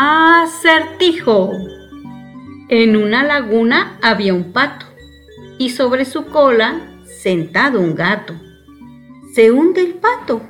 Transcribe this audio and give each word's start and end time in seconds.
Acertijo. 0.00 1.50
En 2.68 2.94
una 2.94 3.24
laguna 3.24 3.98
había 4.00 4.32
un 4.32 4.52
pato 4.52 4.86
y 5.58 5.70
sobre 5.70 6.04
su 6.04 6.26
cola 6.26 7.02
sentado 7.20 7.80
un 7.80 7.96
gato. 7.96 8.32
Se 9.34 9.50
hunde 9.50 9.80
el 9.80 9.94
pato. 9.94 10.40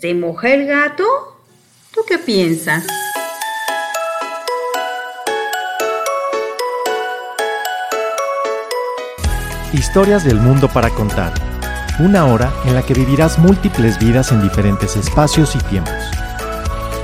¿Se 0.00 0.14
moja 0.14 0.50
el 0.50 0.64
gato? 0.68 1.04
¿Tú 1.92 2.02
qué 2.06 2.18
piensas? 2.18 2.86
Historias 9.72 10.22
del 10.22 10.36
mundo 10.36 10.68
para 10.68 10.90
contar. 10.90 11.34
Una 11.98 12.26
hora 12.26 12.52
en 12.64 12.76
la 12.76 12.82
que 12.82 12.94
vivirás 12.94 13.40
múltiples 13.40 13.98
vidas 13.98 14.30
en 14.30 14.40
diferentes 14.40 14.94
espacios 14.94 15.56
y 15.56 15.58
tiempos. 15.58 16.25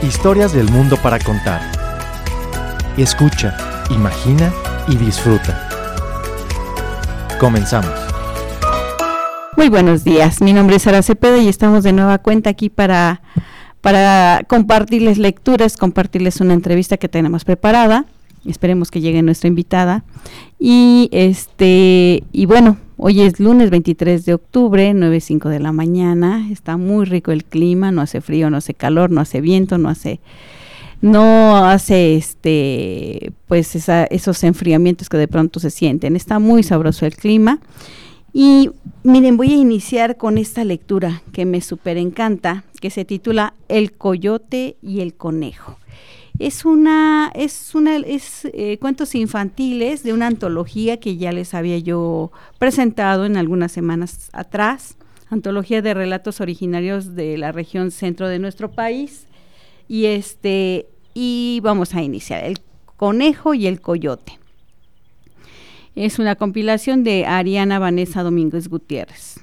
Historias 0.02 0.52
del 0.52 0.68
mundo 0.68 0.96
para 0.96 1.20
contar. 1.20 1.60
Escucha, 2.96 3.56
imagina 3.88 4.52
y 4.88 4.96
disfruta. 4.96 5.68
Comenzamos. 7.38 7.92
Muy 9.56 9.68
buenos 9.68 10.02
días, 10.02 10.40
mi 10.40 10.52
nombre 10.52 10.76
es 10.76 10.82
Sara 10.82 11.02
Cepeda 11.02 11.38
y 11.38 11.46
estamos 11.46 11.84
de 11.84 11.92
nueva 11.92 12.18
cuenta 12.18 12.50
aquí 12.50 12.68
para, 12.68 13.22
para 13.80 14.42
compartirles 14.48 15.18
lecturas, 15.18 15.76
compartirles 15.76 16.40
una 16.40 16.54
entrevista 16.54 16.96
que 16.96 17.08
tenemos 17.08 17.44
preparada. 17.44 18.06
Esperemos 18.44 18.90
que 18.90 19.00
llegue 19.00 19.22
nuestra 19.22 19.46
invitada. 19.46 20.02
Y 20.58 21.10
este, 21.12 22.24
y 22.32 22.46
bueno, 22.46 22.76
hoy 23.04 23.20
es 23.20 23.40
lunes 23.40 23.70
23 23.70 24.24
de 24.24 24.34
octubre, 24.34 24.92
9.05 24.92 25.48
de 25.48 25.58
la 25.58 25.72
mañana. 25.72 26.48
Está 26.50 26.76
muy 26.76 27.04
rico 27.04 27.32
el 27.32 27.44
clima, 27.44 27.90
no 27.90 28.00
hace 28.00 28.20
frío, 28.20 28.48
no 28.48 28.58
hace 28.58 28.74
calor, 28.74 29.10
no 29.10 29.20
hace 29.20 29.40
viento, 29.40 29.76
no 29.76 29.88
hace 29.88 30.20
no 31.00 31.66
hace 31.66 32.14
este 32.14 33.32
pues 33.48 33.74
esos 33.74 34.44
enfriamientos 34.44 35.08
que 35.08 35.16
de 35.16 35.26
pronto 35.26 35.58
se 35.58 35.70
sienten. 35.70 36.14
Está 36.14 36.38
muy 36.38 36.62
sabroso 36.62 37.04
el 37.04 37.16
clima. 37.16 37.58
Y 38.32 38.70
miren, 39.02 39.36
voy 39.36 39.52
a 39.52 39.56
iniciar 39.56 40.16
con 40.16 40.38
esta 40.38 40.64
lectura 40.64 41.22
que 41.32 41.44
me 41.44 41.60
súper 41.60 41.98
encanta, 41.98 42.64
que 42.80 42.90
se 42.90 43.04
titula 43.04 43.54
El 43.68 43.92
coyote 43.92 44.76
y 44.80 45.00
el 45.00 45.14
conejo. 45.14 45.76
Es 46.38 46.64
una, 46.64 47.30
es 47.34 47.74
una, 47.74 47.96
es 47.96 48.46
eh, 48.52 48.78
cuentos 48.78 49.14
infantiles 49.14 50.02
de 50.02 50.12
una 50.12 50.26
antología 50.26 50.98
que 50.98 51.16
ya 51.16 51.30
les 51.30 51.54
había 51.54 51.78
yo 51.78 52.32
presentado 52.58 53.26
en 53.26 53.36
algunas 53.36 53.70
semanas 53.72 54.30
atrás, 54.32 54.96
antología 55.30 55.82
de 55.82 55.94
relatos 55.94 56.40
originarios 56.40 57.14
de 57.14 57.38
la 57.38 57.52
región 57.52 57.90
centro 57.90 58.28
de 58.28 58.38
nuestro 58.38 58.70
país. 58.70 59.26
Y 59.88 60.06
este, 60.06 60.86
y 61.14 61.60
vamos 61.62 61.94
a 61.94 62.02
iniciar, 62.02 62.44
el 62.44 62.58
conejo 62.96 63.54
y 63.54 63.66
el 63.66 63.80
coyote. 63.80 64.38
Es 65.94 66.18
una 66.18 66.36
compilación 66.36 67.04
de 67.04 67.26
Ariana 67.26 67.78
Vanessa 67.78 68.22
Domínguez 68.22 68.68
Gutiérrez. 68.68 69.40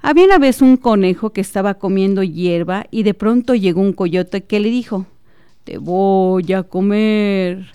Había 0.00 0.24
una 0.24 0.38
vez 0.38 0.62
un 0.62 0.76
conejo 0.76 1.30
que 1.30 1.40
estaba 1.40 1.74
comiendo 1.74 2.22
hierba 2.22 2.86
y 2.90 3.02
de 3.02 3.14
pronto 3.14 3.54
llegó 3.54 3.80
un 3.80 3.92
coyote 3.92 4.42
que 4.44 4.60
le 4.60 4.70
dijo, 4.70 5.06
te 5.68 5.76
voy 5.76 6.50
a 6.54 6.62
comer. 6.62 7.66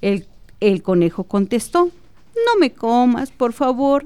El, 0.00 0.26
el 0.58 0.82
conejo 0.82 1.22
contestó, 1.22 1.84
no 1.84 2.58
me 2.58 2.72
comas, 2.72 3.30
por 3.30 3.52
favor, 3.52 4.04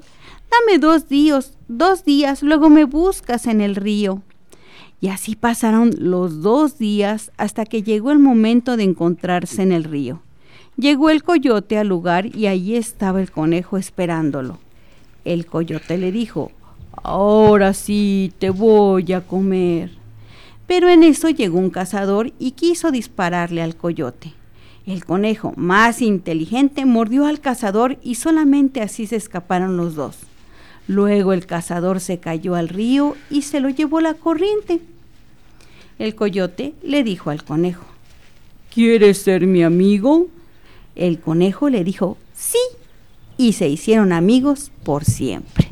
dame 0.51 0.79
dos 0.79 1.09
días, 1.09 1.55
dos 1.67 2.05
días, 2.05 2.43
luego 2.43 2.69
me 2.69 2.85
buscas 2.85 3.47
en 3.47 3.63
el 3.63 3.77
río. 3.77 4.21
Y 5.01 5.09
así 5.09 5.37
pasaron 5.37 5.91
los 5.97 6.43
dos 6.43 6.77
días 6.77 7.33
hasta 7.39 7.65
que 7.65 7.83
llegó 7.83 8.11
el 8.11 8.19
momento 8.19 8.77
de 8.77 8.83
encontrarse 8.83 9.63
en 9.63 9.73
el 9.73 9.85
río. 9.85 10.21
Llegó 10.77 11.09
el 11.09 11.23
coyote 11.23 11.79
al 11.79 11.89
lugar 11.89 12.27
y 12.37 12.47
allí 12.47 12.77
estaba 12.77 13.23
el 13.23 13.31
conejo 13.31 13.79
esperándolo. 13.79 14.59
El 15.25 15.47
coyote 15.47 15.97
le 15.97 16.13
dijo, 16.13 16.53
ahora 17.03 17.73
sí 17.73 18.35
te 18.39 18.51
voy 18.51 19.15
a 19.15 19.23
comer. 19.23 20.00
Pero 20.71 20.89
en 20.89 21.03
eso 21.03 21.29
llegó 21.31 21.59
un 21.59 21.71
cazador 21.71 22.33
y 22.39 22.53
quiso 22.53 22.93
dispararle 22.93 23.61
al 23.61 23.75
coyote. 23.75 24.35
El 24.87 25.05
conejo, 25.05 25.53
más 25.57 26.01
inteligente, 26.01 26.85
mordió 26.85 27.27
al 27.27 27.41
cazador 27.41 27.99
y 28.05 28.15
solamente 28.15 28.81
así 28.81 29.09
se 29.09 29.17
escaparon 29.17 29.77
los 29.77 29.97
dos. 29.97 30.19
Luego 30.87 31.33
el 31.33 31.45
cazador 31.45 31.99
se 31.99 32.21
cayó 32.21 32.55
al 32.55 32.69
río 32.69 33.17
y 33.31 33.43
se 33.43 33.59
lo 33.59 33.69
llevó 33.69 34.01
la 34.01 34.15
corriente. 34.15 34.79
El 35.99 36.15
coyote 36.15 36.75
le 36.85 37.03
dijo 37.03 37.31
al 37.31 37.43
conejo, 37.43 37.85
¿Quieres 38.73 39.19
ser 39.19 39.49
mi 39.49 39.65
amigo? 39.65 40.29
El 40.95 41.19
conejo 41.19 41.69
le 41.69 41.83
dijo 41.83 42.17
sí 42.33 42.61
y 43.37 43.55
se 43.55 43.69
hicieron 43.69 44.13
amigos 44.13 44.71
por 44.85 45.05
siempre. 45.05 45.70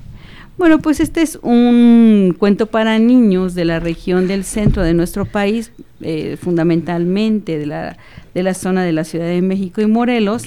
Bueno, 0.58 0.80
pues 0.80 0.98
este 0.98 1.22
es 1.22 1.38
un 1.40 2.34
cuento 2.36 2.66
para 2.66 2.98
niños 2.98 3.54
de 3.54 3.64
la 3.64 3.78
región 3.78 4.26
del 4.26 4.42
centro 4.42 4.82
de 4.82 4.92
nuestro 4.92 5.24
país, 5.24 5.70
eh, 6.00 6.36
fundamentalmente 6.36 7.58
de 7.58 7.66
la, 7.66 7.96
de 8.34 8.42
la 8.42 8.54
zona 8.54 8.82
de 8.82 8.90
la 8.90 9.04
Ciudad 9.04 9.26
de 9.26 9.40
México 9.40 9.80
y 9.80 9.86
Morelos, 9.86 10.46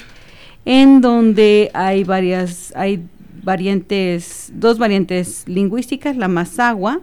en 0.66 1.00
donde 1.00 1.72
hay 1.74 2.04
varias, 2.04 2.74
hay 2.76 3.06
variantes, 3.42 4.52
dos 4.54 4.78
variantes 4.78 5.46
lingüísticas, 5.48 6.18
la 6.18 6.28
mazagua, 6.28 7.00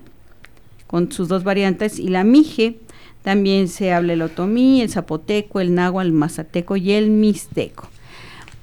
con 0.86 1.10
sus 1.10 1.28
dos 1.28 1.44
variantes, 1.44 1.98
y 1.98 2.08
la 2.08 2.24
mije, 2.24 2.76
también 3.22 3.68
se 3.68 3.90
habla 3.90 4.12
el 4.12 4.20
otomí, 4.20 4.82
el 4.82 4.90
zapoteco, 4.90 5.60
el 5.60 5.74
náhuatl, 5.74 6.08
el 6.08 6.12
mazateco 6.12 6.76
y 6.76 6.92
el 6.92 7.08
mixteco. 7.08 7.88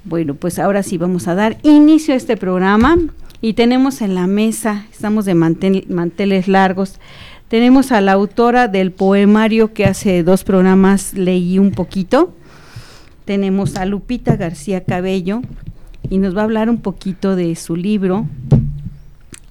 Bueno, 0.03 0.35
pues 0.35 0.59
ahora 0.59 0.83
sí 0.83 0.99
vamos 0.99 1.27
a 1.27 1.33
dar 1.33 1.57
inicio 1.63 2.13
a 2.13 2.17
este 2.17 2.37
programa 2.37 2.99
y 3.41 3.53
tenemos 3.53 4.01
en 4.01 4.15
la 4.15 4.27
mesa, 4.27 4.85
estamos 4.91 5.25
de 5.25 5.35
manteles 5.35 6.47
largos, 6.47 6.99
tenemos 7.47 7.91
a 7.91 8.01
la 8.01 8.13
autora 8.13 8.67
del 8.67 8.91
poemario 8.91 9.73
que 9.73 9.85
hace 9.85 10.23
dos 10.23 10.43
programas 10.43 11.13
leí 11.13 11.59
un 11.59 11.71
poquito. 11.71 12.33
Tenemos 13.23 13.75
a 13.75 13.85
Lupita 13.85 14.35
García 14.35 14.83
Cabello 14.83 15.41
y 16.09 16.17
nos 16.17 16.35
va 16.35 16.41
a 16.41 16.43
hablar 16.45 16.69
un 16.69 16.79
poquito 16.81 17.35
de 17.35 17.55
su 17.55 17.75
libro 17.75 18.27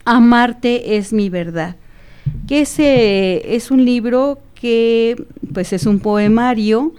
Amarte 0.05 0.97
es 0.97 1.15
mi 1.15 1.31
verdad, 1.31 1.77
que 2.47 2.61
ese 2.61 3.56
es 3.56 3.71
un 3.71 3.84
libro 3.87 4.39
que 4.55 5.25
pues 5.55 5.72
es 5.72 5.87
un 5.87 5.99
poemario 5.99 6.93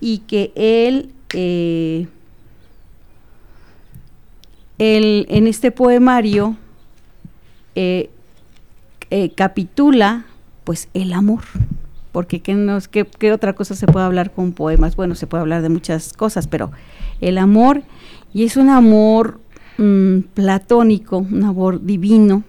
y 0.00 0.18
que 0.18 0.50
él, 0.56 1.10
eh, 1.32 2.08
en 4.84 5.46
este 5.46 5.70
poemario 5.70 6.56
eh, 7.74 8.10
eh, 9.10 9.30
capitula 9.34 10.26
pues 10.64 10.88
el 10.94 11.12
amor 11.12 11.42
porque 12.14 12.40
¿qué, 12.40 13.32
otra 13.32 13.54
cosa 13.54 13.74
se 13.74 13.88
puede 13.88 14.06
hablar 14.06 14.30
con 14.30 14.52
poemas? 14.52 14.94
Bueno, 14.94 15.16
se 15.16 15.26
puede 15.26 15.40
hablar 15.40 15.62
de 15.62 15.68
muchas 15.68 16.12
cosas, 16.12 16.46
pero 16.46 16.70
el 17.20 17.38
amor, 17.38 17.82
y 18.32 18.44
es 18.44 18.56
un 18.56 18.68
amor 18.68 19.40
mm, 19.78 20.20
platónico, 20.32 21.18
un 21.18 21.42
amor 21.42 21.84
divino, 21.84 22.44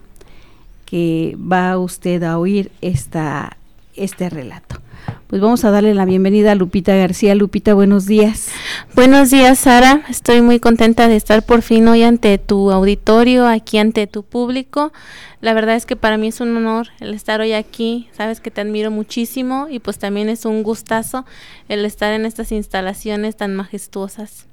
que 0.86 1.36
va 1.40 1.80
usted 1.80 2.22
a 2.22 2.38
oír 2.38 2.72
esta, 2.82 3.58
este 3.96 4.30
relato. 4.30 4.85
Pues 5.28 5.42
vamos 5.42 5.66
a 5.66 5.72
darle 5.72 5.94
la 5.94 6.06
bienvenida 6.06 6.52
a 6.52 6.56
Lupita 6.56 6.96
García. 6.96 7.36
Lupita, 7.36 7.74
buenos 7.74 8.06
días. 8.06 8.50
Buenos 8.96 9.32
días, 9.32 9.60
Sara. 9.60 10.04
Estoy 10.08 10.42
muy 10.42 10.60
contenta 10.60 11.08
de 11.08 11.16
estar 11.16 11.44
por 11.44 11.62
fin 11.62 11.88
hoy 11.88 12.04
ante 12.04 12.38
tu 12.38 12.72
auditorio, 12.72 13.48
aquí 13.48 13.78
ante 13.78 14.08
tu 14.08 14.24
público. 14.24 14.94
La 15.42 15.54
verdad 15.54 15.76
es 15.76 15.86
que 15.86 15.96
para 15.96 16.18
mí 16.18 16.28
es 16.28 16.42
un 16.42 16.56
honor 16.56 16.88
el 17.00 17.14
estar 17.14 17.42
hoy 17.42 17.54
aquí. 17.54 18.08
Sabes 18.14 18.40
que 18.40 18.52
te 18.52 18.62
admiro 18.62 18.92
muchísimo 18.92 19.68
y 19.70 19.80
pues 19.80 19.98
también 20.00 20.30
es 20.30 20.46
un 20.46 20.64
gustazo 20.64 21.26
el 21.70 21.86
estar 21.86 22.14
en 22.14 22.26
estas 22.26 22.52
instalaciones 22.52 23.36
tan 23.36 23.56
majestuosas. 23.56 24.48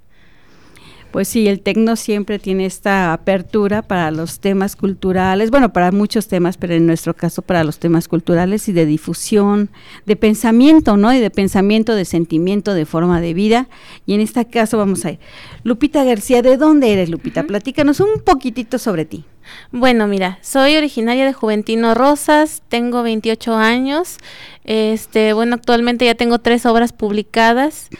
Pues 1.12 1.28
sí, 1.28 1.46
el 1.46 1.60
Tecno 1.60 1.94
siempre 1.96 2.38
tiene 2.38 2.64
esta 2.64 3.12
apertura 3.12 3.82
para 3.82 4.10
los 4.10 4.40
temas 4.40 4.76
culturales, 4.76 5.50
bueno, 5.50 5.70
para 5.70 5.92
muchos 5.92 6.26
temas, 6.26 6.56
pero 6.56 6.72
en 6.72 6.86
nuestro 6.86 7.14
caso 7.14 7.42
para 7.42 7.64
los 7.64 7.78
temas 7.78 8.08
culturales 8.08 8.66
y 8.68 8.72
de 8.72 8.86
difusión, 8.86 9.68
de 10.06 10.16
pensamiento, 10.16 10.96
¿no? 10.96 11.12
Y 11.12 11.20
de 11.20 11.30
pensamiento, 11.30 11.94
de 11.94 12.06
sentimiento, 12.06 12.72
de 12.72 12.86
forma 12.86 13.20
de 13.20 13.34
vida. 13.34 13.68
Y 14.06 14.14
en 14.14 14.22
este 14.22 14.46
caso 14.46 14.78
vamos 14.78 15.04
a 15.04 15.12
ir. 15.12 15.18
Lupita 15.64 16.02
García, 16.02 16.40
¿de 16.40 16.56
dónde 16.56 16.94
eres, 16.94 17.10
Lupita? 17.10 17.42
Platícanos 17.42 18.00
un 18.00 18.22
poquitito 18.24 18.78
sobre 18.78 19.04
ti. 19.04 19.26
Bueno, 19.70 20.06
mira, 20.06 20.38
soy 20.40 20.76
originaria 20.76 21.26
de 21.26 21.32
Juventino 21.32 21.94
Rosas, 21.94 22.62
tengo 22.68 23.02
28 23.02 23.54
años. 23.54 24.18
Este, 24.64 25.32
bueno, 25.32 25.56
actualmente 25.56 26.04
ya 26.04 26.14
tengo 26.14 26.38
tres 26.38 26.64
obras 26.66 26.92
publicadas. 26.92 27.90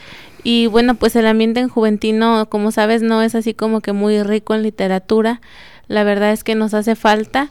Y 0.43 0.67
bueno, 0.67 0.95
pues 0.95 1.15
el 1.15 1.25
ambiente 1.25 1.59
en 1.61 1.69
Juventino, 1.69 2.47
como 2.49 2.71
sabes, 2.71 3.01
no 3.01 3.21
es 3.21 3.35
así 3.35 3.53
como 3.53 3.81
que 3.81 3.93
muy 3.93 4.21
rico 4.23 4.53
en 4.53 4.63
literatura. 4.63 5.41
La 5.87 6.03
verdad 6.03 6.31
es 6.31 6.43
que 6.43 6.55
nos 6.55 6.73
hace 6.73 6.95
falta, 6.95 7.49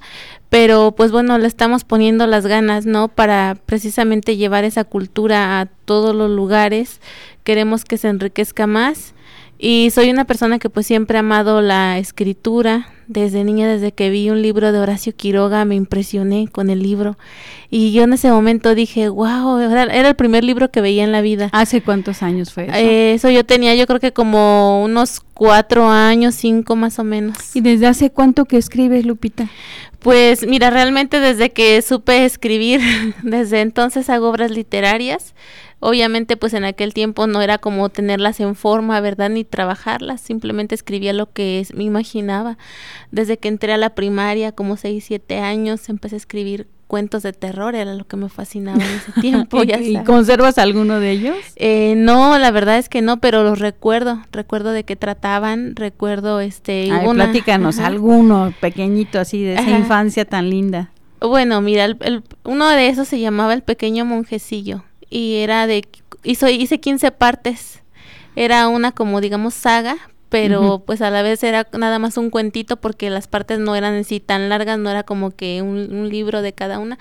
pero 0.49 0.93
pues 0.93 1.13
bueno, 1.13 1.39
le 1.39 1.47
estamos 1.47 1.85
poniendo 1.85 2.27
las 2.27 2.47
ganas, 2.47 2.87
¿no? 2.87 3.09
Para 3.09 3.57
precisamente 3.67 4.37
llevar 4.37 4.65
esa 4.65 4.85
cultura 4.85 5.61
a 5.61 5.67
todos 5.67 6.15
los 6.15 6.31
lugares 6.31 7.01
queremos 7.45 7.85
que 7.85 7.99
se 7.99 8.09
enriquezca 8.09 8.67
más 8.67 9.15
y 9.59 9.91
soy 9.91 10.11
una 10.11 10.25
persona 10.25 10.59
que 10.59 10.71
pues 10.71 10.87
siempre 10.87 11.19
ha 11.19 11.21
amado 11.21 11.61
la 11.61 11.99
escritura. 11.99 12.89
Desde 13.07 13.45
niña, 13.45 13.69
desde 13.69 13.93
que 13.93 14.11
vi 14.11 14.31
un 14.31 14.43
libro 14.43 14.73
de 14.73 14.79
Horacio 14.79 15.15
Quiroga, 15.15 15.65
me 15.65 15.75
impresioné 15.75 16.49
con 16.49 16.71
el 16.71 16.83
libro. 16.83 17.17
Y 17.71 17.93
yo 17.93 18.05
en 18.05 18.13
ese 18.13 18.31
momento 18.31 18.75
dije, 18.75 19.09
wow, 19.09 19.59
era, 19.59 19.85
el 19.85 20.15
primer 20.15 20.45
libro 20.45 20.71
que 20.71 20.81
veía 20.81 21.05
en 21.05 21.13
la 21.13 21.21
vida. 21.21 21.49
¿Hace 21.53 21.83
cuántos 21.83 22.23
años 22.23 22.53
fue 22.53 22.65
eso? 22.65 22.75
Eh, 22.75 23.15
eso 23.15 23.31
yo 23.31 23.45
tenía 23.45 23.75
yo 23.75 23.87
creo 23.87 24.01
que 24.01 24.13
como 24.13 24.83
unos 24.83 25.21
cuatro 25.35 25.89
años, 25.89 26.35
cinco 26.35 26.77
más 26.77 26.99
o 26.99 27.05
menos. 27.05 27.57
¿Y 27.57 27.61
desde 27.61 27.87
hace 27.87 28.11
cuánto 28.11 28.45
que 28.45 28.57
escribes, 28.57 29.05
Lupita? 29.05 29.49
Pues 29.99 30.47
mira, 30.47 30.71
realmente 30.71 31.21
desde 31.21 31.51
que 31.51 31.81
supe 31.81 32.25
escribir, 32.25 32.81
desde 33.23 33.61
entonces 33.61 34.11
hago 34.11 34.29
obras 34.29 34.51
literarias. 34.51 35.35
Obviamente 35.85 36.37
pues 36.37 36.55
en 36.55 36.63
aquel 36.63 36.95
tiempo 36.95 37.27
no 37.27 37.43
era 37.43 37.59
como 37.59 37.89
tenerlas 37.89 38.39
en 38.39 38.55
forma, 38.55 39.01
¿verdad? 39.01 39.31
Ni 39.31 39.43
trabajarlas, 39.43 40.21
simplemente 40.21 40.77
escribía 40.77 41.13
lo 41.13 41.33
que 41.33 41.67
me 41.75 41.83
imaginaba. 41.83 42.57
Desde 43.11 43.37
que 43.37 43.49
entré 43.49 43.73
a 43.73 43.77
la 43.77 43.97
primaria, 43.97 44.53
como 44.53 44.77
6, 44.77 45.03
7 45.05 45.41
años, 45.41 45.89
empecé 45.89 46.15
a 46.15 46.19
escribir 46.19 46.69
cuentos 46.87 47.25
de 47.25 47.33
terror, 47.33 47.75
era 47.75 47.97
lo 47.97 48.07
que 48.07 48.17
me 48.17 48.29
fascinaba 48.29 48.77
en 48.77 48.91
ese 48.93 49.13
tiempo. 49.21 49.61
¿Y 49.65 49.97
conservas 50.05 50.57
alguno 50.59 51.01
de 51.01 51.11
ellos? 51.11 51.37
Eh, 51.57 51.95
no, 51.97 52.39
la 52.39 52.53
verdad 52.53 52.79
es 52.79 52.89
que 52.89 53.03
no, 53.03 53.17
pero 53.17 53.43
los 53.43 53.59
recuerdo, 53.59 54.23
recuerdo 54.31 54.71
de 54.71 54.85
qué 54.85 54.95
trataban, 54.95 55.75
recuerdo 55.75 56.39
este... 56.39 56.93
Ay, 56.93 57.09
platícanos 57.13 57.81
alguno 57.81 58.55
pequeñito 58.61 59.19
así 59.19 59.43
de 59.43 59.55
esa 59.55 59.71
infancia 59.71 60.27
tan 60.27 60.49
linda. 60.49 60.93
Bueno, 61.21 61.61
mira, 61.61 61.87
el, 61.87 62.23
uno 62.45 62.69
de 62.69 62.87
esos 62.87 63.09
se 63.09 63.19
llamaba 63.19 63.53
El 63.53 63.63
Pequeño 63.63 64.05
Monjecillo 64.05 64.85
y 65.13 65.37
era 65.37 65.67
de, 65.67 65.87
hizo, 66.25 66.49
hice 66.49 66.81
15 66.81 67.11
partes, 67.13 67.83
era 68.35 68.69
una 68.69 68.93
como 68.93 69.21
digamos 69.21 69.53
saga, 69.53 69.99
pero 70.31 70.83
pues 70.87 71.03
a 71.03 71.11
la 71.11 71.21
vez 71.21 71.43
era 71.43 71.69
nada 71.75 71.99
más 71.99 72.17
un 72.17 72.31
cuentito 72.31 72.79
porque 72.79 73.11
las 73.11 73.29
partes 73.29 73.59
no 73.59 73.77
eran 73.77 73.97
así 73.97 74.19
tan 74.19 74.49
largas, 74.49 74.79
no 74.79 74.89
era 74.89 75.03
como 75.03 75.33
que 75.33 75.61
un, 75.61 76.09
libro 76.09 76.41
de 76.41 76.55
cada 76.55 76.79
una, 76.79 76.99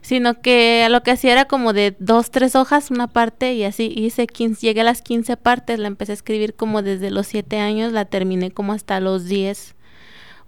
sino 0.00 0.40
que 0.40 0.86
lo 0.88 1.02
que 1.02 1.10
hacía 1.10 1.32
era 1.32 1.44
como 1.44 1.74
de 1.74 1.94
dos, 1.98 2.30
tres 2.30 2.56
hojas 2.56 2.90
una 2.90 3.08
parte 3.08 3.52
y 3.52 3.64
así. 3.64 3.92
Hice 3.94 4.26
15, 4.26 4.66
llegué 4.66 4.80
a 4.80 4.84
las 4.84 5.02
15 5.02 5.36
partes, 5.36 5.78
la 5.78 5.88
empecé 5.88 6.12
a 6.12 6.14
escribir 6.14 6.54
como 6.54 6.80
desde 6.80 7.10
los 7.10 7.26
7 7.26 7.58
años, 7.58 7.92
la 7.92 8.06
terminé 8.06 8.50
como 8.50 8.72
hasta 8.72 8.98
los 9.00 9.26
10 9.26 9.74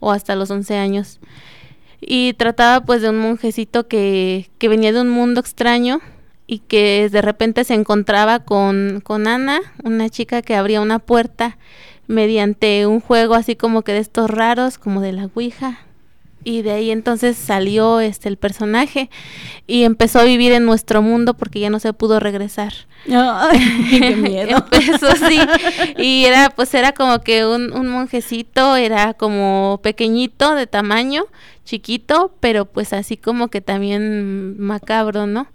o 0.00 0.12
hasta 0.12 0.34
los 0.34 0.50
11 0.50 0.78
años. 0.78 1.20
Y 2.00 2.32
trataba 2.32 2.86
pues 2.86 3.02
de 3.02 3.10
un 3.10 3.18
monjecito 3.18 3.86
que, 3.86 4.48
que 4.56 4.68
venía 4.68 4.94
de 4.94 5.02
un 5.02 5.10
mundo 5.10 5.40
extraño 5.40 6.00
y 6.46 6.58
que 6.58 7.08
de 7.10 7.22
repente 7.22 7.64
se 7.64 7.74
encontraba 7.74 8.40
con, 8.40 9.00
con 9.02 9.26
Ana, 9.28 9.60
una 9.84 10.08
chica 10.10 10.42
que 10.42 10.54
abría 10.54 10.80
una 10.80 10.98
puerta 10.98 11.56
mediante 12.06 12.86
un 12.86 13.00
juego 13.00 13.34
así 13.34 13.56
como 13.56 13.82
que 13.82 13.92
de 13.92 13.98
estos 13.98 14.30
raros, 14.30 14.78
como 14.78 15.00
de 15.00 15.12
la 15.12 15.30
Ouija. 15.34 15.78
Y 16.44 16.62
de 16.62 16.72
ahí 16.72 16.90
entonces 16.90 17.36
salió 17.36 18.00
este 18.00 18.28
el 18.28 18.36
personaje 18.36 19.10
y 19.68 19.84
empezó 19.84 20.18
a 20.18 20.24
vivir 20.24 20.52
en 20.52 20.64
nuestro 20.66 21.00
mundo 21.00 21.34
porque 21.34 21.60
ya 21.60 21.70
no 21.70 21.78
se 21.78 21.92
pudo 21.92 22.18
regresar. 22.18 22.72
qué 23.90 24.16
miedo. 24.16 24.56
empezó 24.58 25.06
así 25.06 25.38
y 25.98 26.24
era 26.24 26.50
pues 26.50 26.74
era 26.74 26.92
como 26.92 27.20
que 27.20 27.46
un, 27.46 27.72
un 27.72 27.88
monjecito, 27.88 28.74
era 28.74 29.14
como 29.14 29.78
pequeñito 29.82 30.56
de 30.56 30.66
tamaño, 30.66 31.26
chiquito, 31.64 32.36
pero 32.40 32.66
pues 32.66 32.92
así 32.92 33.16
como 33.16 33.48
que 33.48 33.60
también 33.60 34.58
macabro, 34.60 35.26
¿no? 35.26 35.48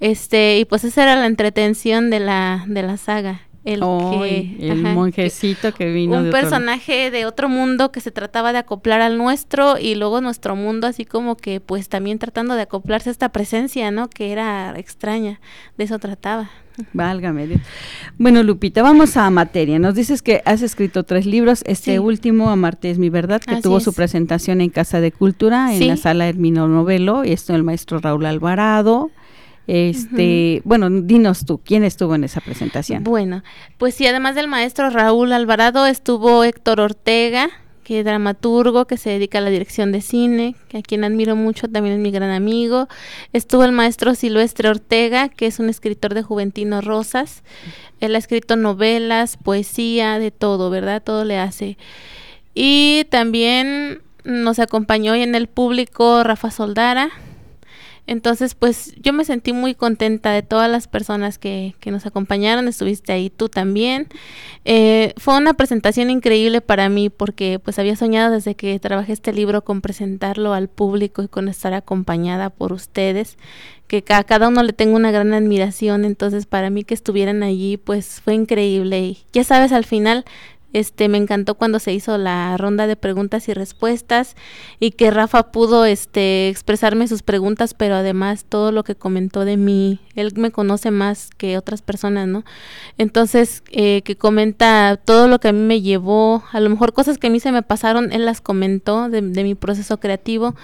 Este, 0.00 0.58
y 0.58 0.64
pues 0.64 0.84
esa 0.84 1.02
era 1.02 1.16
la 1.16 1.26
entretención 1.26 2.10
de 2.10 2.20
la, 2.20 2.64
de 2.66 2.82
la 2.82 2.96
saga. 2.96 3.42
El, 3.62 3.82
el 3.82 4.82
monjecito 4.94 5.74
que, 5.74 5.92
vino 5.92 6.18
un 6.18 6.30
personaje 6.30 7.10
de 7.10 7.26
otro 7.26 7.50
mundo 7.50 7.92
que 7.92 8.00
se 8.00 8.10
trataba 8.10 8.52
de 8.52 8.58
acoplar 8.58 9.02
al 9.02 9.18
nuestro 9.18 9.76
y 9.78 9.96
luego 9.96 10.22
nuestro 10.22 10.56
mundo 10.56 10.86
así 10.86 11.04
como 11.04 11.36
que 11.36 11.60
pues 11.60 11.90
también 11.90 12.18
tratando 12.18 12.54
de 12.54 12.62
acoplarse 12.62 13.10
a 13.10 13.12
esta 13.12 13.28
presencia 13.28 13.90
no 13.90 14.08
que 14.08 14.32
era 14.32 14.72
extraña 14.78 15.40
de 15.76 15.84
eso 15.84 15.98
trataba 15.98 16.50
Válgame 16.92 17.46
Dios. 17.46 17.60
Bueno, 18.18 18.42
Lupita, 18.42 18.82
vamos 18.82 19.16
a 19.16 19.28
materia. 19.30 19.78
Nos 19.78 19.94
dices 19.94 20.22
que 20.22 20.42
has 20.44 20.62
escrito 20.62 21.04
tres 21.04 21.26
libros. 21.26 21.62
Este 21.66 21.98
último, 22.00 22.50
Amarte 22.50 22.90
es 22.90 22.98
mi 22.98 23.10
verdad, 23.10 23.40
que 23.40 23.60
tuvo 23.60 23.80
su 23.80 23.92
presentación 23.92 24.60
en 24.60 24.70
Casa 24.70 25.00
de 25.00 25.12
Cultura, 25.12 25.74
en 25.74 25.86
la 25.86 25.96
sala 25.96 26.28
Hermino 26.28 26.68
Novelo. 26.68 27.24
Y 27.24 27.32
esto 27.32 27.54
el 27.54 27.64
maestro 27.64 27.98
Raúl 27.98 28.26
Alvarado. 28.26 29.10
Este, 29.66 30.62
bueno, 30.64 30.90
dinos 30.90 31.44
tú, 31.44 31.60
¿quién 31.64 31.84
estuvo 31.84 32.14
en 32.14 32.24
esa 32.24 32.40
presentación? 32.40 33.04
Bueno, 33.04 33.44
pues 33.78 33.94
sí, 33.94 34.06
además 34.06 34.34
del 34.34 34.48
maestro 34.48 34.90
Raúl 34.90 35.32
Alvarado, 35.32 35.86
estuvo 35.86 36.42
Héctor 36.42 36.80
Ortega, 36.80 37.50
que 37.84 38.00
es 38.00 38.04
dramaturgo, 38.04 38.86
que 38.86 38.96
se 38.96 39.10
dedica 39.10 39.38
a 39.38 39.40
la 39.40 39.50
dirección 39.50 39.90
de 39.92 40.00
cine, 40.00 40.54
que 40.68 40.78
a 40.78 40.82
quien 40.82 41.04
admiro 41.04 41.34
mucho, 41.36 41.68
también 41.68 41.96
es 41.96 42.00
mi 42.00 42.10
gran 42.10 42.30
amigo. 42.30 42.88
Estuvo 43.32 43.64
el 43.64 43.72
maestro 43.72 44.14
Silvestre 44.14 44.68
Ortega, 44.68 45.28
que 45.28 45.46
es 45.46 45.58
un 45.58 45.68
escritor 45.68 46.14
de 46.14 46.22
Juventino 46.22 46.80
Rosas. 46.80 47.42
Él 48.00 48.14
ha 48.14 48.18
escrito 48.18 48.56
novelas, 48.56 49.36
poesía, 49.36 50.18
de 50.18 50.30
todo, 50.30 50.70
¿verdad? 50.70 51.02
Todo 51.02 51.24
le 51.24 51.38
hace. 51.38 51.78
Y 52.54 53.06
también 53.10 54.02
nos 54.24 54.58
acompañó 54.58 55.14
en 55.14 55.34
el 55.34 55.46
público 55.46 56.22
Rafa 56.22 56.50
Soldara, 56.50 57.10
entonces, 58.10 58.56
pues 58.56 58.92
yo 59.00 59.12
me 59.12 59.24
sentí 59.24 59.52
muy 59.52 59.76
contenta 59.76 60.32
de 60.32 60.42
todas 60.42 60.68
las 60.68 60.88
personas 60.88 61.38
que, 61.38 61.76
que 61.78 61.92
nos 61.92 62.06
acompañaron, 62.06 62.66
estuviste 62.66 63.12
ahí 63.12 63.30
tú 63.30 63.48
también. 63.48 64.08
Eh, 64.64 65.14
fue 65.16 65.36
una 65.36 65.54
presentación 65.54 66.10
increíble 66.10 66.60
para 66.60 66.88
mí 66.88 67.08
porque 67.08 67.60
pues 67.60 67.78
había 67.78 67.94
soñado 67.94 68.32
desde 68.32 68.56
que 68.56 68.76
trabajé 68.80 69.12
este 69.12 69.32
libro 69.32 69.62
con 69.62 69.80
presentarlo 69.80 70.54
al 70.54 70.66
público 70.66 71.22
y 71.22 71.28
con 71.28 71.48
estar 71.48 71.72
acompañada 71.72 72.50
por 72.50 72.72
ustedes, 72.72 73.38
que 73.86 74.02
a 74.08 74.24
cada 74.24 74.48
uno 74.48 74.64
le 74.64 74.72
tengo 74.72 74.96
una 74.96 75.12
gran 75.12 75.32
admiración, 75.32 76.04
entonces 76.04 76.46
para 76.46 76.68
mí 76.68 76.82
que 76.82 76.94
estuvieran 76.94 77.44
allí 77.44 77.76
pues 77.76 78.20
fue 78.24 78.34
increíble. 78.34 78.98
Y 78.98 79.18
ya 79.32 79.44
sabes, 79.44 79.70
al 79.70 79.84
final 79.84 80.24
este, 80.72 81.08
me 81.08 81.18
encantó 81.18 81.54
cuando 81.54 81.78
se 81.78 81.92
hizo 81.92 82.16
la 82.18 82.56
ronda 82.56 82.86
de 82.86 82.96
preguntas 82.96 83.48
y 83.48 83.54
respuestas 83.54 84.36
y 84.78 84.92
que 84.92 85.10
Rafa 85.10 85.50
pudo 85.50 85.84
este, 85.84 86.48
expresarme 86.48 87.08
sus 87.08 87.22
preguntas, 87.22 87.74
pero 87.74 87.96
además 87.96 88.44
todo 88.48 88.72
lo 88.72 88.84
que 88.84 88.94
comentó 88.94 89.44
de 89.44 89.56
mí, 89.56 90.00
él 90.14 90.32
me 90.36 90.50
conoce 90.50 90.90
más 90.90 91.30
que 91.36 91.58
otras 91.58 91.82
personas, 91.82 92.28
¿no? 92.28 92.44
Entonces, 92.98 93.62
eh, 93.70 94.02
que 94.02 94.16
comenta 94.16 94.98
todo 95.04 95.28
lo 95.28 95.40
que 95.40 95.48
a 95.48 95.52
mí 95.52 95.60
me 95.60 95.82
llevó, 95.82 96.44
a 96.52 96.60
lo 96.60 96.70
mejor 96.70 96.92
cosas 96.92 97.18
que 97.18 97.26
a 97.26 97.30
mí 97.30 97.40
se 97.40 97.52
me 97.52 97.62
pasaron, 97.62 98.12
él 98.12 98.24
las 98.24 98.40
comentó 98.40 99.08
de, 99.08 99.22
de 99.22 99.44
mi 99.44 99.54
proceso 99.54 99.98
creativo. 99.98 100.54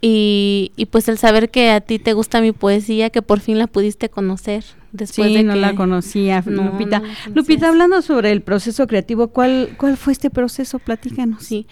Y, 0.00 0.72
y 0.76 0.86
pues 0.86 1.08
el 1.08 1.16
saber 1.16 1.50
que 1.50 1.70
a 1.70 1.80
ti 1.80 1.98
te 1.98 2.12
gusta 2.12 2.42
mi 2.42 2.52
poesía, 2.52 3.08
que 3.08 3.22
por 3.22 3.40
fin 3.40 3.58
la 3.58 3.66
pudiste 3.66 4.10
conocer, 4.10 4.62
Después 4.94 5.32
sí, 5.32 5.42
no 5.42 5.56
la 5.56 5.74
conocía, 5.74 6.40
Lupita. 6.46 7.02
Lupita, 7.34 7.66
hablando 7.66 8.00
sobre 8.00 8.30
el 8.30 8.42
proceso 8.42 8.86
creativo, 8.86 9.26
¿cuál, 9.26 9.74
¿cuál 9.76 9.96
fue 9.96 10.12
este 10.12 10.30
proceso? 10.30 10.78
Platícanos. 10.78 11.42
Sí, 11.42 11.66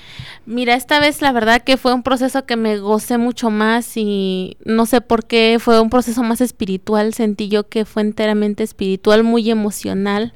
mira, 0.44 0.74
esta 0.74 0.98
vez 0.98 1.22
la 1.22 1.30
verdad 1.30 1.62
que 1.62 1.76
fue 1.76 1.94
un 1.94 2.02
proceso 2.02 2.44
que 2.46 2.56
me 2.56 2.78
gocé 2.78 3.18
mucho 3.18 3.48
más 3.48 3.96
y 3.96 4.56
no 4.64 4.86
sé 4.86 5.02
por 5.02 5.24
qué, 5.24 5.58
fue 5.60 5.78
un 5.78 5.88
proceso 5.88 6.24
más 6.24 6.40
espiritual, 6.40 7.14
sentí 7.14 7.48
yo 7.48 7.68
que 7.68 7.84
fue 7.84 8.02
enteramente 8.02 8.64
espiritual, 8.64 9.22
muy 9.22 9.48
emocional. 9.48 10.32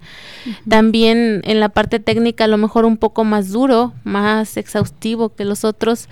También 0.69 1.41
en 1.43 1.59
la 1.59 1.71
parte 1.71 1.99
técnica 1.99 2.45
a 2.45 2.49
lo 2.49 2.57
mejor 2.57 2.85
un 2.85 2.99
poco 2.99 3.25
más 3.25 3.51
duro, 3.51 3.95
más 4.05 4.57
exhaustivo 4.57 5.35
que 5.35 5.45
los 5.45 5.65
otros, 5.65 6.09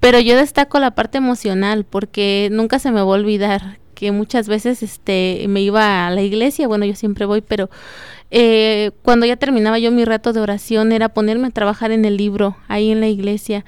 pero 0.00 0.20
yo 0.20 0.36
destaco 0.36 0.80
la 0.80 0.90
parte 0.90 1.16
emocional 1.16 1.86
porque 1.88 2.50
nunca 2.52 2.78
se 2.78 2.90
me 2.90 2.96
va 2.96 3.00
a 3.00 3.04
olvidar 3.06 3.80
que 4.00 4.12
muchas 4.12 4.48
veces 4.48 4.82
este 4.82 5.44
me 5.46 5.60
iba 5.60 6.06
a 6.06 6.10
la 6.10 6.22
iglesia, 6.22 6.66
bueno, 6.66 6.86
yo 6.86 6.94
siempre 6.94 7.26
voy, 7.26 7.42
pero 7.42 7.68
eh, 8.30 8.92
cuando 9.02 9.26
ya 9.26 9.36
terminaba 9.36 9.78
yo 9.78 9.90
mi 9.90 10.06
rato 10.06 10.32
de 10.32 10.40
oración 10.40 10.90
era 10.92 11.10
ponerme 11.10 11.48
a 11.48 11.50
trabajar 11.50 11.90
en 11.90 12.06
el 12.06 12.16
libro, 12.16 12.56
ahí 12.66 12.90
en 12.92 13.00
la 13.00 13.08
iglesia, 13.08 13.66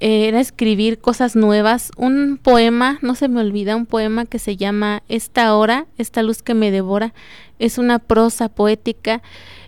eh, 0.00 0.26
era 0.26 0.40
escribir 0.40 1.00
cosas 1.00 1.36
nuevas, 1.36 1.90
un 1.98 2.38
poema, 2.42 2.98
no 3.02 3.14
se 3.14 3.28
me 3.28 3.42
olvida, 3.42 3.76
un 3.76 3.84
poema 3.84 4.24
que 4.24 4.38
se 4.38 4.56
llama 4.56 5.02
Esta 5.10 5.54
hora, 5.54 5.84
esta 5.98 6.22
luz 6.22 6.42
que 6.42 6.54
me 6.54 6.70
devora, 6.70 7.12
es 7.58 7.76
una 7.76 7.98
prosa 7.98 8.48
poética 8.48 9.20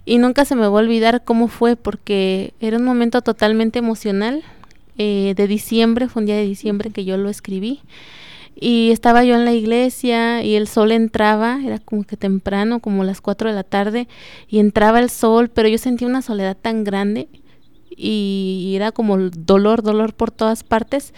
y 0.06 0.16
nunca 0.16 0.46
se 0.46 0.54
me 0.54 0.62
va 0.62 0.68
a 0.68 0.70
olvidar 0.70 1.25
cómo 1.25 1.49
fue 1.49 1.76
porque 1.76 2.54
era 2.58 2.78
un 2.78 2.85
momento 2.85 3.20
totalmente 3.20 3.80
emocional, 3.80 4.42
eh, 4.96 5.35
de 5.37 5.46
diciembre, 5.46 6.08
fue 6.08 6.20
un 6.20 6.26
día 6.26 6.37
de 6.37 6.46
diciembre 6.46 6.88
que 6.88 7.04
yo 7.04 7.18
lo 7.18 7.28
escribí 7.28 7.82
y 8.59 8.91
estaba 8.91 9.23
yo 9.23 9.35
en 9.35 9.45
la 9.45 9.53
iglesia 9.53 10.43
y 10.43 10.55
el 10.55 10.67
sol 10.67 10.91
entraba, 10.91 11.61
era 11.63 11.79
como 11.79 12.05
que 12.05 12.17
temprano, 12.17 12.81
como 12.81 13.05
las 13.05 13.21
4 13.21 13.51
de 13.51 13.55
la 13.55 13.65
tarde, 13.65 14.09
y 14.49 14.61
entraba 14.61 14.99
el 14.99 15.11
sol, 15.11 15.51
pero 15.51 15.69
yo 15.69 15.77
sentía 15.77 16.09
una 16.09 16.23
soledad 16.23 16.57
tan 16.57 16.83
grande 16.83 17.29
y, 17.91 18.73
era 18.75 18.93
como 18.93 19.19
dolor, 19.19 19.83
dolor 19.83 20.15
por 20.15 20.31
todas 20.31 20.65
partes. 20.65 21.13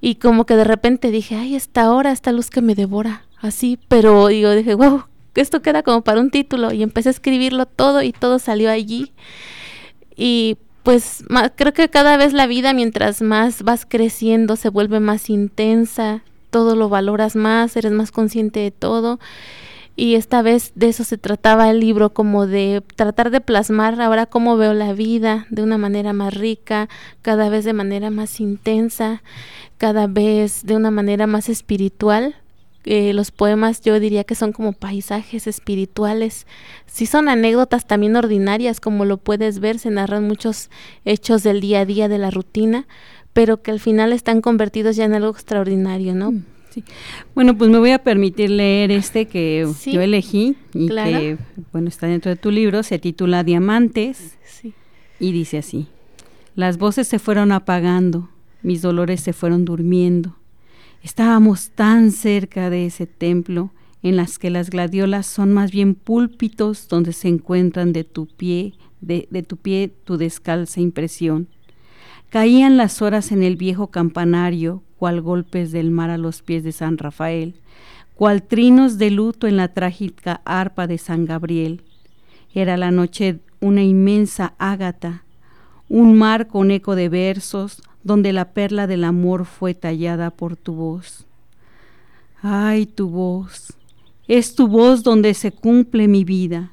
Y 0.00 0.16
como 0.16 0.46
que 0.46 0.56
de 0.56 0.64
repente 0.64 1.10
dije, 1.10 1.36
ay, 1.36 1.54
esta 1.54 1.92
hora, 1.92 2.10
esta 2.10 2.32
luz 2.32 2.48
que 2.48 2.62
me 2.62 2.74
devora, 2.74 3.26
así, 3.40 3.78
pero 3.88 4.30
yo 4.30 4.52
dije, 4.52 4.74
wow, 4.74 5.04
esto 5.34 5.60
queda 5.62 5.82
como 5.82 6.02
para 6.02 6.20
un 6.20 6.30
título 6.30 6.72
y 6.72 6.82
empecé 6.82 7.10
a 7.10 7.12
escribirlo 7.12 7.66
todo 7.66 8.02
y 8.02 8.12
todo 8.12 8.38
salió 8.38 8.70
allí. 8.70 9.12
Y 10.16 10.56
pues 10.82 11.24
creo 11.54 11.72
que 11.72 11.88
cada 11.90 12.16
vez 12.16 12.32
la 12.32 12.46
vida 12.46 12.72
mientras 12.72 13.22
más 13.22 13.62
vas 13.62 13.86
creciendo 13.86 14.56
se 14.56 14.70
vuelve 14.70 15.00
más 15.00 15.30
intensa, 15.30 16.22
todo 16.52 16.76
lo 16.76 16.88
valoras 16.88 17.34
más, 17.34 17.76
eres 17.76 17.90
más 17.90 18.12
consciente 18.12 18.60
de 18.60 18.70
todo 18.70 19.18
y 19.94 20.14
esta 20.14 20.40
vez 20.40 20.72
de 20.74 20.88
eso 20.88 21.04
se 21.04 21.18
trataba 21.18 21.70
el 21.70 21.80
libro, 21.80 22.14
como 22.14 22.46
de 22.46 22.82
tratar 22.96 23.30
de 23.30 23.40
plasmar 23.40 24.00
ahora 24.00 24.26
cómo 24.26 24.56
veo 24.56 24.72
la 24.72 24.94
vida 24.94 25.46
de 25.50 25.62
una 25.62 25.76
manera 25.76 26.14
más 26.14 26.32
rica, 26.34 26.88
cada 27.20 27.50
vez 27.50 27.64
de 27.64 27.74
manera 27.74 28.08
más 28.10 28.40
intensa, 28.40 29.22
cada 29.76 30.06
vez 30.06 30.64
de 30.64 30.76
una 30.76 30.90
manera 30.90 31.26
más 31.26 31.48
espiritual. 31.50 32.36
Eh, 32.84 33.12
los 33.12 33.30
poemas 33.30 33.80
yo 33.82 34.00
diría 34.00 34.24
que 34.24 34.34
son 34.34 34.52
como 34.52 34.72
paisajes 34.72 35.46
espirituales. 35.46 36.46
Si 36.86 37.04
son 37.04 37.28
anécdotas 37.28 37.86
también 37.86 38.16
ordinarias, 38.16 38.80
como 38.80 39.04
lo 39.04 39.18
puedes 39.18 39.60
ver, 39.60 39.78
se 39.78 39.90
narran 39.90 40.26
muchos 40.26 40.70
hechos 41.04 41.42
del 41.42 41.60
día 41.60 41.80
a 41.80 41.84
día, 41.84 42.08
de 42.08 42.18
la 42.18 42.30
rutina, 42.30 42.86
pero 43.32 43.62
que 43.62 43.70
al 43.70 43.80
final 43.80 44.12
están 44.12 44.40
convertidos 44.40 44.96
ya 44.96 45.04
en 45.04 45.14
algo 45.14 45.30
extraordinario, 45.30 46.14
¿no? 46.14 46.32
Mm. 46.32 46.44
Bueno, 47.34 47.56
pues 47.56 47.70
me 47.70 47.78
voy 47.78 47.90
a 47.90 47.98
permitir 47.98 48.50
leer 48.50 48.90
este 48.90 49.26
que 49.26 49.68
yo 49.86 50.00
elegí 50.00 50.56
y 50.72 50.88
que, 50.88 51.36
bueno, 51.72 51.88
está 51.88 52.06
dentro 52.06 52.30
de 52.30 52.36
tu 52.36 52.50
libro, 52.50 52.82
se 52.82 52.98
titula 52.98 53.44
Diamantes 53.44 54.38
y 55.20 55.32
dice 55.32 55.58
así, 55.58 55.86
las 56.54 56.78
voces 56.78 57.08
se 57.08 57.18
fueron 57.18 57.52
apagando, 57.52 58.30
mis 58.62 58.82
dolores 58.82 59.20
se 59.20 59.32
fueron 59.32 59.64
durmiendo. 59.64 60.36
Estábamos 61.02 61.70
tan 61.70 62.12
cerca 62.12 62.70
de 62.70 62.86
ese 62.86 63.06
templo 63.06 63.72
en 64.02 64.16
las 64.16 64.38
que 64.38 64.50
las 64.50 64.70
gladiolas 64.70 65.26
son 65.26 65.52
más 65.52 65.70
bien 65.70 65.94
púlpitos 65.94 66.88
donde 66.88 67.12
se 67.12 67.28
encuentran 67.28 67.92
de 67.92 68.04
tu 68.04 68.26
pie, 68.26 68.74
de, 69.00 69.26
de 69.30 69.42
tu 69.42 69.56
pie 69.56 69.92
tu 70.04 70.16
descalza 70.16 70.80
impresión. 70.80 71.48
Caían 72.32 72.78
las 72.78 73.02
horas 73.02 73.30
en 73.30 73.42
el 73.42 73.56
viejo 73.56 73.88
campanario 73.88 74.82
cual 74.96 75.20
golpes 75.20 75.70
del 75.70 75.90
mar 75.90 76.08
a 76.08 76.16
los 76.16 76.40
pies 76.40 76.64
de 76.64 76.72
San 76.72 76.96
Rafael, 76.96 77.56
cual 78.14 78.42
trinos 78.42 78.96
de 78.96 79.10
luto 79.10 79.46
en 79.46 79.58
la 79.58 79.68
trágica 79.68 80.40
arpa 80.46 80.86
de 80.86 80.96
San 80.96 81.26
Gabriel. 81.26 81.82
Era 82.54 82.78
la 82.78 82.90
noche 82.90 83.40
una 83.60 83.82
inmensa 83.82 84.54
ágata, 84.56 85.24
un 85.90 86.16
mar 86.16 86.48
con 86.48 86.70
eco 86.70 86.94
de 86.94 87.10
versos, 87.10 87.82
donde 88.02 88.32
la 88.32 88.54
perla 88.54 88.86
del 88.86 89.04
amor 89.04 89.44
fue 89.44 89.74
tallada 89.74 90.30
por 90.30 90.56
tu 90.56 90.72
voz. 90.72 91.26
Ay, 92.40 92.86
tu 92.86 93.10
voz, 93.10 93.74
es 94.26 94.54
tu 94.54 94.68
voz 94.68 95.02
donde 95.02 95.34
se 95.34 95.52
cumple 95.52 96.08
mi 96.08 96.24
vida, 96.24 96.72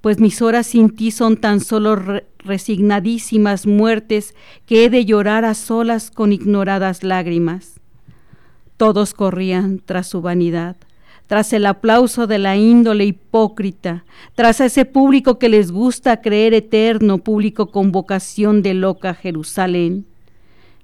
pues 0.00 0.20
mis 0.20 0.42
horas 0.42 0.68
sin 0.68 0.90
ti 0.90 1.10
son 1.10 1.36
tan 1.36 1.60
solo 1.60 1.96
resignadísimas 2.38 3.66
muertes 3.66 4.34
que 4.66 4.84
he 4.84 4.90
de 4.90 5.04
llorar 5.04 5.44
a 5.44 5.54
solas 5.54 6.10
con 6.10 6.32
ignoradas 6.32 7.02
lágrimas. 7.02 7.80
Todos 8.76 9.12
corrían 9.12 9.80
tras 9.84 10.06
su 10.06 10.22
vanidad, 10.22 10.76
tras 11.26 11.52
el 11.52 11.66
aplauso 11.66 12.26
de 12.26 12.38
la 12.38 12.56
índole 12.56 13.04
hipócrita, 13.04 14.04
tras 14.34 14.60
ese 14.60 14.84
público 14.84 15.38
que 15.38 15.48
les 15.48 15.72
gusta 15.72 16.20
creer 16.20 16.54
eterno, 16.54 17.18
público 17.18 17.70
con 17.70 17.92
vocación 17.92 18.62
de 18.62 18.74
loca 18.74 19.14
Jerusalén. 19.14 20.06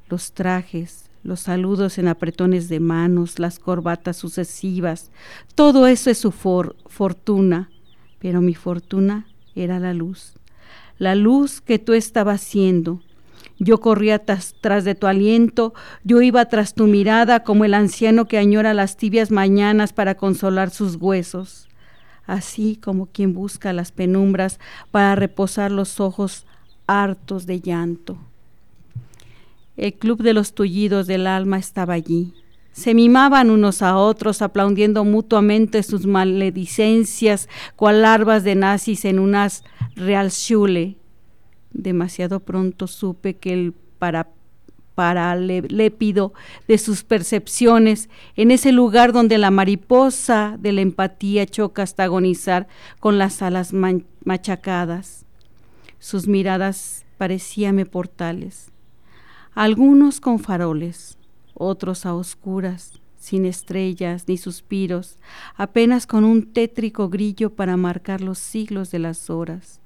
Los 0.08 0.32
trajes, 0.32 1.08
los 1.22 1.40
saludos 1.40 1.98
en 1.98 2.08
apretones 2.08 2.68
de 2.68 2.80
manos, 2.80 3.38
las 3.38 3.58
corbatas 3.58 4.16
sucesivas, 4.16 5.10
todo 5.54 5.86
eso 5.86 6.10
es 6.10 6.18
su 6.18 6.30
fortuna, 6.30 7.70
pero 8.24 8.40
mi 8.40 8.54
fortuna 8.54 9.26
era 9.54 9.78
la 9.78 9.92
luz, 9.92 10.32
la 10.96 11.14
luz 11.14 11.60
que 11.60 11.78
tú 11.78 11.92
estabas 11.92 12.40
haciendo. 12.40 13.02
Yo 13.58 13.80
corría 13.80 14.18
tras, 14.18 14.54
de 14.82 14.94
tu 14.94 15.06
aliento, 15.06 15.74
yo 16.04 16.22
iba 16.22 16.46
tras 16.46 16.72
tu 16.72 16.86
mirada 16.86 17.44
como 17.44 17.66
el 17.66 17.74
anciano 17.74 18.24
que 18.24 18.38
añora 18.38 18.72
las 18.72 18.96
tibias 18.96 19.30
mañanas 19.30 19.92
para 19.92 20.14
consolar 20.14 20.70
sus 20.70 20.96
huesos, 20.96 21.68
así 22.24 22.76
como 22.76 23.08
quien 23.12 23.34
busca 23.34 23.74
las 23.74 23.92
penumbras 23.92 24.58
para 24.90 25.14
reposar 25.16 25.70
los 25.70 26.00
ojos 26.00 26.46
hartos 26.86 27.44
de 27.44 27.60
llanto. 27.60 28.16
El 29.76 29.92
club 29.92 30.22
de 30.22 30.32
los 30.32 30.54
tullidos 30.54 31.06
del 31.06 31.26
alma 31.26 31.58
estaba 31.58 31.92
allí, 31.92 32.32
se 32.74 32.92
mimaban 32.92 33.50
unos 33.50 33.82
a 33.82 33.96
otros, 33.96 34.42
aplaudiendo 34.42 35.04
mutuamente 35.04 35.84
sus 35.84 36.06
maledicencias, 36.06 37.48
cual 37.76 38.02
larvas 38.02 38.42
de 38.42 38.56
nazis 38.56 39.04
en 39.04 39.20
unas 39.20 39.62
realschule. 39.94 40.96
Demasiado 41.72 42.40
pronto 42.40 42.88
supe 42.88 43.36
que 43.36 43.52
el 43.52 43.74
para 44.94 45.34
lépido 45.36 46.34
de 46.68 46.78
sus 46.78 47.04
percepciones, 47.04 48.10
en 48.36 48.50
ese 48.50 48.72
lugar 48.72 49.12
donde 49.12 49.38
la 49.38 49.50
mariposa 49.50 50.56
de 50.58 50.72
la 50.72 50.80
empatía 50.80 51.46
choca 51.46 51.82
hasta 51.82 52.04
agonizar 52.04 52.66
con 52.98 53.18
las 53.18 53.40
alas 53.40 53.72
machacadas. 54.24 55.26
Sus 55.98 56.26
miradas 56.26 57.04
parecíame 57.18 57.86
portales, 57.86 58.72
algunos 59.54 60.20
con 60.20 60.38
faroles, 60.38 61.13
otros 61.54 62.06
a 62.06 62.14
oscuras, 62.14 63.00
sin 63.16 63.46
estrellas 63.46 64.28
ni 64.28 64.36
suspiros, 64.36 65.18
apenas 65.56 66.06
con 66.06 66.24
un 66.24 66.52
tétrico 66.52 67.08
grillo 67.08 67.50
para 67.50 67.76
marcar 67.76 68.20
los 68.20 68.38
siglos 68.38 68.90
de 68.90 68.98
las 68.98 69.30
horas. 69.30 69.80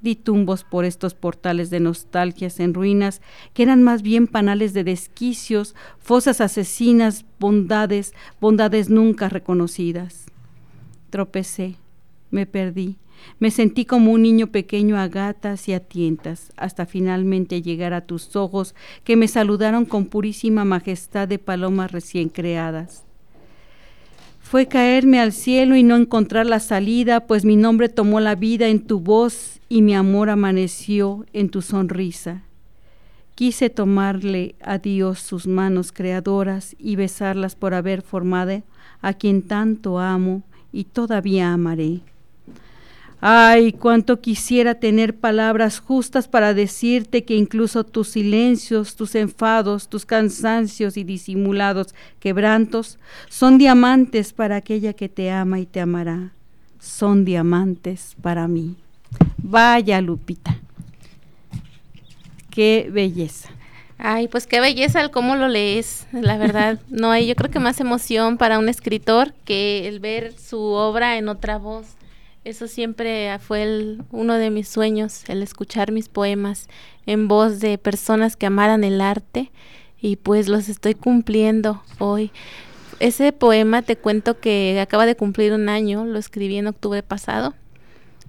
Di 0.00 0.14
tumbos 0.14 0.64
por 0.64 0.84
estos 0.84 1.14
portales 1.14 1.70
de 1.70 1.80
nostalgias 1.80 2.60
en 2.60 2.74
ruinas, 2.74 3.22
que 3.54 3.62
eran 3.62 3.82
más 3.82 4.02
bien 4.02 4.26
panales 4.26 4.72
de 4.72 4.84
desquicios, 4.84 5.74
fosas 5.98 6.40
asesinas, 6.40 7.24
bondades, 7.38 8.12
bondades 8.40 8.90
nunca 8.90 9.28
reconocidas. 9.28 10.26
Tropecé, 11.10 11.76
me 12.30 12.46
perdí, 12.46 12.98
me 13.38 13.50
sentí 13.50 13.84
como 13.84 14.12
un 14.12 14.22
niño 14.22 14.48
pequeño 14.48 14.98
a 14.98 15.08
gatas 15.08 15.68
y 15.68 15.74
a 15.74 15.80
tientas, 15.80 16.52
hasta 16.56 16.86
finalmente 16.86 17.62
llegar 17.62 17.92
a 17.92 18.06
tus 18.06 18.36
ojos 18.36 18.74
que 19.04 19.16
me 19.16 19.28
saludaron 19.28 19.84
con 19.84 20.06
purísima 20.06 20.64
majestad 20.64 21.28
de 21.28 21.38
palomas 21.38 21.92
recién 21.92 22.28
creadas. 22.28 23.04
Fue 24.40 24.68
caerme 24.68 25.18
al 25.18 25.32
cielo 25.32 25.74
y 25.74 25.82
no 25.82 25.96
encontrar 25.96 26.46
la 26.46 26.60
salida, 26.60 27.26
pues 27.26 27.44
mi 27.44 27.56
nombre 27.56 27.88
tomó 27.88 28.20
la 28.20 28.36
vida 28.36 28.68
en 28.68 28.86
tu 28.86 29.00
voz 29.00 29.60
y 29.68 29.82
mi 29.82 29.94
amor 29.94 30.30
amaneció 30.30 31.26
en 31.32 31.48
tu 31.48 31.62
sonrisa. 31.62 32.44
Quise 33.34 33.70
tomarle 33.70 34.54
a 34.62 34.78
Dios 34.78 35.18
sus 35.18 35.46
manos 35.46 35.92
creadoras 35.92 36.76
y 36.78 36.96
besarlas 36.96 37.56
por 37.56 37.74
haber 37.74 38.02
formado 38.02 38.62
a 39.02 39.12
quien 39.12 39.42
tanto 39.42 39.98
amo 39.98 40.42
y 40.72 40.84
todavía 40.84 41.52
amaré. 41.52 42.02
Ay, 43.20 43.72
cuánto 43.72 44.20
quisiera 44.20 44.74
tener 44.74 45.16
palabras 45.16 45.80
justas 45.80 46.28
para 46.28 46.52
decirte 46.52 47.24
que 47.24 47.34
incluso 47.34 47.82
tus 47.84 48.08
silencios, 48.08 48.94
tus 48.94 49.14
enfados, 49.14 49.88
tus 49.88 50.04
cansancios 50.04 50.96
y 50.96 51.04
disimulados 51.04 51.94
quebrantos 52.20 52.98
son 53.28 53.56
diamantes 53.56 54.32
para 54.34 54.56
aquella 54.56 54.92
que 54.92 55.08
te 55.08 55.30
ama 55.30 55.60
y 55.60 55.66
te 55.66 55.80
amará. 55.80 56.32
Son 56.78 57.24
diamantes 57.24 58.16
para 58.20 58.46
mí. 58.48 58.76
Vaya, 59.38 60.00
Lupita. 60.00 60.58
Qué 62.50 62.88
belleza. 62.92 63.48
Ay, 63.98 64.28
pues 64.28 64.46
qué 64.46 64.60
belleza 64.60 65.00
el 65.00 65.10
cómo 65.10 65.36
lo 65.36 65.48
lees, 65.48 66.06
la 66.12 66.36
verdad. 66.36 66.78
No 66.90 67.10
hay, 67.10 67.26
yo 67.26 67.34
creo 67.34 67.50
que 67.50 67.60
más 67.60 67.80
emoción 67.80 68.36
para 68.36 68.58
un 68.58 68.68
escritor 68.68 69.32
que 69.44 69.88
el 69.88 70.00
ver 70.00 70.38
su 70.38 70.60
obra 70.60 71.16
en 71.16 71.28
otra 71.28 71.56
voz. 71.56 71.86
Eso 72.46 72.68
siempre 72.68 73.36
fue 73.40 73.96
uno 74.12 74.34
de 74.34 74.50
mis 74.50 74.68
sueños, 74.68 75.24
el 75.26 75.42
escuchar 75.42 75.90
mis 75.90 76.08
poemas 76.08 76.68
en 77.04 77.26
voz 77.26 77.58
de 77.58 77.76
personas 77.76 78.36
que 78.36 78.46
amaran 78.46 78.84
el 78.84 79.00
arte 79.00 79.50
y 80.00 80.14
pues 80.14 80.46
los 80.46 80.68
estoy 80.68 80.94
cumpliendo 80.94 81.82
hoy. 81.98 82.30
Ese 83.00 83.32
poema 83.32 83.82
te 83.82 83.96
cuento 83.96 84.38
que 84.38 84.78
acaba 84.80 85.06
de 85.06 85.16
cumplir 85.16 85.54
un 85.54 85.68
año, 85.68 86.04
lo 86.04 86.20
escribí 86.20 86.56
en 86.56 86.68
octubre 86.68 87.02
pasado 87.02 87.54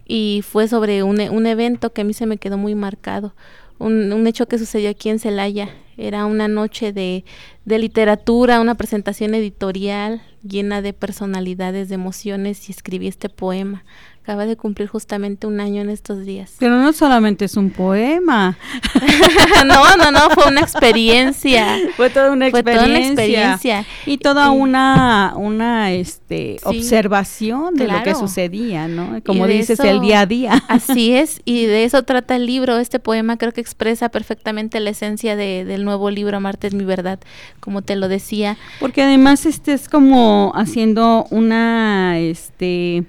y 0.08 0.42
fue 0.44 0.68
sobre 0.68 1.04
un, 1.04 1.22
un 1.22 1.46
evento 1.46 1.94
que 1.94 2.02
a 2.02 2.04
mí 2.04 2.16
se 2.16 2.26
me 2.26 2.40
quedó 2.40 2.58
muy 2.58 2.74
marcado, 2.74 3.36
un, 3.78 4.12
un 4.12 4.26
hecho 4.26 4.48
que 4.48 4.58
sucedió 4.58 4.90
aquí 4.90 5.10
en 5.10 5.20
Celaya. 5.20 5.70
Era 5.96 6.26
una 6.26 6.48
noche 6.48 6.92
de, 6.92 7.24
de 7.68 7.80
literatura, 7.80 8.62
una 8.62 8.76
presentación 8.76 9.36
editorial 9.36 10.22
llena 10.42 10.82
de 10.82 10.94
personalidades, 10.94 11.90
de 11.90 11.96
emociones 11.96 12.70
y 12.70 12.72
escribí 12.72 13.08
este 13.08 13.28
poema 13.28 13.84
acaba 14.24 14.46
de 14.46 14.58
cumplir 14.58 14.90
justamente 14.90 15.48
un 15.48 15.62
año 15.62 15.82
en 15.82 15.90
estos 15.90 16.26
días. 16.26 16.56
Pero 16.60 16.76
no 16.82 16.92
solamente 16.92 17.46
es 17.46 17.56
un 17.56 17.70
poema. 17.70 18.58
no, 19.66 19.96
no, 19.96 20.12
no, 20.12 20.30
fue 20.32 20.48
una 20.50 20.60
experiencia. 20.60 21.78
Fue 21.96 22.10
toda 22.10 22.32
una 22.34 22.50
Fue 22.50 22.60
experiencia. 22.60 22.84
toda 22.86 23.00
una 23.00 23.08
experiencia. 23.08 23.86
Y 24.06 24.18
toda 24.18 24.50
una, 24.52 25.34
una 25.38 25.94
este, 25.94 26.58
Sí, 26.60 26.66
observación 26.66 27.76
de 27.76 27.88
lo 27.88 28.04
que 28.04 28.16
sucedía, 28.16 28.90
¿no? 28.90 29.22
Como 29.26 29.48
dices, 29.48 29.80
eso- 29.80 29.84
el 29.88 30.02
día 30.02 30.20
a 30.20 30.26
día. 30.26 30.62
Así 30.68 31.14
es, 31.16 31.40
y 31.46 31.66
de 31.66 31.86
eso 31.86 32.04
trata 32.04 32.36
el 32.36 32.46
libro. 32.48 32.78
Este 32.80 33.00
poema 33.00 33.38
creo 33.38 33.54
que 33.54 33.62
expresa 33.62 34.10
perfectamente 34.10 34.82
la 34.82 34.90
esencia 34.90 35.38
de- 35.38 35.64
del 35.64 35.86
nuevo 35.86 36.10
libro 36.10 36.38
Marte 36.42 36.68
es 36.68 36.74
mi 36.74 36.84
verdad, 36.84 37.20
como 37.60 37.82
te 37.82 37.96
lo 37.96 38.08
decía. 38.08 38.58
Porque 38.80 39.02
además 39.04 39.46
este 39.46 39.74
es 39.74 39.90
como 39.90 40.52
haciendo 40.56 41.26
una 41.32 42.18
este 42.20 43.04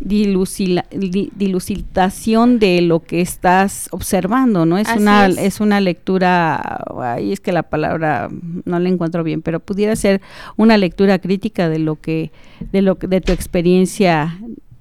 dilucila- 0.00 0.86
di- 0.90 1.30
dilucidación 1.34 2.58
de 2.58 2.80
lo 2.80 3.00
que 3.00 3.20
estás 3.20 3.88
observando, 3.90 4.64
¿no? 4.64 4.78
Es 4.78 4.88
Así 4.88 4.98
una 4.98 5.26
es. 5.26 5.36
es. 5.38 5.60
una 5.60 5.80
lectura, 5.80 6.82
ay, 7.02 7.32
es 7.32 7.40
que 7.40 7.52
la 7.52 7.62
palabra 7.62 8.28
no 8.64 8.78
la 8.78 8.88
encuentro 8.88 9.22
bien, 9.22 9.42
pero 9.42 9.60
pudiera 9.60 9.94
ser 9.96 10.22
una 10.56 10.78
lectura 10.78 11.18
crítica 11.18 11.68
de 11.68 11.78
lo 11.80 11.96
que 12.00 12.32
de 12.72 12.80
lo 12.82 12.94
de 12.94 13.20
tu 13.20 13.32
experiencia 13.32 14.38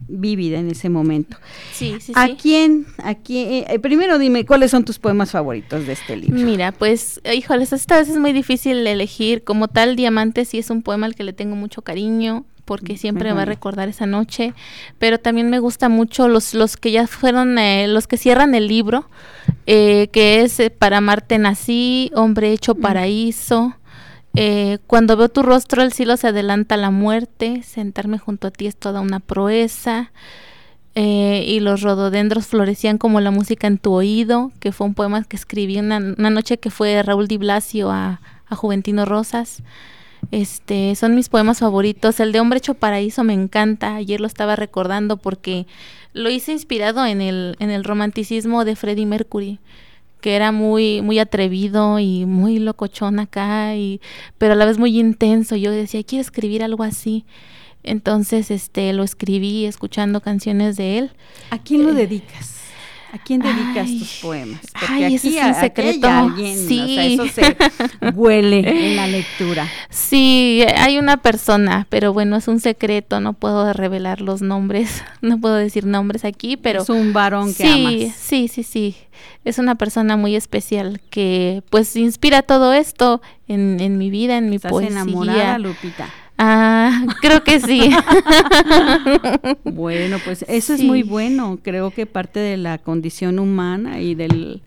vívida 0.10 0.60
en 0.60 0.70
ese 0.70 0.90
momento. 0.90 1.38
Sí, 1.72 1.98
sí, 2.00 2.12
¿A 2.16 2.28
sí. 2.28 2.38
quién 2.42 2.86
a 3.04 3.16
quién 3.16 3.66
eh, 3.68 3.80
primero 3.80 4.20
dime 4.20 4.46
cuáles 4.46 4.72
son 4.72 4.84
tus 4.84 5.00
poemas 5.00 5.32
favoritos 5.32 5.86
de 5.86 5.94
este 5.94 6.18
libro? 6.18 6.40
Mira, 6.40 6.72
pues, 6.72 7.22
eh, 7.24 7.36
híjoles, 7.36 7.72
esta 7.72 7.98
vez 7.98 8.10
es 8.10 8.18
muy 8.18 8.34
difícil 8.34 8.86
elegir. 8.86 9.44
Como 9.44 9.68
tal, 9.68 9.96
Diamante 9.96 10.46
sí 10.46 10.58
es 10.58 10.70
un 10.70 10.82
poema 10.82 11.06
al 11.06 11.16
que 11.16 11.24
le 11.24 11.34
tengo 11.34 11.56
mucho 11.56 11.82
cariño, 11.82 12.46
porque 12.70 12.98
siempre 12.98 13.34
va 13.34 13.42
a 13.42 13.46
recordar 13.46 13.90
esa 13.90 14.06
noche. 14.06 14.54
Pero 15.00 15.18
también 15.18 15.50
me 15.50 15.58
gusta 15.58 15.90
mucho 15.90 16.28
los, 16.28 16.54
los 16.54 16.78
que 16.78 16.92
ya 16.92 17.08
fueron, 17.08 17.58
eh, 17.58 17.88
los 17.88 18.06
que 18.06 18.16
cierran 18.16 18.54
el 18.54 18.68
libro, 18.68 19.10
eh, 19.66 20.08
que 20.12 20.44
es 20.44 20.60
eh, 20.60 20.70
Para 20.70 20.98
amarte 20.98 21.40
nací, 21.40 22.12
Hombre 22.14 22.54
hecho 22.54 22.76
paraíso. 22.76 23.74
Eh, 24.36 24.80
cuando 24.88 25.18
veo 25.18 25.30
tu 25.30 25.42
rostro, 25.44 25.82
el 25.84 25.94
cielo 25.94 26.18
se 26.18 26.28
adelanta 26.28 26.76
a 26.76 26.78
la 26.78 26.92
muerte. 26.92 27.64
Sentarme 27.64 28.18
junto 28.20 28.48
a 28.48 28.52
ti 28.52 28.68
es 28.68 28.76
toda 28.76 29.02
una 29.02 29.20
proeza. 29.20 30.12
eh, 30.96 31.46
y 31.48 31.60
los 31.62 31.82
rododendros 31.82 32.48
florecían 32.48 32.98
como 32.98 33.22
la 33.22 33.32
música 33.32 33.68
en 33.68 33.78
tu 33.78 33.94
oído, 33.94 34.52
que 34.60 34.72
fue 34.72 34.88
un 34.88 34.96
poema 34.96 35.24
que 35.24 35.36
escribí 35.38 35.78
una, 35.80 35.98
una 35.98 36.30
noche 36.30 36.58
que 36.58 36.72
fue 36.72 37.02
Raúl 37.04 37.28
Di 37.28 37.38
Blasio 37.38 37.92
a, 37.92 38.22
a 38.48 38.56
Juventino 38.56 39.06
Rosas. 39.06 39.64
Este, 40.32 40.96
son 40.96 41.16
mis 41.16 41.30
poemas 41.30 41.60
favoritos. 41.60 42.20
El 42.20 42.32
de 42.32 42.40
Hombre 42.40 42.58
hecho 42.58 42.74
paraíso 42.74 43.24
me 43.24 43.34
encanta. 43.34 43.96
Ayer 43.96 44.20
lo 44.20 44.28
estaba 44.28 44.56
recordando 44.56 45.18
porque 45.18 45.68
lo 46.14 46.30
hice 46.30 46.52
inspirado 46.52 47.06
en 47.06 47.22
el, 47.22 47.56
en 47.60 47.70
el 47.70 47.84
romanticismo 47.84 48.66
de 48.66 48.76
Freddie 48.76 49.06
Mercury 49.06 49.60
que 50.22 50.36
era 50.36 50.52
muy 50.52 51.02
muy 51.02 51.20
atrevido 51.20 52.00
y 52.00 52.26
muy 52.26 52.60
locochón 52.60 53.20
acá 53.20 53.76
y 53.76 54.02
pero 54.38 54.54
a 54.54 54.56
la 54.56 54.66
vez 54.66 54.78
muy 54.78 55.00
intenso. 55.00 55.56
Yo 55.56 55.72
decía, 55.72 56.04
quiero 56.04 56.22
escribir 56.22 56.64
algo 56.64 56.84
así. 56.84 57.26
Entonces, 57.84 58.52
este, 58.52 58.92
lo 58.94 59.04
escribí 59.04 59.66
escuchando 59.66 60.22
canciones 60.22 60.76
de 60.76 60.98
él. 61.00 61.12
¿A 61.50 61.60
quién 61.60 61.84
lo 61.84 61.92
Eh, 61.92 61.94
dedicas? 61.94 62.59
¿A 63.12 63.18
quién 63.18 63.42
dedicas 63.42 63.88
ay, 63.88 64.00
tus 64.00 64.20
poemas? 64.22 64.60
ay, 64.88 65.16
ese 65.16 65.30
es 65.30 65.36
un 65.36 65.40
aquí 65.42 65.60
secreto. 65.62 66.08
alguien, 66.08 66.54
o 66.54 66.58
sea, 66.60 66.68
Sí. 66.68 66.98
eso 67.14 67.28
se 67.28 67.58
huele 68.16 68.88
en 68.90 68.96
la 68.96 69.08
lectura. 69.08 69.68
Sí, 69.90 70.64
hay 70.78 71.00
una 71.00 71.18
persona, 71.18 71.88
pero 71.90 72.14
bueno, 72.14 72.36
es 72.38 72.48
un 72.48 72.60
secreto, 72.60 73.20
no 73.20 73.34
puedo 73.34 73.74
revelar 73.74 74.22
los 74.22 74.42
nombres, 74.42 75.04
no 75.22 75.40
puedo 75.40 75.56
decir 75.56 75.86
nombres 75.86 76.24
aquí, 76.24 76.56
pero 76.58 76.84
es 76.84 76.90
un 76.90 77.12
varón 77.14 77.54
que 77.56 77.64
sí, 77.64 77.86
amas. 78.06 78.16
sí, 78.16 78.48
sí, 78.48 78.64
sí. 78.64 78.96
Es 79.44 79.58
una 79.58 79.76
persona 79.76 80.16
muy 80.16 80.36
especial 80.36 81.02
que 81.10 81.64
pues 81.70 81.96
inspira 81.96 82.42
todo 82.44 82.74
esto 82.74 83.22
en, 83.48 83.80
en 83.80 83.98
mi 83.98 84.10
vida, 84.10 84.38
en 84.38 84.50
mi 84.50 84.58
¿Estás 84.58 84.72
poesía. 84.72 84.92
enamorada, 85.02 85.58
Lupita? 85.58 86.10
Ah, 86.42 87.06
creo 87.22 87.44
que 87.44 87.60
sí. 87.60 87.92
Bueno, 89.66 90.18
pues 90.24 90.46
eso 90.48 90.74
es 90.74 90.82
muy 90.82 91.04
bueno. 91.04 91.60
Creo 91.62 91.92
que 91.92 92.06
parte 92.06 92.40
de 92.40 92.56
la 92.58 92.78
condición 92.78 93.40
humana 93.40 94.00
y 94.00 94.16
del, 94.16 94.62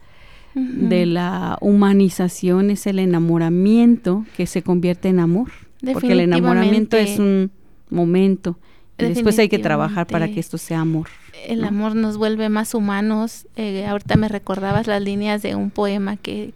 de 0.54 1.06
la 1.06 1.56
humanización 1.60 2.70
es 2.70 2.86
el 2.86 2.98
enamoramiento 2.98 4.24
que 4.36 4.46
se 4.46 4.62
convierte 4.62 5.08
en 5.08 5.20
amor. 5.20 5.50
Porque 5.92 6.12
el 6.12 6.20
enamoramiento 6.20 6.96
es 6.96 7.18
un 7.18 7.50
momento. 7.90 8.58
Y 8.98 9.04
después 9.04 9.38
hay 9.38 9.48
que 9.48 9.58
trabajar 9.58 10.06
para 10.06 10.28
que 10.28 10.40
esto 10.40 10.58
sea 10.58 10.80
amor. 10.80 11.08
El 11.46 11.62
¿no? 11.62 11.68
amor 11.68 11.96
nos 11.96 12.18
vuelve 12.18 12.48
más 12.50 12.74
humanos. 12.74 13.46
Eh, 13.56 13.86
ahorita 13.86 14.16
me 14.16 14.28
recordabas 14.28 14.86
las 14.86 15.02
líneas 15.02 15.42
de 15.42 15.54
un 15.54 15.70
poema 15.70 16.16
que... 16.16 16.52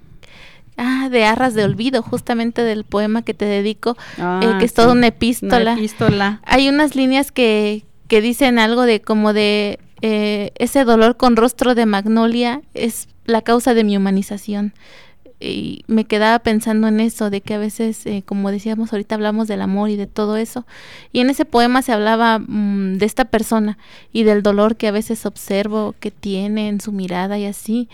Ah, 0.76 1.08
de 1.10 1.24
Arras 1.24 1.54
de 1.54 1.64
Olvido, 1.64 2.02
justamente 2.02 2.62
del 2.62 2.84
poema 2.84 3.22
que 3.22 3.32
te 3.34 3.44
dedico, 3.46 3.96
eh, 4.18 4.20
Ah, 4.22 4.56
que 4.58 4.66
es 4.66 4.74
toda 4.74 4.92
sí. 4.92 4.98
una 4.98 5.06
epístola. 5.06 5.72
Una 5.72 5.74
epístola. 5.74 6.40
Hay 6.44 6.68
unas 6.68 6.94
líneas 6.96 7.32
que, 7.32 7.84
que 8.08 8.20
dicen 8.20 8.58
algo 8.58 8.82
de 8.82 9.00
como 9.00 9.32
de 9.32 9.78
eh, 10.02 10.52
ese 10.56 10.84
dolor 10.84 11.16
con 11.16 11.36
rostro 11.36 11.74
de 11.74 11.86
magnolia 11.86 12.60
es 12.74 13.08
la 13.24 13.40
causa 13.42 13.72
de 13.74 13.84
mi 13.84 13.96
humanización. 13.96 14.74
Y 15.38 15.84
me 15.86 16.04
quedaba 16.06 16.38
pensando 16.38 16.88
en 16.88 16.98
eso, 17.00 17.28
de 17.30 17.42
que 17.42 17.54
a 17.54 17.58
veces, 17.58 18.06
eh, 18.06 18.22
como 18.24 18.50
decíamos 18.50 18.92
ahorita, 18.92 19.16
hablamos 19.16 19.48
del 19.48 19.60
amor 19.60 19.90
y 19.90 19.96
de 19.96 20.06
todo 20.06 20.36
eso. 20.38 20.66
Y 21.12 21.20
en 21.20 21.28
ese 21.30 21.44
poema 21.44 21.82
se 21.82 21.92
hablaba 21.92 22.38
mm, 22.38 22.96
de 22.98 23.04
esta 23.06 23.26
persona 23.26 23.76
y 24.12 24.22
del 24.22 24.42
dolor 24.42 24.76
que 24.76 24.88
a 24.88 24.92
veces 24.92 25.26
observo 25.26 25.94
que 26.00 26.10
tiene 26.10 26.68
en 26.68 26.80
su 26.80 26.90
mirada 26.92 27.38
y 27.38 27.44
así. 27.44 27.88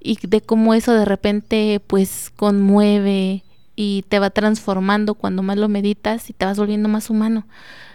Y 0.00 0.18
de 0.26 0.40
cómo 0.40 0.74
eso 0.74 0.92
de 0.94 1.04
repente 1.04 1.80
pues 1.86 2.32
conmueve 2.36 3.44
y 3.76 4.04
te 4.08 4.18
va 4.18 4.30
transformando 4.30 5.14
cuando 5.14 5.42
más 5.42 5.58
lo 5.58 5.68
meditas 5.68 6.30
y 6.30 6.32
te 6.32 6.44
vas 6.44 6.58
volviendo 6.58 6.88
más 6.88 7.10
humano. 7.10 7.46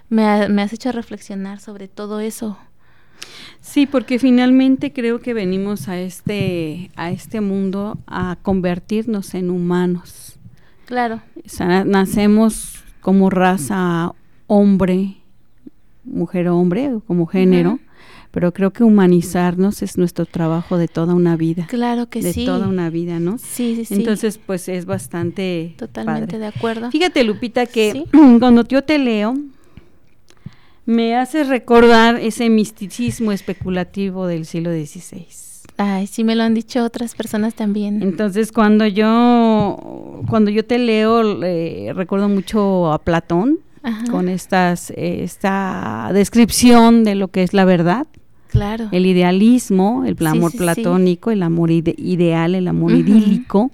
Me, 0.09 0.25
ha- 0.25 0.49
me 0.49 0.61
has 0.61 0.73
hecho 0.73 0.91
reflexionar 0.91 1.59
sobre 1.59 1.87
todo 1.87 2.19
eso. 2.21 2.57
Sí, 3.61 3.85
porque 3.85 4.19
finalmente 4.19 4.93
creo 4.93 5.19
que 5.19 5.33
venimos 5.33 5.87
a 5.87 5.99
este, 5.99 6.91
a 6.95 7.11
este 7.11 7.41
mundo 7.41 7.97
a 8.07 8.37
convertirnos 8.41 9.33
en 9.33 9.49
humanos. 9.49 10.37
Claro, 10.85 11.21
O 11.43 11.49
sea, 11.49 11.83
nacemos 11.83 12.83
como 13.01 13.29
raza 13.29 14.13
hombre, 14.47 15.17
mujer 16.03 16.47
hombre, 16.49 16.91
como 17.07 17.25
género, 17.25 17.79
pero 18.29 18.53
creo 18.53 18.71
que 18.71 18.83
humanizarnos 18.83 19.81
es 19.81 19.97
nuestro 19.97 20.25
trabajo 20.25 20.77
de 20.77 20.87
toda 20.87 21.15
una 21.15 21.35
vida, 21.37 21.65
claro 21.67 22.07
que 22.09 22.21
de 22.21 22.33
sí. 22.33 22.45
toda 22.45 22.67
una 22.67 22.89
vida, 22.91 23.19
¿no? 23.19 23.37
Sí, 23.39 23.75
sí, 23.77 23.85
sí. 23.85 23.93
Entonces, 23.95 24.37
pues 24.37 24.67
es 24.69 24.85
bastante 24.85 25.73
totalmente 25.77 26.33
padre. 26.33 26.39
de 26.39 26.45
acuerdo. 26.47 26.91
Fíjate, 26.91 27.23
Lupita, 27.23 27.65
que 27.65 27.91
Sí. 27.93 28.05
cuando 28.39 28.63
yo 28.67 28.83
te 28.83 28.99
leo, 28.99 29.35
me 30.85 31.15
hace 31.15 31.43
recordar 31.43 32.15
ese 32.17 32.49
misticismo 32.49 33.31
especulativo 33.31 34.27
del 34.27 34.45
siglo 34.45 34.71
XVI. 34.71 35.25
Ay, 35.77 36.07
sí 36.07 36.23
me 36.23 36.35
lo 36.35 36.43
han 36.43 36.53
dicho 36.53 36.83
otras 36.83 37.15
personas 37.15 37.53
también. 37.55 38.01
Entonces, 38.01 38.51
cuando 38.51 38.85
yo, 38.87 40.21
cuando 40.29 40.49
yo 40.51 40.63
te 40.63 40.77
leo, 40.77 41.43
eh, 41.43 41.91
recuerdo 41.93 42.29
mucho 42.29 42.91
a 42.93 42.99
Platón 42.99 43.59
Ajá, 43.83 44.05
con 44.09 44.29
estas, 44.29 44.91
eh, 44.91 45.23
esta 45.23 46.09
descripción 46.13 47.03
de 47.03 47.15
lo 47.15 47.27
que 47.27 47.43
es 47.43 47.53
la 47.53 47.65
verdad, 47.65 48.07
claro. 48.47 48.87
el 48.93 49.05
idealismo, 49.05 50.05
el 50.05 50.15
amor 50.25 50.51
sí, 50.51 50.57
sí. 50.59 50.63
platónico, 50.63 51.31
el 51.31 51.43
amor 51.43 51.71
ide- 51.71 51.95
ideal, 51.97 52.55
el 52.55 52.67
amor 52.69 52.93
idílico. 52.93 53.69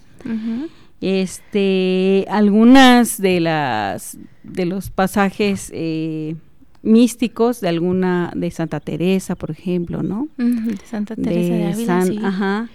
Este, 1.01 2.25
algunas 2.29 3.19
de 3.19 3.39
las 3.39 4.17
de 4.43 4.65
los 4.65 4.89
pasajes 4.91 5.71
eh, 5.73 6.35
místicos 6.83 7.61
de 7.61 7.69
alguna 7.69 8.31
de 8.35 8.49
Santa 8.51 8.79
Teresa, 8.79 9.35
por 9.35 9.51
ejemplo, 9.51 10.01
¿no? 10.03 10.27
De 10.37 10.77
Santa 10.85 11.15
Teresa 11.15 11.53
de, 11.53 11.65
Ávila, 11.67 11.85
San, 11.85 12.07
sí. 12.07 12.19
ajá, 12.23 12.69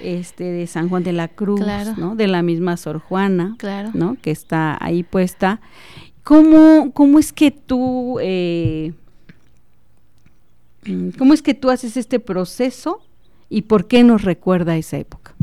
este, 0.00 0.44
de 0.44 0.66
San 0.66 0.88
Juan 0.88 1.02
de 1.04 1.12
la 1.12 1.28
Cruz, 1.28 1.60
Claro. 1.60 1.94
¿no? 1.96 2.16
De 2.16 2.26
la 2.26 2.42
misma 2.42 2.76
Sor 2.76 2.98
Juana, 2.98 3.54
Claro. 3.58 3.90
¿no? 3.94 4.16
Que 4.20 4.30
está 4.30 4.76
ahí 4.84 5.02
puesta. 5.02 5.60
¿Cómo, 6.22 6.90
cómo 6.92 7.18
es 7.18 7.32
que 7.32 7.50
tú, 7.50 8.18
eh, 8.22 8.92
mm, 10.86 11.10
cómo 11.18 11.34
es 11.34 11.42
que 11.42 11.54
tú 11.54 11.70
haces 11.70 11.96
este 11.96 12.18
proceso 12.20 13.00
y 13.50 13.62
por 13.62 13.86
qué 13.86 14.02
nos 14.04 14.22
recuerda 14.22 14.76
esa 14.76 14.96
época? 14.98 15.33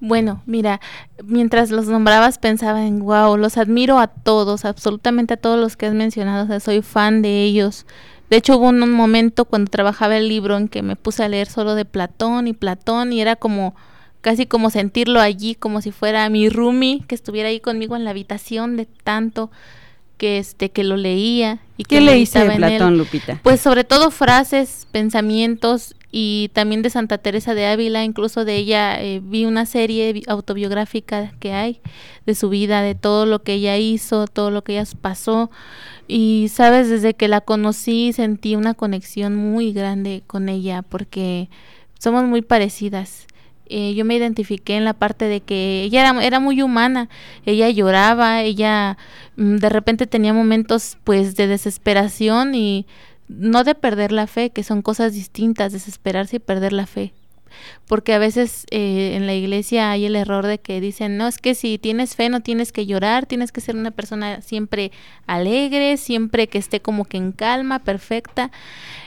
Bueno, 0.00 0.42
mira, 0.46 0.80
mientras 1.24 1.70
los 1.70 1.86
nombrabas 1.86 2.38
pensaba 2.38 2.86
en 2.86 3.00
wow, 3.00 3.36
los 3.36 3.56
admiro 3.56 3.98
a 3.98 4.06
todos, 4.06 4.64
absolutamente 4.64 5.34
a 5.34 5.36
todos 5.38 5.58
los 5.58 5.76
que 5.76 5.86
has 5.86 5.94
mencionado, 5.94 6.44
o 6.44 6.46
sea, 6.46 6.60
soy 6.60 6.82
fan 6.82 7.20
de 7.22 7.42
ellos. 7.42 7.84
De 8.30 8.36
hecho, 8.36 8.58
hubo 8.58 8.68
un, 8.68 8.82
un 8.82 8.92
momento 8.92 9.44
cuando 9.44 9.70
trabajaba 9.70 10.16
el 10.16 10.28
libro 10.28 10.56
en 10.56 10.68
que 10.68 10.82
me 10.82 10.96
puse 10.96 11.24
a 11.24 11.28
leer 11.28 11.48
solo 11.48 11.74
de 11.74 11.84
Platón 11.84 12.46
y 12.46 12.52
Platón 12.52 13.12
y 13.12 13.20
era 13.20 13.36
como 13.36 13.74
casi 14.20 14.46
como 14.46 14.70
sentirlo 14.70 15.20
allí, 15.20 15.54
como 15.54 15.80
si 15.80 15.90
fuera 15.90 16.28
mi 16.28 16.48
roomie 16.48 17.02
que 17.06 17.14
estuviera 17.14 17.48
ahí 17.48 17.60
conmigo 17.60 17.96
en 17.96 18.04
la 18.04 18.10
habitación 18.10 18.76
de 18.76 18.86
tanto 18.86 19.50
que 20.18 20.38
este 20.38 20.70
que 20.70 20.84
lo 20.84 20.96
leía, 20.96 21.60
Y 21.76 21.84
¿Qué 21.84 22.00
leíste 22.00 22.46
de 22.46 22.56
Platón, 22.56 22.98
Lupita? 22.98 23.40
Pues 23.42 23.60
sobre 23.60 23.84
todo 23.84 24.10
frases, 24.10 24.86
pensamientos 24.90 25.94
y 26.10 26.50
también 26.54 26.82
de 26.82 26.90
Santa 26.90 27.18
Teresa 27.18 27.54
de 27.54 27.66
Ávila, 27.66 28.02
incluso 28.02 28.44
de 28.44 28.56
ella 28.56 29.00
eh, 29.00 29.20
vi 29.22 29.44
una 29.44 29.66
serie 29.66 30.22
autobiográfica 30.26 31.32
que 31.38 31.52
hay 31.52 31.80
de 32.24 32.34
su 32.34 32.48
vida, 32.48 32.80
de 32.80 32.94
todo 32.94 33.26
lo 33.26 33.42
que 33.42 33.54
ella 33.54 33.76
hizo, 33.76 34.26
todo 34.26 34.50
lo 34.50 34.64
que 34.64 34.78
ella 34.78 34.88
pasó. 35.00 35.50
Y 36.06 36.48
sabes, 36.50 36.88
desde 36.88 37.12
que 37.12 37.28
la 37.28 37.42
conocí 37.42 38.12
sentí 38.14 38.56
una 38.56 38.72
conexión 38.72 39.36
muy 39.36 39.72
grande 39.72 40.22
con 40.26 40.48
ella 40.48 40.82
porque 40.82 41.50
somos 41.98 42.24
muy 42.24 42.40
parecidas. 42.40 43.26
Eh, 43.70 43.92
yo 43.94 44.06
me 44.06 44.16
identifiqué 44.16 44.76
en 44.76 44.84
la 44.84 44.94
parte 44.94 45.26
de 45.26 45.42
que 45.42 45.82
ella 45.82 46.08
era, 46.08 46.24
era 46.24 46.40
muy 46.40 46.62
humana, 46.62 47.10
ella 47.44 47.68
lloraba, 47.68 48.40
ella 48.40 48.96
mm, 49.36 49.56
de 49.56 49.68
repente 49.68 50.06
tenía 50.06 50.32
momentos 50.32 50.96
pues 51.04 51.36
de 51.36 51.46
desesperación 51.46 52.54
y 52.54 52.86
no 53.28 53.64
de 53.64 53.74
perder 53.74 54.12
la 54.12 54.26
fe, 54.26 54.50
que 54.50 54.62
son 54.62 54.82
cosas 54.82 55.12
distintas, 55.12 55.72
desesperarse 55.72 56.36
y 56.36 56.40
perder 56.40 56.72
la 56.72 56.86
fe. 56.86 57.12
Porque 57.86 58.12
a 58.12 58.18
veces 58.18 58.66
eh, 58.70 59.12
en 59.14 59.26
la 59.26 59.34
iglesia 59.34 59.90
hay 59.90 60.04
el 60.04 60.16
error 60.16 60.46
de 60.46 60.58
que 60.58 60.80
dicen, 60.80 61.16
no, 61.16 61.26
es 61.26 61.38
que 61.38 61.54
si 61.54 61.78
tienes 61.78 62.14
fe 62.14 62.28
no 62.28 62.40
tienes 62.40 62.72
que 62.72 62.86
llorar, 62.86 63.26
tienes 63.26 63.52
que 63.52 63.60
ser 63.60 63.76
una 63.76 63.90
persona 63.90 64.42
siempre 64.42 64.92
alegre, 65.26 65.96
siempre 65.96 66.48
que 66.48 66.58
esté 66.58 66.80
como 66.80 67.04
que 67.04 67.16
en 67.16 67.32
calma, 67.32 67.78
perfecta. 67.78 68.50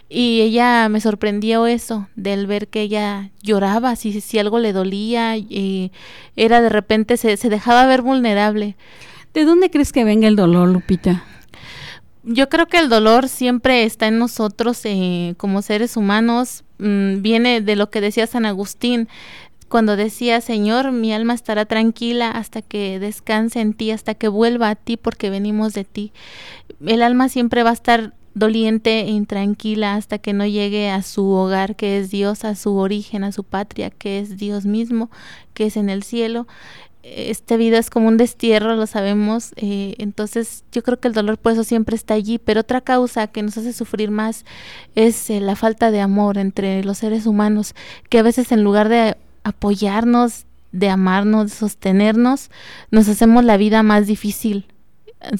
Y 0.10 0.42
ella 0.42 0.90
me 0.90 1.00
sorprendió 1.00 1.68
eso, 1.68 2.08
del 2.16 2.48
ver 2.48 2.68
que 2.68 2.82
ella 2.82 3.30
lloraba, 3.42 3.96
si, 3.96 4.20
si 4.20 4.40
algo 4.40 4.60
le 4.60 4.74
dolía, 4.74 5.38
y 5.38 5.92
era 6.36 6.62
de 6.62 6.70
repente, 6.70 7.16
se, 7.16 7.38
se 7.38 7.50
dejaba 7.50 7.86
ver 7.86 8.02
vulnerable. 8.02 8.76
¿De 9.34 9.46
dónde 9.46 9.70
crees 9.70 9.94
que 9.94 10.04
venga 10.04 10.28
el 10.28 10.36
dolor, 10.36 10.68
Lupita? 10.68 11.24
Yo 12.24 12.50
creo 12.50 12.68
que 12.68 12.78
el 12.78 12.90
dolor 12.90 13.28
siempre 13.28 13.84
está 13.84 14.08
en 14.08 14.20
nosotros 14.20 14.80
eh, 14.84 15.34
como 15.38 15.62
seres 15.64 15.98
humanos, 15.98 16.64
mm, 16.78 17.22
viene 17.22 17.62
de 17.62 17.76
lo 17.76 17.90
que 17.90 18.00
decía 18.00 18.28
San 18.28 18.46
Agustín, 18.46 19.08
cuando 19.70 19.96
decía, 19.96 20.42
Señor, 20.42 20.92
mi 20.92 21.14
alma 21.14 21.34
estará 21.34 21.66
tranquila 21.66 22.30
hasta 22.30 22.62
que 22.62 23.00
descanse 23.00 23.62
en 23.62 23.74
ti, 23.74 23.90
hasta 23.92 24.14
que 24.14 24.28
vuelva 24.28 24.70
a 24.70 24.76
ti, 24.76 24.98
porque 24.98 25.30
venimos 25.30 25.74
de 25.74 25.86
ti. 25.86 26.12
El 26.86 27.02
alma 27.02 27.30
siempre 27.30 27.64
va 27.64 27.72
a 27.72 27.74
estar 27.74 28.14
doliente 28.34 29.00
e 29.02 29.10
intranquila 29.10 29.96
hasta 29.96 30.18
que 30.18 30.34
no 30.34 30.46
llegue 30.46 30.90
a 30.90 31.02
su 31.02 31.26
hogar, 31.30 31.76
que 31.76 31.98
es 31.98 32.12
Dios, 32.12 32.46
a 32.46 32.56
su 32.56 32.76
origen, 32.76 33.24
a 33.24 33.32
su 33.32 33.44
patria, 33.44 33.90
que 33.90 34.20
es 34.20 34.38
Dios 34.38 34.66
mismo, 34.66 35.10
que 35.54 35.68
es 35.68 35.78
en 35.78 35.90
el 35.90 36.04
cielo 36.04 36.48
esta 37.04 37.58
vida 37.58 37.80
es 37.80 37.90
como 37.90 38.08
un 38.08 38.18
destierro, 38.18 38.76
lo 38.76 38.86
sabemos, 38.86 39.54
eh, 39.56 39.96
entonces 39.98 40.64
yo 40.72 40.84
creo 40.84 41.00
que 41.00 41.08
el 41.08 41.14
dolor 41.14 41.38
por 41.40 41.54
eso 41.54 41.64
siempre 41.64 41.96
está 41.96 42.14
allí, 42.14 42.38
pero 42.38 42.62
otra 42.62 42.82
causa 42.82 43.28
que 43.28 43.42
nos 43.42 43.58
hace 43.58 43.74
sufrir 43.74 44.12
más 44.12 44.46
es 44.96 45.30
eh, 45.30 45.40
la 45.40 45.56
falta 45.56 45.90
de 45.90 46.00
amor 46.00 46.38
entre 46.38 46.84
los 46.84 47.00
seres 47.00 47.26
humanos, 47.26 47.74
que 48.10 48.20
a 48.20 48.24
veces 48.24 48.52
en 48.52 48.64
lugar 48.64 48.88
de 48.88 49.18
apoyarnos, 49.44 50.46
de 50.72 50.90
amarnos, 50.90 51.46
de 51.46 51.56
sostenernos, 51.58 52.52
nos 52.92 53.08
hacemos 53.08 53.44
la 53.44 53.58
vida 53.58 53.82
más 53.82 54.06
difícil, 54.06 54.68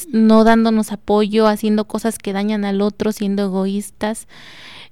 no 0.10 0.44
dándonos 0.44 0.92
apoyo, 0.92 1.48
haciendo 1.48 1.86
cosas 1.86 2.18
que 2.18 2.34
dañan 2.34 2.66
al 2.66 2.82
otro, 2.82 3.12
siendo 3.12 3.44
egoístas, 3.44 4.28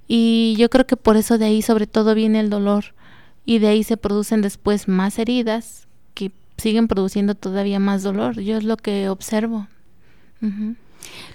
y 0.06 0.54
yo 0.56 0.70
creo 0.70 0.86
que 0.86 0.96
por 0.96 1.16
eso 1.16 1.36
de 1.36 1.46
ahí 1.46 1.62
sobre 1.62 1.88
todo 1.88 2.14
viene 2.14 2.38
el 2.38 2.48
dolor, 2.48 2.94
y 3.44 3.58
de 3.58 3.68
ahí 3.68 3.82
se 3.82 3.96
producen 3.96 4.40
después 4.40 4.86
más 4.86 5.18
heridas 5.18 5.88
siguen 6.60 6.88
produciendo 6.88 7.34
todavía 7.34 7.78
más 7.80 8.02
dolor. 8.02 8.40
Yo 8.40 8.56
es 8.56 8.64
lo 8.64 8.76
que 8.76 9.08
observo. 9.08 9.66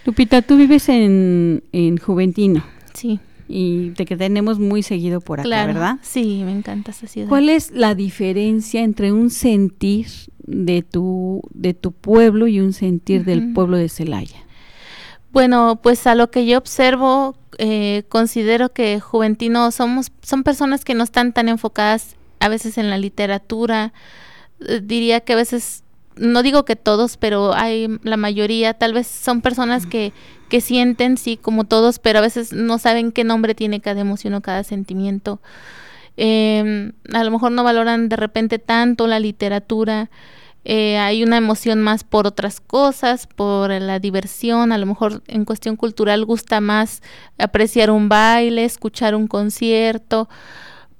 Lupita, 0.06 0.42
tú 0.42 0.58
vives 0.58 0.90
en, 0.90 1.64
en 1.72 1.98
Juventino. 1.98 2.64
Sí. 2.94 3.20
Y 3.48 3.92
te 3.92 4.06
que 4.06 4.18
tenemos 4.18 4.58
muy 4.58 4.82
seguido 4.82 5.22
por 5.22 5.40
acá, 5.40 5.66
¿verdad? 5.68 5.98
Sí, 6.02 6.42
me 6.44 6.52
encanta 6.52 6.92
esa 6.92 7.06
ciudad. 7.08 7.28
¿Cuál 7.28 7.50
es 7.50 7.72
la 7.72 7.94
diferencia 7.94 8.82
entre 8.82 9.12
un 9.12 9.30
sentir 9.30 10.08
de 10.40 10.82
tu, 10.82 11.42
de 11.52 11.74
tu 11.74 11.92
pueblo 11.92 12.48
y 12.48 12.60
un 12.60 12.74
sentir 12.74 13.24
del 13.24 13.54
pueblo 13.54 13.78
de 13.78 13.90
Celaya? 13.90 14.38
Bueno, 15.32 15.80
pues 15.84 16.08
a 16.08 16.16
lo 16.16 16.32
que 16.32 16.46
yo 16.46 16.58
observo, 16.58 17.36
eh, 17.58 18.04
considero 18.10 18.72
que 18.72 19.00
Juventino 19.00 19.70
somos, 19.72 20.12
son 20.22 20.44
personas 20.44 20.86
que 20.86 20.96
no 20.96 21.04
están 21.04 21.34
tan 21.34 21.50
enfocadas 21.50 22.16
a 22.40 22.48
veces 22.48 22.78
en 22.78 22.90
la 22.90 22.98
literatura, 22.98 23.94
diría 24.82 25.22
que 25.22 25.34
a 25.34 25.38
veces, 25.38 25.84
no 26.16 26.44
digo 26.44 26.66
que 26.66 26.76
todos, 26.76 27.18
pero 27.18 27.54
hay 27.54 27.88
la 28.04 28.18
mayoría, 28.18 28.74
tal 28.74 28.94
vez 28.94 29.08
son 29.08 29.42
personas 29.42 29.86
que, 29.86 30.14
que 30.50 30.62
sienten, 30.62 31.18
sí, 31.18 31.38
como 31.38 31.66
todos, 31.66 32.00
pero 32.00 32.20
a 32.20 32.22
veces 32.22 32.54
no 32.54 32.78
saben 32.78 33.12
qué 33.12 33.24
nombre 33.24 33.56
tiene 33.56 33.82
cada 33.82 34.02
emoción 34.02 34.34
o 34.36 34.42
cada 34.42 34.64
sentimiento. 34.64 35.40
Em, 36.18 36.94
a 37.14 37.24
lo 37.24 37.32
mejor 37.32 37.52
no 37.52 37.64
valoran 37.64 38.10
de 38.10 38.16
repente 38.16 38.60
tanto 38.60 39.08
la 39.08 39.20
literatura. 39.20 40.10
Eh, 40.64 40.98
hay 40.98 41.24
una 41.24 41.38
emoción 41.38 41.82
más 41.82 42.04
por 42.04 42.26
otras 42.26 42.60
cosas, 42.60 43.28
por 43.28 43.70
la 43.70 44.00
diversión, 44.00 44.72
a 44.72 44.78
lo 44.78 44.86
mejor 44.88 45.22
en 45.28 45.46
cuestión 45.46 45.76
cultural 45.76 46.26
gusta 46.26 46.60
más 46.60 47.04
apreciar 47.38 47.92
un 47.92 48.10
baile, 48.10 48.66
escuchar 48.66 49.14
un 49.14 49.28
concierto, 49.28 50.28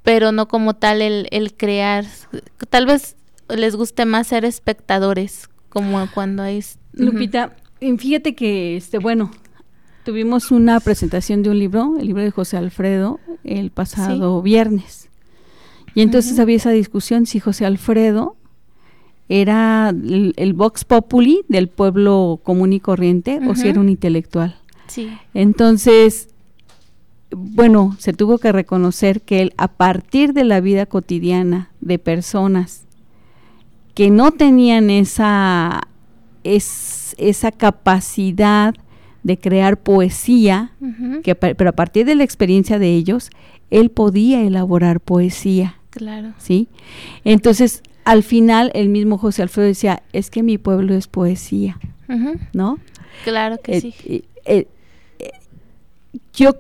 pero 0.04 0.32
no 0.32 0.48
como 0.48 0.76
tal 0.76 1.02
el, 1.02 1.28
el 1.32 1.56
crear. 1.56 2.06
Tal 2.70 2.86
vez 2.86 3.16
les 3.50 3.76
guste 3.76 4.06
más 4.06 4.28
ser 4.28 4.46
espectadores, 4.46 5.50
como 5.70 6.08
cuando 6.14 6.44
hay... 6.44 6.64
Lupita, 6.94 7.56
fíjate 7.80 8.36
que, 8.36 8.78
este, 8.78 9.00
bueno, 9.00 9.32
tuvimos 10.06 10.52
una 10.52 10.80
presentación 10.80 11.44
de 11.44 11.50
un 11.50 11.60
libro, 11.60 11.96
el 12.00 12.08
libro 12.08 12.24
de 12.24 12.32
José 12.32 12.58
Alfredo, 12.58 13.20
el 13.44 13.72
pasado 13.72 14.42
viernes. 14.42 15.10
Y 15.94 16.02
entonces 16.02 16.40
había 16.40 16.58
esa 16.58 16.72
discusión 16.72 17.26
si 17.26 17.40
José 17.40 17.66
Alfredo 17.66 18.36
era 19.30 19.90
el, 19.90 20.54
Vox 20.54 20.86
Populi 20.86 21.44
del 21.48 21.68
pueblo 21.68 22.40
común 22.44 22.74
y 22.74 22.80
corriente 22.80 23.40
o 23.48 23.56
si 23.56 23.68
era 23.68 23.80
un 23.80 23.90
intelectual. 23.90 24.56
Sí. 24.88 25.10
Entonces, 25.34 26.30
bueno, 27.32 27.96
se 27.98 28.14
tuvo 28.14 28.38
que 28.38 28.52
reconocer 28.52 29.22
que 29.22 29.42
él, 29.42 29.54
a 29.58 29.70
partir 29.70 30.34
de 30.34 30.44
la 30.44 30.60
vida 30.60 30.86
cotidiana 30.86 31.72
de 31.82 31.98
personas 31.98 32.85
que 33.96 34.12
no 34.12 34.32
tenían 34.32 34.90
esa, 34.90 35.88
esa 36.44 37.52
capacidad 37.52 38.76
de 39.24 39.40
crear 39.40 39.78
poesía, 39.78 40.74
que, 41.24 41.34
pero 41.34 41.70
a 41.70 41.74
partir 41.74 42.06
de 42.06 42.14
la 42.14 42.24
experiencia 42.24 42.78
de 42.78 42.94
ellos, 42.94 43.32
él 43.72 43.90
podía 43.90 44.44
elaborar 44.44 45.00
poesía. 45.00 45.78
Claro. 45.90 46.34
¿Sí? 46.38 46.68
Entonces, 47.24 47.82
al 48.04 48.22
final, 48.22 48.70
el 48.76 48.90
mismo 48.90 49.18
José 49.18 49.42
Alfredo 49.42 49.68
decía, 49.68 50.04
es 50.14 50.30
que 50.30 50.44
mi 50.44 50.58
pueblo 50.58 50.94
es 50.94 51.08
poesía, 51.08 51.80
¿no? 52.54 52.78
Claro 53.24 53.58
que 53.64 53.78
eh, 53.78 53.82
sí. 53.82 53.96
Eh, 54.06 54.68
eh, 55.20 55.32
yo 56.34 56.52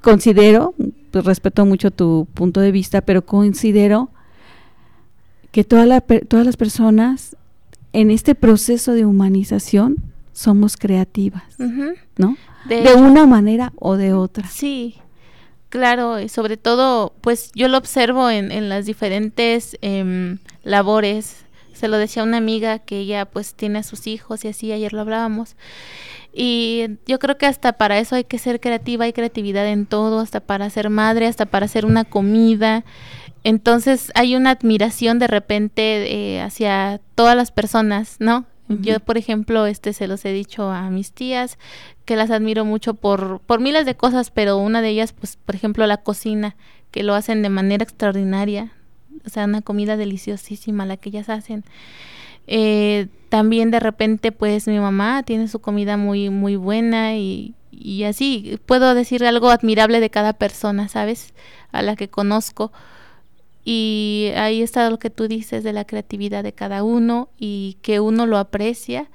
considero, 0.00 0.74
pues 1.10 1.24
respeto 1.24 1.64
mucho 1.66 1.90
tu 1.90 2.26
punto 2.34 2.60
de 2.60 2.72
vista, 2.72 3.02
pero 3.02 3.24
considero 3.24 4.10
que 5.52 5.64
todas 5.64 5.88
las 5.88 6.56
personas 6.56 7.36
en 7.92 8.10
este 8.10 8.34
proceso 8.34 8.92
de 8.92 9.04
humanización 9.04 9.96
somos 10.32 10.76
creativas, 10.76 11.42
¿no? 12.16 12.36
De, 12.66 12.94
una 12.94 13.26
manera 13.26 13.72
o 13.76 13.96
de 13.96 14.12
otra. 14.12 14.46
Sí, 14.48 14.96
claro, 15.68 16.20
y 16.20 16.28
sobre 16.28 16.56
todo, 16.56 17.12
pues 17.20 17.50
yo 17.54 17.68
lo 17.68 17.78
observo 17.78 18.30
en, 18.30 18.52
en 18.52 18.68
las 18.68 18.86
diferentes 18.86 19.76
em, 19.80 20.38
labores. 20.62 21.44
Se 21.72 21.88
lo 21.88 21.96
decía 21.96 22.22
una 22.22 22.36
amiga 22.36 22.78
que 22.78 22.98
ella 22.98 23.24
pues 23.24 23.54
tiene 23.54 23.80
a 23.80 23.82
sus 23.82 24.06
hijos 24.06 24.44
y 24.44 24.48
así, 24.48 24.70
ayer 24.72 24.92
lo 24.92 25.00
hablábamos. 25.00 25.56
Y 26.32 26.98
yo 27.06 27.18
creo 27.18 27.38
que 27.38 27.46
hasta 27.46 27.72
para 27.72 27.98
eso 27.98 28.14
hay 28.14 28.24
que 28.24 28.38
ser 28.38 28.60
creativa, 28.60 29.04
hay 29.04 29.12
creatividad 29.12 29.66
en 29.66 29.86
todo, 29.86 30.20
hasta 30.20 30.40
para 30.40 30.70
ser 30.70 30.90
madre, 30.90 31.26
hasta 31.26 31.46
para 31.46 31.66
hacer 31.66 31.84
una 31.84 32.04
comida. 32.04 32.84
Entonces 33.44 34.12
hay 34.14 34.36
una 34.36 34.50
admiración 34.50 35.18
de 35.18 35.26
repente 35.26 36.12
eh, 36.12 36.40
hacia 36.40 37.00
todas 37.14 37.36
las 37.36 37.52
personas, 37.52 38.16
¿no? 38.18 38.44
Yo, 38.82 39.00
por 39.00 39.18
ejemplo, 39.18 39.66
este 39.66 39.92
se 39.92 40.06
los 40.06 40.24
he 40.24 40.32
dicho 40.32 40.70
a 40.70 40.90
mis 40.90 41.10
tías 41.10 41.58
que 42.04 42.14
las 42.14 42.30
admiro 42.30 42.64
mucho 42.64 42.94
por 42.94 43.40
por 43.40 43.58
miles 43.58 43.84
de 43.84 43.96
cosas, 43.96 44.30
pero 44.30 44.58
una 44.58 44.80
de 44.80 44.90
ellas, 44.90 45.12
pues, 45.12 45.36
por 45.36 45.56
ejemplo, 45.56 45.84
la 45.88 45.96
cocina, 45.96 46.54
que 46.92 47.02
lo 47.02 47.14
hacen 47.14 47.42
de 47.42 47.48
manera 47.48 47.82
extraordinaria, 47.82 48.72
o 49.26 49.28
sea, 49.28 49.46
una 49.46 49.60
comida 49.60 49.96
deliciosísima 49.96 50.86
la 50.86 50.96
que 50.96 51.08
ellas 51.08 51.28
hacen. 51.28 51.64
Eh, 52.46 53.08
también 53.28 53.72
de 53.72 53.80
repente, 53.80 54.30
pues, 54.30 54.68
mi 54.68 54.78
mamá 54.78 55.24
tiene 55.24 55.48
su 55.48 55.58
comida 55.58 55.96
muy 55.96 56.30
muy 56.30 56.54
buena 56.54 57.16
y 57.16 57.54
y 57.72 58.04
así 58.04 58.60
puedo 58.66 58.94
decir 58.94 59.24
algo 59.24 59.50
admirable 59.50 59.98
de 59.98 60.10
cada 60.10 60.32
persona, 60.32 60.86
¿sabes? 60.86 61.34
A 61.72 61.82
la 61.82 61.96
que 61.96 62.08
conozco 62.08 62.70
y 63.72 64.32
ahí 64.36 64.62
está 64.62 64.90
lo 64.90 64.98
que 64.98 65.10
tú 65.10 65.28
dices 65.28 65.62
de 65.62 65.72
la 65.72 65.84
creatividad 65.84 66.42
de 66.42 66.52
cada 66.52 66.82
uno 66.82 67.28
y 67.38 67.76
que 67.82 68.00
uno 68.00 68.26
lo 68.26 68.36
aprecia 68.36 69.08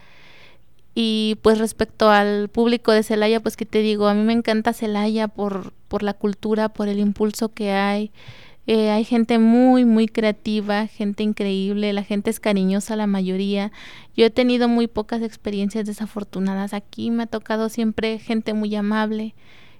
Y 0.94 1.38
pues 1.42 1.60
respecto 1.60 2.10
al 2.10 2.48
público 2.50 2.94
de 2.94 3.04
Celaya, 3.04 3.42
pues 3.42 3.58
que 3.58 3.66
te 3.66 3.80
digo, 3.80 4.08
a 4.08 4.14
mí 4.14 4.24
me 4.24 4.32
encanta 4.34 4.72
Celaya 4.74 5.28
por, 5.28 5.74
por 5.90 6.04
la 6.04 6.14
cultura, 6.14 6.70
por 6.70 6.88
el 6.88 7.00
impulso 7.00 7.50
que 7.54 7.72
hay. 7.72 8.12
Eh, 8.68 8.92
hay 8.92 9.04
gente 9.04 9.40
muy, 9.40 9.86
muy 9.86 10.08
creativa, 10.08 10.88
gente 10.88 11.24
increíble, 11.24 11.94
la 11.94 12.04
gente 12.04 12.30
es 12.30 12.40
cariñosa 12.40 12.96
la 12.96 13.08
mayoría. 13.08 13.74
Yo 14.16 14.26
he 14.26 14.30
tenido 14.30 14.70
muy 14.70 14.88
pocas 14.88 15.22
experiencias 15.22 15.86
desafortunadas 15.86 16.74
aquí, 16.74 17.12
me 17.12 17.24
ha 17.24 17.28
tocado 17.28 17.70
siempre 17.70 18.20
gente 18.20 18.54
muy 18.54 18.74
amable, 18.76 19.36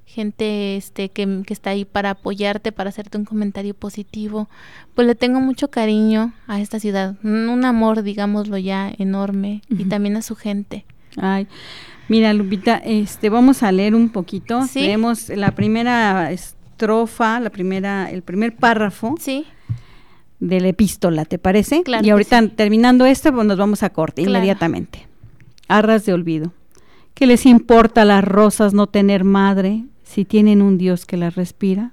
gente 0.06 0.78
este 0.78 1.10
que, 1.10 1.44
que, 1.46 1.54
está 1.54 1.72
ahí 1.72 1.84
para 1.84 2.12
apoyarte, 2.12 2.72
para 2.72 2.90
hacerte 2.90 3.18
un 3.18 3.26
comentario 3.26 3.74
positivo. 3.74 4.48
Pues 4.94 5.08
le 5.08 5.16
tengo 5.16 5.42
mucho 5.42 5.70
cariño 5.70 6.34
a 6.48 6.62
esta 6.62 6.80
ciudad, 6.80 7.16
un 7.24 7.66
amor, 7.66 8.04
digámoslo 8.04 8.58
ya, 8.58 8.92
enorme, 8.98 9.62
y 9.70 9.86
también 9.86 10.16
a 10.16 10.22
su 10.22 10.36
gente. 10.36 10.86
Ay, 11.18 11.48
mira, 12.08 12.34
Lupita, 12.34 12.78
este, 12.78 13.30
vamos 13.30 13.64
a 13.64 13.72
leer 13.72 13.96
un 13.96 14.10
poquito. 14.10 14.66
¿Sí? 14.68 14.82
Leemos 14.82 15.30
la 15.30 15.52
primera 15.52 16.32
estrofa, 16.32 17.40
la 17.40 17.50
primera, 17.50 18.10
el 18.12 18.22
primer 18.22 18.56
párrafo. 18.56 19.16
Sí. 19.20 19.46
De 20.40 20.60
la 20.60 20.68
epístola, 20.68 21.26
¿te 21.26 21.40
parece? 21.40 21.82
Claro 21.84 22.06
y 22.06 22.10
ahorita 22.10 22.42
sí. 22.42 22.48
terminando 22.50 23.06
esto, 23.06 23.34
pues 23.34 23.48
nos 23.48 23.58
vamos 23.58 23.84
a 23.84 23.90
corte 23.90 24.24
Claro. 24.24 24.38
inmediatamente. 24.38 25.08
Arras 25.68 26.06
de 26.06 26.14
olvido. 26.14 26.54
¿Qué 27.14 27.26
les 27.26 27.46
importa 27.46 28.02
a 28.02 28.06
las 28.06 28.24
rosas 28.24 28.74
no 28.74 28.88
tener 28.88 29.24
madre 29.24 29.86
si 30.06 30.24
tienen 30.24 30.62
un 30.62 30.78
Dios 30.78 31.06
que 31.06 31.18
las 31.18 31.36
respira? 31.36 31.92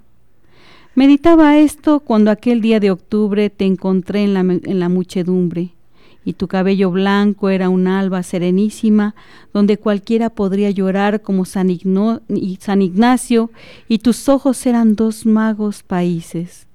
Meditaba 0.94 1.58
esto 1.58 2.00
cuando 2.00 2.30
aquel 2.30 2.60
día 2.60 2.78
de 2.78 2.90
octubre 2.90 3.50
te 3.50 3.64
encontré 3.64 4.22
en 4.22 4.34
la, 4.34 4.40
en 4.40 4.78
la 4.78 4.88
muchedumbre 4.88 5.72
y 6.24 6.34
tu 6.34 6.46
cabello 6.48 6.90
blanco 6.90 7.48
era 7.48 7.68
un 7.68 7.88
alba 7.88 8.22
serenísima 8.22 9.14
donde 9.52 9.78
cualquiera 9.78 10.30
podría 10.30 10.70
llorar 10.70 11.22
como 11.22 11.44
San, 11.44 11.68
San 12.60 12.82
Ignacio 12.82 13.50
y 13.88 13.98
tus 13.98 14.28
ojos 14.28 14.64
eran 14.66 14.94
dos 14.94 15.26
magos 15.26 15.82
países, 15.82 16.66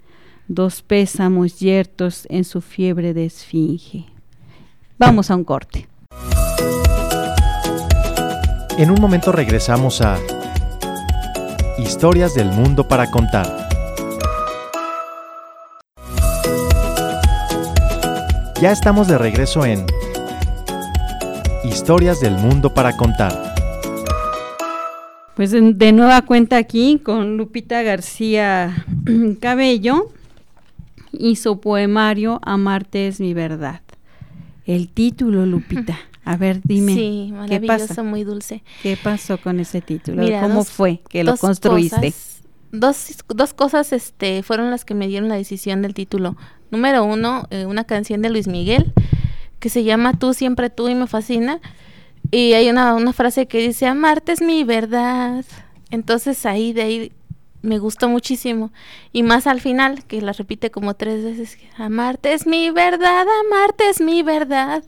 dos 0.48 0.82
pésamos 0.82 1.60
yertos 1.60 2.28
en 2.30 2.44
su 2.44 2.62
fiebre 2.62 3.14
de 3.14 3.26
esfinge. 3.26 4.06
Vamos 4.98 5.30
a 5.30 5.36
un 5.36 5.44
corte. 5.44 5.88
En 8.78 8.92
un 8.92 9.00
momento 9.00 9.32
regresamos 9.32 10.02
a 10.02 10.18
Historias 11.80 12.34
del 12.34 12.48
Mundo 12.48 12.88
para 12.88 13.12
Contar. 13.12 13.70
Ya 18.60 18.72
estamos 18.72 19.08
de 19.08 19.20
regreso 19.20 19.64
en 19.64 19.86
Historias 21.64 22.20
del 22.20 22.34
Mundo 22.34 22.74
para 22.74 22.98
Contar. 22.98 23.32
Pues 25.36 25.52
de, 25.52 25.74
de 25.74 25.92
nueva 25.92 26.24
cuenta 26.24 26.58
aquí 26.58 27.00
con 27.04 27.38
Lupita 27.38 27.84
García 27.84 28.84
Cabello 29.40 30.12
y 31.12 31.36
su 31.36 31.60
poemario 31.60 32.40
Amarte 32.42 33.08
es 33.08 33.20
mi 33.20 33.36
verdad. 33.36 33.82
El 34.66 34.90
título, 34.90 35.46
Lupita. 35.46 36.00
A 36.28 36.36
ver, 36.38 36.60
dime, 36.64 36.94
sí, 36.94 37.28
¿qué 37.30 37.34
maravilloso, 37.36 37.88
pasa? 37.88 38.04
muy 38.04 38.24
dulce. 38.24 38.64
¿Qué 38.82 38.98
pasó 38.98 39.40
con 39.40 39.60
ese 39.60 39.82
título? 39.82 40.24
Mira, 40.24 40.42
¿Cómo 40.42 40.56
dos- 40.56 40.70
fue 40.70 41.02
que 41.10 41.24
lo 41.24 41.38
construiste? 41.38 41.96
cosas- 42.12 42.42
dos, 42.72 43.08
dos 43.30 43.54
cosas 43.54 43.94
este, 43.94 44.44
fueron 44.44 44.70
las 44.70 44.84
que 44.84 44.94
me 44.94 45.08
dieron 45.08 45.30
la 45.30 45.36
decisión 45.36 45.82
del 45.82 45.94
título. 45.94 46.36
Número 46.70 47.06
uno, 47.06 47.48
eh, 47.50 47.66
una 47.66 47.86
canción 47.86 48.22
de 48.22 48.30
Luis 48.30 48.48
Miguel 48.48 48.92
que 49.60 49.70
se 49.70 49.84
llama 49.86 50.14
Tú, 50.20 50.34
siempre 50.34 50.70
tú 50.70 50.90
y 50.90 50.96
me 50.96 51.08
fascina. 51.08 51.60
Y 52.30 52.54
hay 52.54 52.70
una, 52.70 52.94
una 52.94 53.14
frase 53.14 53.48
que 53.48 53.60
dice, 53.60 53.86
amarte 53.88 54.34
es 54.34 54.42
mi 54.42 54.66
verdad. 54.66 55.46
Entonces 55.92 56.46
ahí 56.46 56.74
de 56.74 56.82
ahí 56.82 57.12
me 57.62 57.80
gustó 57.80 58.10
muchísimo. 58.10 58.72
Y 59.14 59.24
más 59.24 59.48
al 59.48 59.62
final, 59.62 60.04
que 60.04 60.22
la 60.22 60.34
repite 60.34 60.72
como 60.72 60.94
tres 60.94 61.24
veces, 61.24 61.58
amarte 61.78 62.34
es 62.34 62.46
mi 62.46 62.70
verdad, 62.70 63.26
amarte 63.46 63.90
es 63.90 64.02
mi 64.02 64.24
verdad. 64.24 64.84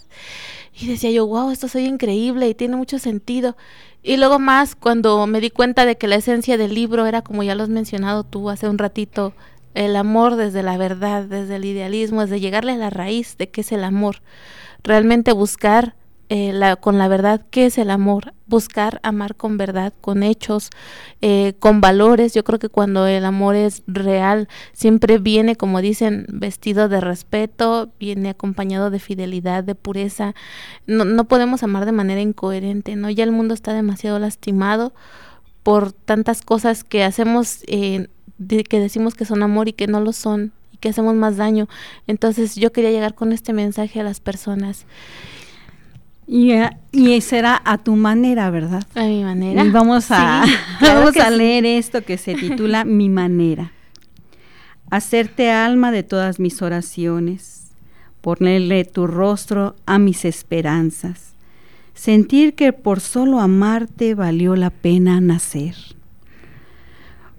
Y 0.79 0.87
decía 0.87 1.11
yo, 1.11 1.27
wow, 1.27 1.51
esto 1.51 1.67
soy 1.67 1.85
increíble 1.85 2.47
y 2.47 2.55
tiene 2.55 2.77
mucho 2.77 2.99
sentido. 2.99 3.57
Y 4.01 4.15
luego 4.17 4.39
más 4.39 4.75
cuando 4.75 5.27
me 5.27 5.41
di 5.41 5.49
cuenta 5.49 5.85
de 5.85 5.97
que 5.97 6.07
la 6.07 6.15
esencia 6.15 6.57
del 6.57 6.73
libro 6.73 7.05
era, 7.05 7.21
como 7.21 7.43
ya 7.43 7.55
lo 7.55 7.63
has 7.63 7.69
mencionado 7.69 8.23
tú 8.23 8.49
hace 8.49 8.69
un 8.69 8.77
ratito, 8.77 9.33
el 9.73 9.95
amor 9.95 10.35
desde 10.35 10.63
la 10.63 10.77
verdad, 10.77 11.23
desde 11.23 11.57
el 11.57 11.65
idealismo, 11.65 12.21
desde 12.21 12.39
llegarle 12.39 12.71
a 12.71 12.77
la 12.77 12.89
raíz 12.89 13.37
de 13.37 13.49
qué 13.49 13.61
es 13.61 13.71
el 13.73 13.83
amor. 13.83 14.21
Realmente 14.81 15.33
buscar 15.33 15.95
eh, 16.29 16.53
la, 16.53 16.75
con 16.75 16.97
la 16.97 17.07
verdad 17.07 17.41
qué 17.49 17.65
es 17.65 17.77
el 17.79 17.89
amor, 17.89 18.33
buscar 18.45 18.99
amar 19.03 19.35
con 19.35 19.57
verdad, 19.57 19.93
con 19.99 20.21
hechos, 20.21 20.69
eh, 21.21 21.53
con 21.59 21.81
valores. 21.81 22.33
Yo 22.35 22.43
creo 22.43 22.59
que 22.59 22.69
cuando 22.69 23.07
el 23.07 23.25
amor 23.25 23.55
es 23.55 23.81
real, 23.87 24.47
siempre 24.73 25.17
viene, 25.17 25.55
como 25.55 25.81
dicen, 25.81 26.27
vestido 26.29 26.87
de 26.87 27.01
respeto, 27.01 27.89
viene 27.99 28.29
acompañado 28.29 28.91
de 28.91 28.99
fidelidad, 28.99 29.63
de 29.63 29.73
pureza. 29.75 30.35
No, 30.85 31.03
no 31.03 31.25
podemos 31.25 31.63
amar 31.63 31.85
de 31.85 31.93
manera 31.93 32.21
incoherente, 32.21 32.95
¿no? 32.95 33.09
Ya 33.09 33.23
el 33.23 33.31
mundo 33.31 33.53
está 33.53 33.73
demasiado 33.73 34.19
lastimado 34.19 34.93
por 35.63 35.91
tantas 35.91 36.41
cosas 36.41 36.83
que 36.83 37.03
hacemos, 37.03 37.63
eh, 37.67 38.07
que 38.47 38.79
decimos 38.79 39.15
que 39.15 39.25
son 39.25 39.43
amor 39.43 39.67
y 39.67 39.73
que 39.73 39.87
no 39.87 39.99
lo 39.99 40.13
son 40.13 40.53
y 40.71 40.77
que 40.77 40.89
hacemos 40.89 41.15
más 41.15 41.37
daño. 41.37 41.67
Entonces 42.07 42.55
yo 42.55 42.71
quería 42.71 42.91
llegar 42.91 43.15
con 43.15 43.31
este 43.31 43.53
mensaje 43.53 43.99
a 43.99 44.03
las 44.03 44.19
personas, 44.19 44.85
Y, 46.31 46.51
eh, 46.51 46.69
y 46.91 47.19
será 47.21 47.59
a 47.65 47.79
tu 47.79 47.95
manera, 47.95 48.51
¿verdad? 48.51 48.83
a 48.93 49.03
mi 49.05 49.23
manera. 49.23 49.65
Y 49.65 49.69
vamos 49.71 50.11
a, 50.11 50.43
Sí, 50.45 50.53
claro 50.79 50.99
vamos 50.99 51.17
a 51.17 51.29
sí. 51.31 51.35
leer 51.37 51.65
esto 51.65 52.03
que 52.03 52.19
se 52.19 52.35
titula 52.35 52.85
Mi 52.85 53.09
manera. 53.09 53.71
Hacerte 54.91 55.49
alma 55.49 55.91
de 55.91 56.03
todas 56.03 56.39
mis 56.39 56.61
oraciones, 56.61 57.71
ponerle 58.21 58.85
tu 58.85 59.07
rostro 59.07 59.75
a 59.87 59.97
mis 59.97 60.23
esperanzas, 60.23 61.33
sentir 61.95 62.53
que 62.53 62.73
por 62.73 62.99
solo 62.99 63.39
amarte 63.39 64.13
valió 64.13 64.55
la 64.55 64.69
pena 64.69 65.19
nacer. 65.21 65.73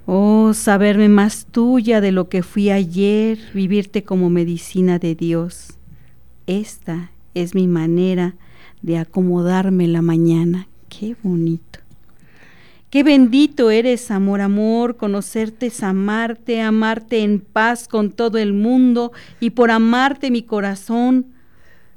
Oh, 0.07 0.53
saberme 0.53 1.09
más 1.09 1.47
tuya 1.49 2.01
de 2.01 2.11
lo 2.11 2.29
que 2.29 2.43
fui 2.43 2.71
ayer, 2.71 3.39
vivirte 3.55 4.03
como 4.03 4.31
medicina 4.31 4.99
de 4.99 5.15
Dios. 5.15 5.75
Esta 6.49 7.13
es 7.35 7.55
mi 7.55 7.69
manera 7.69 8.31
de 8.31 8.50
acomodarme 8.99 9.87
la 9.89 10.03
mañana. 10.03 10.69
Qué 10.89 11.17
bonito. 11.23 11.81
Qué 12.91 13.05
bendito 13.05 13.71
eres, 13.71 14.11
amor, 14.11 14.41
amor, 14.41 14.97
conocerte 14.97 15.67
es 15.67 15.85
amarte, 15.85 16.61
amarte 16.61 17.23
en 17.23 17.39
paz 17.39 17.87
con 17.87 18.11
todo 18.11 18.37
el 18.39 18.53
mundo 18.53 19.13
y 19.39 19.51
por 19.51 19.71
amarte 19.71 20.33
mi 20.33 20.43
corazón 20.43 21.27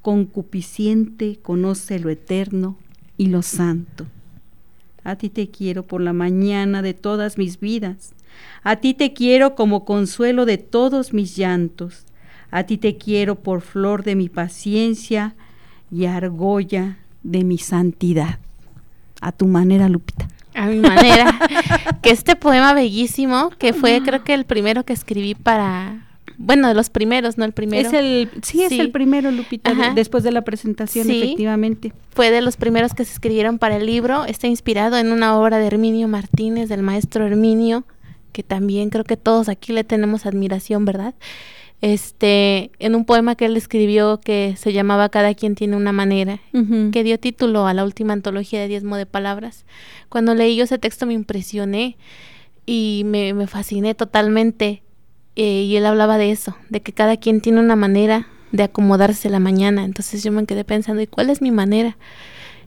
concupisciente 0.03 1.39
conoce 1.41 1.97
lo 1.97 2.11
eterno 2.11 2.77
y 3.17 3.27
lo 3.27 3.41
santo. 3.41 4.05
A 5.03 5.15
ti 5.15 5.29
te 5.29 5.49
quiero 5.49 5.81
por 5.81 5.99
la 5.99 6.13
mañana 6.13 6.83
de 6.83 6.93
todas 6.93 7.39
mis 7.39 7.59
vidas. 7.59 8.13
A 8.61 8.75
ti 8.75 8.93
te 8.93 9.13
quiero 9.13 9.55
como 9.55 9.85
consuelo 9.85 10.45
de 10.45 10.59
todos 10.59 11.11
mis 11.11 11.35
llantos. 11.35 12.05
A 12.51 12.65
ti 12.65 12.77
te 12.77 12.97
quiero 12.97 13.35
por 13.35 13.61
flor 13.61 14.03
de 14.03 14.15
mi 14.15 14.29
paciencia 14.29 15.35
y 15.91 16.05
argolla 16.05 16.97
de 17.23 17.43
mi 17.43 17.57
santidad. 17.57 18.39
A 19.21 19.31
tu 19.31 19.47
manera, 19.47 19.87
Lupita. 19.89 20.27
A 20.55 20.67
mi 20.67 20.79
manera. 20.79 21.39
que 22.01 22.11
este 22.11 22.35
poema 22.35 22.73
bellísimo, 22.73 23.49
que 23.57 23.73
fue 23.73 24.01
creo 24.03 24.23
que 24.23 24.33
el 24.33 24.45
primero 24.45 24.83
que 24.83 24.93
escribí 24.93 25.33
para, 25.33 26.05
bueno, 26.37 26.67
de 26.67 26.73
los 26.73 26.89
primeros, 26.89 27.37
no 27.37 27.45
el 27.45 27.53
primero. 27.53 27.87
Es 27.87 27.93
el, 27.93 28.29
sí, 28.43 28.63
es 28.63 28.71
el 28.73 28.91
primero, 28.91 29.31
Lupita, 29.31 29.73
de- 29.73 29.93
después 29.95 30.23
de 30.23 30.31
la 30.31 30.41
presentación, 30.43 31.07
Sí. 31.07 31.21
efectivamente. 31.23 31.93
Fue 32.11 32.29
de 32.31 32.41
los 32.41 32.57
primeros 32.57 32.93
que 32.93 33.05
se 33.05 33.13
escribieron 33.13 33.57
para 33.57 33.77
el 33.77 33.85
libro. 33.85 34.25
Está 34.25 34.47
inspirado 34.47 34.97
en 34.97 35.11
una 35.11 35.37
obra 35.39 35.57
de 35.57 35.65
Herminio 35.67 36.07
Martínez, 36.07 36.69
del 36.69 36.83
maestro 36.83 37.25
Herminio, 37.25 37.85
que 38.33 38.43
también 38.43 38.89
creo 38.89 39.05
que 39.05 39.15
todos 39.17 39.47
aquí 39.49 39.73
le 39.73 39.83
tenemos 39.83 40.25
admiración, 40.25 40.85
¿verdad? 40.85 41.13
Este, 41.85 42.71
en 42.79 42.95
un 42.95 43.03
poema 43.03 43.35
que 43.35 43.43
él 43.43 43.57
escribió 43.57 44.21
que 44.21 44.55
se 44.57 44.71
llamaba 44.71 45.09
Cada 45.09 45.33
quien 45.33 45.53
tiene 45.53 45.75
una 45.75 45.91
manera, 45.91 46.39
que 46.93 47.03
dio 47.03 47.19
título 47.19 47.67
a 47.67 47.73
la 47.73 47.83
última 47.83 48.13
antología 48.13 48.61
de 48.61 48.69
Diezmo 48.69 48.95
de 48.95 49.05
Palabras. 49.05 49.65
Cuando 50.07 50.33
leí 50.33 50.55
yo 50.55 50.63
ese 50.63 50.77
texto 50.77 51.05
me 51.05 51.13
impresioné 51.13 51.97
y 52.65 53.01
me, 53.05 53.33
me 53.33 53.47
fasciné 53.47 53.95
totalmente. 53.95 54.81
eh, 55.35 55.63
y 55.63 55.75
él 55.75 55.85
hablaba 55.85 56.17
de 56.17 56.31
eso, 56.31 56.55
de 56.69 56.81
que 56.81 56.93
cada 56.93 57.17
quien 57.17 57.41
tiene 57.41 57.59
una 57.59 57.75
manera 57.75 58.27
de 58.53 58.63
acomodarse 58.63 59.29
la 59.29 59.39
mañana. 59.39 59.83
Entonces 59.83 60.23
yo 60.23 60.31
me 60.31 60.45
quedé 60.45 60.63
pensando, 60.63 61.01
¿y 61.01 61.07
cuál 61.07 61.29
es 61.31 61.41
mi 61.41 61.51
manera? 61.51 61.97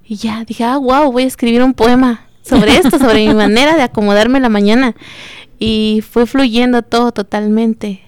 Y 0.06 0.16
ya 0.16 0.44
dije, 0.44 0.62
ah, 0.64 0.76
wow, 0.76 1.10
voy 1.10 1.22
a 1.22 1.26
escribir 1.26 1.62
un 1.62 1.72
poema 1.72 2.26
sobre 2.42 2.76
esto, 2.76 2.98
sobre 2.98 3.26
mi 3.26 3.34
manera 3.46 3.76
de 3.76 3.82
acomodarme 3.82 4.40
la 4.40 4.50
mañana. 4.50 4.94
Y 5.58 6.02
fue 6.06 6.26
fluyendo 6.26 6.82
todo 6.82 7.12
totalmente. 7.12 8.02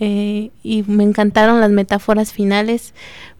Eh, 0.00 0.50
y 0.62 0.82
me 0.86 1.04
encantaron 1.04 1.60
las 1.60 1.70
metáforas 1.70 2.32
finales 2.32 2.94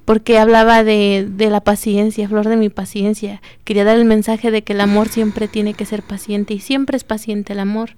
porque 0.05 0.39
hablaba 0.39 0.85
de, 0.85 1.27
de 1.29 1.51
la 1.51 1.61
paciencia, 1.61 2.29
flor 2.29 2.49
de 2.49 2.57
mi 2.57 2.69
paciencia. 2.69 3.43
Quería 3.65 3.85
dar 3.85 3.97
el 3.97 4.05
mensaje 4.05 4.51
de 4.51 4.63
que 4.63 4.73
el 4.73 4.81
amor 4.81 5.09
siempre 5.09 5.49
tiene 5.49 5.75
que 5.75 5.85
ser 5.85 6.03
paciente 6.03 6.55
y 6.55 6.61
siempre 6.61 6.97
es 6.97 7.05
paciente 7.05 7.55
el 7.55 7.59
amor. 7.59 7.91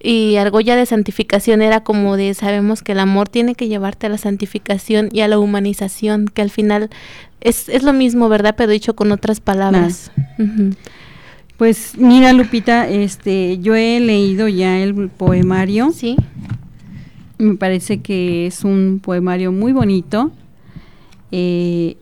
Y 0.00 0.36
argolla 0.36 0.76
de 0.76 0.86
santificación 0.86 1.60
era 1.60 1.82
como 1.82 2.16
de 2.16 2.32
sabemos 2.34 2.82
que 2.82 2.92
el 2.92 3.00
amor 3.00 3.28
tiene 3.28 3.54
que 3.54 3.68
llevarte 3.68 4.06
a 4.06 4.10
la 4.10 4.18
santificación 4.18 5.08
y 5.12 5.20
a 5.20 5.28
la 5.28 5.38
humanización, 5.38 6.28
que 6.28 6.40
al 6.40 6.50
final 6.50 6.88
es, 7.40 7.68
es 7.68 7.82
lo 7.82 7.92
mismo, 7.92 8.28
¿verdad? 8.28 8.54
Pero 8.56 8.70
dicho 8.70 8.94
con 8.94 9.12
otras 9.12 9.40
palabras. 9.40 10.12
Pues 11.56 11.94
mira, 11.98 12.32
Lupita, 12.32 12.88
este, 12.88 13.58
yo 13.58 13.74
he 13.74 13.98
leído 13.98 14.46
ya 14.46 14.78
el 14.78 15.08
poemario. 15.08 15.90
Sí. 15.90 16.16
Me 17.38 17.54
parece 17.54 17.98
que 17.98 18.46
es 18.46 18.64
un 18.64 19.00
poemario 19.02 19.52
muy 19.52 19.72
bonito. 19.72 20.30
Eh, 21.30 21.96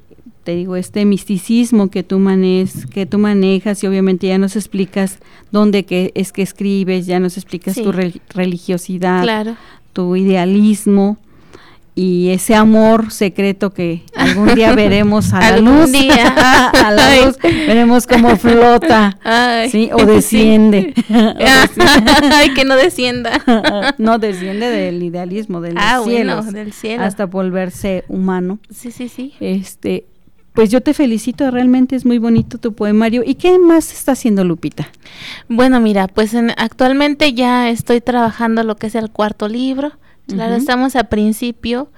te 0.45 0.55
digo, 0.55 0.77
este 0.77 1.05
misticismo 1.05 1.91
que 1.91 2.03
tú, 2.03 2.19
manes, 2.19 2.87
que 2.87 3.05
tú 3.05 3.19
manejas 3.19 3.83
y 3.83 3.87
obviamente 3.87 4.29
ya 4.29 4.39
nos 4.39 4.55
explicas 4.55 5.19
dónde 5.51 5.85
que 5.85 6.13
es 6.15 6.33
que 6.33 6.43
escribes, 6.43 7.07
ya 7.07 7.19
nos 7.19 7.37
explicas 7.37 7.75
tu 7.75 7.93
religiosidad, 8.33 9.57
tu 9.93 10.15
idealismo 10.15 11.19
y 11.99 12.29
ese 12.29 12.55
amor 12.55 13.11
secreto 13.11 13.71
que 13.71 14.03
algún 14.15 14.55
día 14.55 14.73
veremos 14.77 15.33
a 15.33 15.41
la 15.41 15.57
luz, 15.57 15.91
a 16.37 16.91
la 16.91 17.25
luz, 17.25 17.39
veremos 17.43 18.07
cómo 18.07 18.37
flota, 18.37 19.19
¿sí? 19.71 19.89
O 19.93 20.05
desciende. 20.05 20.93
Ay, 21.09 22.53
que 22.55 22.67
no 22.67 22.77
descienda. 22.77 23.43
no 23.97 24.19
desciende 24.19 24.67
del 24.67 25.03
idealismo, 25.03 25.63
del, 25.63 25.77
ah, 25.79 26.03
cielo, 26.05 26.43
del 26.43 26.75
cielo, 26.75 27.03
hasta 27.03 27.25
volverse 27.25 28.05
humano. 28.09 28.59
Sí, 28.71 28.93
sí, 28.93 29.09
sí. 29.09 29.33
Este, 29.41 30.05
pues 30.53 30.71
yo 30.71 30.83
te 30.83 30.93
felicito, 30.93 31.51
realmente 31.51 31.97
es 31.97 32.05
muy 32.05 32.19
bonito 32.19 32.59
tu 32.59 32.75
poemario. 32.75 33.23
¿Y 33.25 33.37
qué 33.37 33.59
más 33.59 33.91
está 33.91 34.13
haciendo 34.13 34.45
Lupita? 34.45 34.89
Bueno, 35.49 35.81
mira, 35.81 36.09
pues 36.09 36.35
actualmente 36.59 37.33
ya 37.33 37.71
estoy 37.71 38.03
trabajando 38.03 38.65
lo 38.65 38.77
que 38.77 38.89
es 38.89 38.95
el 38.95 39.11
cuarto 39.11 39.49
libro. 39.49 39.93
Claro, 40.27 40.55
estamos 40.55 40.97
a 40.97 41.05
principio. 41.05 41.91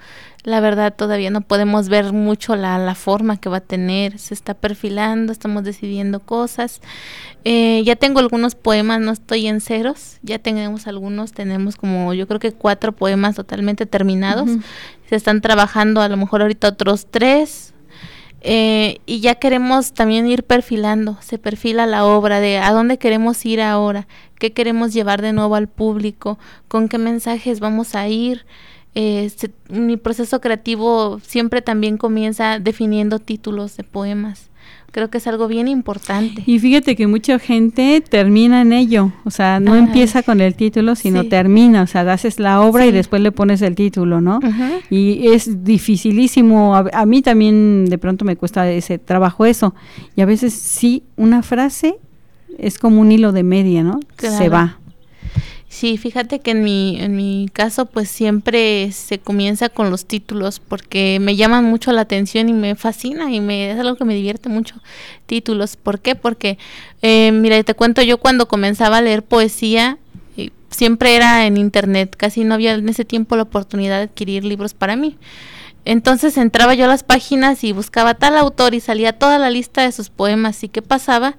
La 0.45 0.61
verdad 0.61 0.95
todavía 0.95 1.31
no 1.31 1.41
podemos 1.41 1.89
ver 1.89 2.13
mucho 2.13 2.57
la, 2.57 2.79
la, 2.79 2.95
forma 2.95 3.39
que 3.39 3.49
va 3.49 3.59
a 3.59 3.61
tener. 3.61 4.19
Se 4.19 4.35
está 4.35 4.55
perfilando, 4.55 5.33
estamos 5.33 5.65
decidiendo 5.65 6.21
cosas. 6.21 6.81
Eh, 7.45 7.83
ya 7.85 7.97
tengo 7.97 8.21
algunos 8.21 8.55
poemas, 8.55 9.01
no 9.01 9.11
estoy 9.11 9.47
en 9.47 9.61
ceros. 9.61 10.19
Ya 10.23 10.39
tenemos 10.39 10.87
algunos, 10.87 11.33
tenemos 11.33 11.77
como 11.77 12.15
yo 12.15 12.27
creo 12.29 12.41
que 12.41 12.53
cuatro 12.53 12.93
poemas 12.93 13.35
totalmente 13.35 13.85
terminados. 13.85 14.51
Se 15.09 15.17
están 15.17 15.41
trabajando 15.41 16.01
a 16.01 16.09
lo 16.09 16.17
mejor 16.17 16.43
ahorita 16.43 16.69
otros 16.69 17.07
tres 17.11 17.75
eh, 18.41 19.01
y 19.05 19.21
ya 19.21 19.35
queremos 19.35 19.93
también 19.93 20.27
ir 20.29 20.45
perfilando, 20.45 21.19
se 21.21 21.39
perfila 21.39 21.87
la 21.87 22.05
obra 22.05 22.39
de 22.39 22.59
a 22.59 22.73
dónde 22.73 22.97
queremos 22.97 23.45
ir 23.45 23.61
ahora, 23.61 24.07
qué 24.39 24.53
queremos 24.53 24.93
llevar 24.93 25.23
de 25.23 25.33
nuevo 25.33 25.55
al 25.55 25.69
público, 25.69 26.39
con 26.69 26.89
qué 26.89 26.99
mensajes 26.99 27.61
vamos 27.61 27.95
a 27.95 28.09
ir. 28.09 28.47
Eh, 28.95 29.31
mi 29.69 29.97
proceso 29.97 30.41
creativo 30.41 31.21
siempre 31.23 31.63
también 31.63 31.99
comienza 31.99 32.59
definiendo 32.59 33.19
títulos 33.19 33.77
de 33.77 33.85
poemas 33.85 34.49
creo 34.91 35.11
que 35.11 35.19
es 35.19 35.27
algo 35.27 35.49
bien 35.49 35.69
importante. 35.69 36.43
Y 36.47 36.59
fíjate 36.59 36.97
que 36.97 37.07
mucha 37.07 37.39
gente 37.39 38.01
termina 38.01 38.63
en 38.63 38.73
ello, 38.73 39.13
o 39.25 39.31
sea, 39.31 39.61
no 39.61 39.77
empieza 39.77 40.23
con 40.23 40.41
el 40.41 40.55
título, 40.55 40.95
sino 40.95 41.25
termina, 41.25 41.83
o 41.83 41.87
sea, 41.87 42.11
haces 42.13 42.41
la 42.41 42.63
obra 42.63 42.87
y 42.87 42.93
después 42.93 43.21
le 43.23 43.33
pones 43.33 43.63
el 43.63 43.75
título, 43.75 44.21
¿no? 44.21 44.41
Y 44.91 45.29
es 45.29 45.65
dificilísimo, 45.65 46.75
a, 46.75 47.07
mí 47.07 47.23
también 47.23 47.87
de 47.87 47.99
pronto 47.99 48.25
me 48.25 48.37
cuesta 48.37 48.71
ese 48.71 48.99
trabajo 48.99 49.45
eso, 49.45 49.75
y 50.17 50.23
a 50.23 50.27
veces 50.27 50.55
sí, 50.55 51.05
una 51.17 51.43
frase 51.43 51.99
es 52.59 52.79
como 52.79 53.01
un 53.01 53.13
hilo 53.13 53.33
de 53.33 53.43
media, 53.43 53.83
¿no? 53.83 54.01
Se 54.19 54.49
va. 54.49 54.79
Sí, 55.69 55.97
fíjate 55.97 56.41
que 56.41 56.53
en 56.53 56.65
mi, 56.65 56.99
en 56.99 57.15
mi 57.15 57.49
caso 57.53 57.87
pues 57.87 58.09
siempre 58.09 58.91
se 58.91 59.19
comienza 59.19 59.69
con 59.69 59.91
los 59.91 60.07
títulos 60.07 60.61
porque 60.61 61.19
me 61.21 61.37
llaman 61.37 61.65
mucho 61.65 61.93
la 61.93 62.01
atención 62.01 62.49
y 62.49 62.53
me 62.53 62.75
fascina 62.75 63.31
y 63.31 63.41
me, 63.41 63.71
es 63.71 63.79
algo 63.79 63.95
que 63.97 64.05
me 64.05 64.15
divierte 64.15 64.49
mucho. 64.49 64.77
Títulos, 65.27 65.77
¿por 65.77 66.01
qué? 66.01 66.15
Porque, 66.15 66.59
eh, 67.03 67.31
mira, 67.33 67.63
te 67.63 67.75
cuento, 67.75 68.03
yo 68.03 68.19
cuando 68.19 68.49
comenzaba 68.49 68.97
a 68.97 69.03
leer 69.03 69.23
poesía, 69.23 69.99
siempre 70.71 71.17
era 71.17 71.47
en 71.47 71.57
internet, 71.57 72.15
casi 72.17 72.45
no 72.45 72.55
había 72.55 72.75
en 72.75 72.89
ese 72.89 73.05
tiempo 73.05 73.37
la 73.37 73.43
oportunidad 73.43 73.99
de 73.99 74.05
adquirir 74.05 74.45
libros 74.45 74.75
para 74.75 74.97
mí. 74.97 75.17
Entonces 75.85 76.37
entraba 76.37 76.75
yo 76.75 76.85
a 76.85 76.89
las 76.89 77.03
páginas 77.03 77.65
y 77.65 77.73
buscaba 77.73 78.15
tal 78.15 78.37
autor 78.37 78.75
y 78.75 78.81
salía 78.81 79.13
toda 79.19 79.39
la 79.39 79.51
lista 79.51 79.83
de 79.83 79.93
sus 79.93 80.11
poemas. 80.11 80.63
¿Y 80.65 80.69
qué 80.69 80.83
pasaba? 80.83 81.37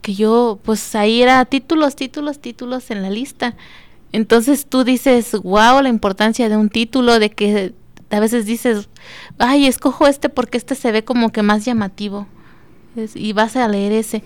Que 0.00 0.14
yo, 0.14 0.58
pues 0.62 0.94
ahí 0.94 1.22
era 1.22 1.44
títulos, 1.44 1.96
títulos, 1.96 2.38
títulos 2.40 2.90
en 2.90 3.02
la 3.02 3.10
lista. 3.10 3.56
Entonces 4.12 4.66
tú 4.66 4.84
dices, 4.84 5.32
wow, 5.32 5.82
la 5.82 5.88
importancia 5.88 6.48
de 6.48 6.56
un 6.56 6.68
título, 6.68 7.18
de 7.18 7.30
que 7.30 7.74
a 8.10 8.20
veces 8.20 8.46
dices, 8.46 8.88
ay, 9.38 9.66
escojo 9.66 10.06
este 10.06 10.28
porque 10.28 10.58
este 10.58 10.74
se 10.74 10.92
ve 10.92 11.04
como 11.04 11.30
que 11.30 11.42
más 11.42 11.64
llamativo. 11.64 12.26
y 13.14 13.32
vas 13.32 13.56
a 13.56 13.68
leer 13.68 13.92
ese. 13.92 14.22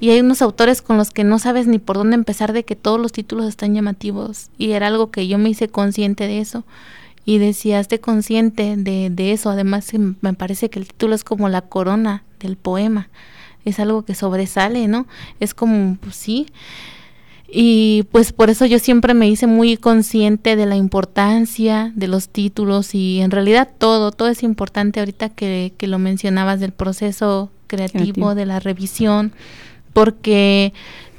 Y 0.00 0.10
hay 0.10 0.20
unos 0.20 0.42
autores 0.42 0.82
con 0.82 0.96
los 0.96 1.10
que 1.10 1.24
no 1.24 1.38
sabes 1.38 1.66
ni 1.66 1.78
por 1.78 1.96
dónde 1.96 2.14
empezar 2.14 2.52
de 2.52 2.64
que 2.64 2.76
todos 2.76 3.00
los 3.00 3.12
títulos 3.12 3.46
están 3.46 3.74
llamativos. 3.74 4.50
Y 4.58 4.72
era 4.72 4.88
algo 4.88 5.10
que 5.10 5.28
yo 5.28 5.38
me 5.38 5.48
hice 5.48 5.68
consciente 5.68 6.26
de 6.26 6.40
eso. 6.40 6.64
Y 7.24 7.38
decía, 7.38 7.78
esté 7.78 8.00
consciente 8.00 8.76
de, 8.76 9.10
de 9.10 9.32
eso. 9.32 9.48
Además, 9.48 9.90
me 10.20 10.34
parece 10.34 10.70
que 10.70 10.80
el 10.80 10.88
título 10.88 11.14
es 11.14 11.22
como 11.22 11.48
la 11.48 11.62
corona 11.62 12.24
del 12.40 12.56
poema 12.56 13.08
es 13.64 13.78
algo 13.78 14.02
que 14.02 14.14
sobresale, 14.14 14.88
¿no? 14.88 15.06
Es 15.40 15.54
como, 15.54 15.96
pues 16.00 16.16
sí. 16.16 16.46
Y 17.54 18.04
pues 18.12 18.32
por 18.32 18.48
eso 18.48 18.64
yo 18.64 18.78
siempre 18.78 19.12
me 19.12 19.28
hice 19.28 19.46
muy 19.46 19.76
consciente 19.76 20.56
de 20.56 20.64
la 20.64 20.76
importancia 20.76 21.92
de 21.94 22.08
los 22.08 22.30
títulos 22.30 22.94
y 22.94 23.20
en 23.20 23.30
realidad 23.30 23.68
todo, 23.76 24.10
todo 24.10 24.28
es 24.28 24.42
importante 24.42 25.00
ahorita 25.00 25.28
que, 25.28 25.74
que 25.76 25.86
lo 25.86 25.98
mencionabas 25.98 26.60
del 26.60 26.72
proceso 26.72 27.50
creativo, 27.66 28.34
de 28.34 28.46
la 28.46 28.58
revisión, 28.58 29.32
porque 29.92 30.72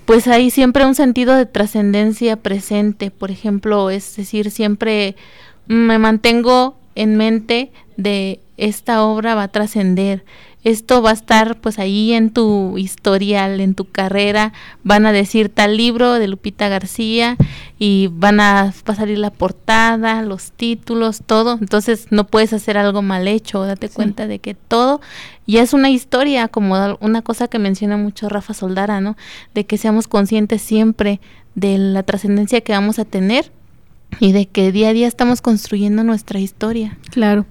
pues 0.05 0.27
hay 0.27 0.49
siempre 0.49 0.85
un 0.85 0.95
sentido 0.95 1.35
de 1.35 1.45
trascendencia 1.45 2.35
presente, 2.35 3.11
por 3.11 3.31
ejemplo, 3.31 3.89
es 3.89 4.15
decir, 4.15 4.51
siempre 4.51 5.15
me 5.67 5.97
mantengo 5.97 6.75
en 6.95 7.15
mente 7.15 7.71
de 7.97 8.39
esta 8.57 9.03
obra 9.03 9.35
va 9.35 9.43
a 9.43 9.47
trascender 9.47 10.23
esto 10.63 11.01
va 11.01 11.09
a 11.11 11.13
estar 11.13 11.59
pues 11.59 11.79
ahí 11.79 12.13
en 12.13 12.31
tu 12.31 12.77
historial, 12.77 13.59
en 13.59 13.75
tu 13.75 13.85
carrera, 13.85 14.53
van 14.83 15.05
a 15.05 15.11
decir 15.11 15.49
tal 15.49 15.77
libro 15.77 16.13
de 16.13 16.27
Lupita 16.27 16.69
García 16.69 17.37
y 17.77 18.09
van 18.13 18.39
a, 18.39 18.73
va 18.87 18.93
a 18.93 18.95
salir 18.95 19.17
la 19.17 19.31
portada, 19.31 20.21
los 20.21 20.51
títulos, 20.51 21.21
todo, 21.25 21.57
entonces 21.59 22.07
no 22.11 22.27
puedes 22.27 22.53
hacer 22.53 22.77
algo 22.77 23.01
mal 23.01 23.27
hecho, 23.27 23.63
date 23.65 23.89
cuenta 23.89 24.27
de 24.27 24.39
que 24.39 24.53
todo 24.53 25.01
ya 25.45 25.61
es 25.61 25.73
una 25.73 25.89
historia, 25.89 26.47
como 26.47 26.97
una 27.01 27.21
cosa 27.21 27.47
que 27.47 27.59
menciona 27.59 27.97
mucho 27.97 28.29
Rafa 28.29 28.53
Soldara, 28.53 29.01
¿no? 29.01 29.17
De 29.53 29.65
que 29.65 29.77
seamos 29.77 30.07
conscientes 30.07 30.61
siempre 30.61 31.19
de 31.55 31.77
la 31.77 32.03
trascendencia 32.03 32.61
que 32.61 32.71
vamos 32.71 32.99
a 32.99 33.05
tener 33.05 33.51
y 34.19 34.31
de 34.31 34.47
que 34.47 34.71
día 34.71 34.89
a 34.89 34.93
día 34.93 35.07
estamos 35.07 35.41
construyendo 35.41 36.03
nuestra 36.03 36.39
historia. 36.39 36.97
Claro. 37.11 37.45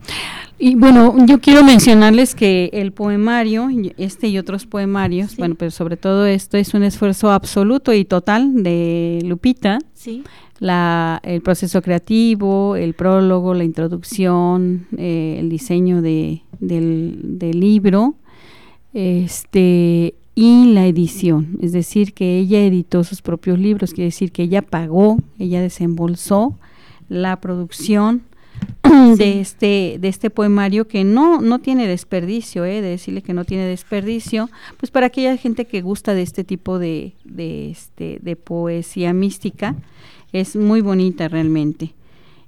Y 0.59 0.77
bueno, 0.77 1.27
yo 1.27 1.41
quiero 1.41 1.65
mencionarles 1.65 2.35
que 2.35 2.71
el 2.73 2.93
poemario, 2.93 3.69
este 3.97 4.29
y 4.29 4.39
otros 4.39 4.67
poemarios, 4.67 5.37
bueno, 5.37 5.57
pero 5.57 5.71
sobre 5.73 5.97
todo 5.97 6.25
esto 6.27 6.57
es 6.57 6.73
un 6.75 6.85
esfuerzo 6.85 7.33
absoluto 7.33 7.93
y 7.93 8.05
total 8.05 8.63
de 8.63 9.21
Lupita. 9.25 9.79
Sí. 9.95 10.23
La, 10.61 11.21
el 11.25 11.43
proceso 11.43 11.83
creativo, 11.83 12.77
el 12.77 12.95
prólogo, 12.95 13.55
la 13.55 13.65
introducción, 13.65 14.87
eh, 14.97 15.39
el 15.41 15.49
diseño 15.49 16.01
de, 16.01 16.43
del, 16.61 17.19
del 17.23 17.59
libro, 17.59 18.15
este 18.95 20.15
y 20.35 20.73
la 20.73 20.87
edición, 20.87 21.59
es 21.61 21.73
decir, 21.73 22.15
que 22.15 22.39
ella 22.39 22.65
editó 22.65 23.05
sus 23.05 23.21
propios 23.21 23.59
libros, 23.59 23.93
quiere 23.93 24.07
decir 24.07 24.33
que 24.33 24.45
ella 24.45 24.63
pagó, 24.63 25.19
ella 25.39 25.61
desembolsó 25.61 26.59
la 27.09 27.41
producción 27.41 28.23
de 29.17 29.41
este 29.41 29.99
de 30.01 30.09
este 30.09 30.31
poemario 30.31 30.87
que 30.87 31.05
no 31.05 31.41
no 31.41 31.59
tiene 31.59 31.87
desperdicio 31.87 32.65
eh, 32.65 32.81
de 32.81 32.89
decirle 32.91 33.23
que 33.23 33.35
no 33.35 33.45
tiene 33.45 33.65
desperdicio 33.67 34.51
pues 34.77 34.91
para 34.93 35.07
aquella 35.07 35.37
gente 35.37 35.67
que 35.67 35.81
gusta 35.81 36.15
de 36.15 36.23
este 36.23 36.45
tipo 36.45 36.79
de, 36.79 37.15
de 37.25 37.71
este 37.71 38.19
de 38.23 38.37
poesía 38.37 39.13
mística 39.13 39.75
es 40.33 40.57
muy 40.57 40.81
bonita 40.81 41.29
realmente. 41.29 41.95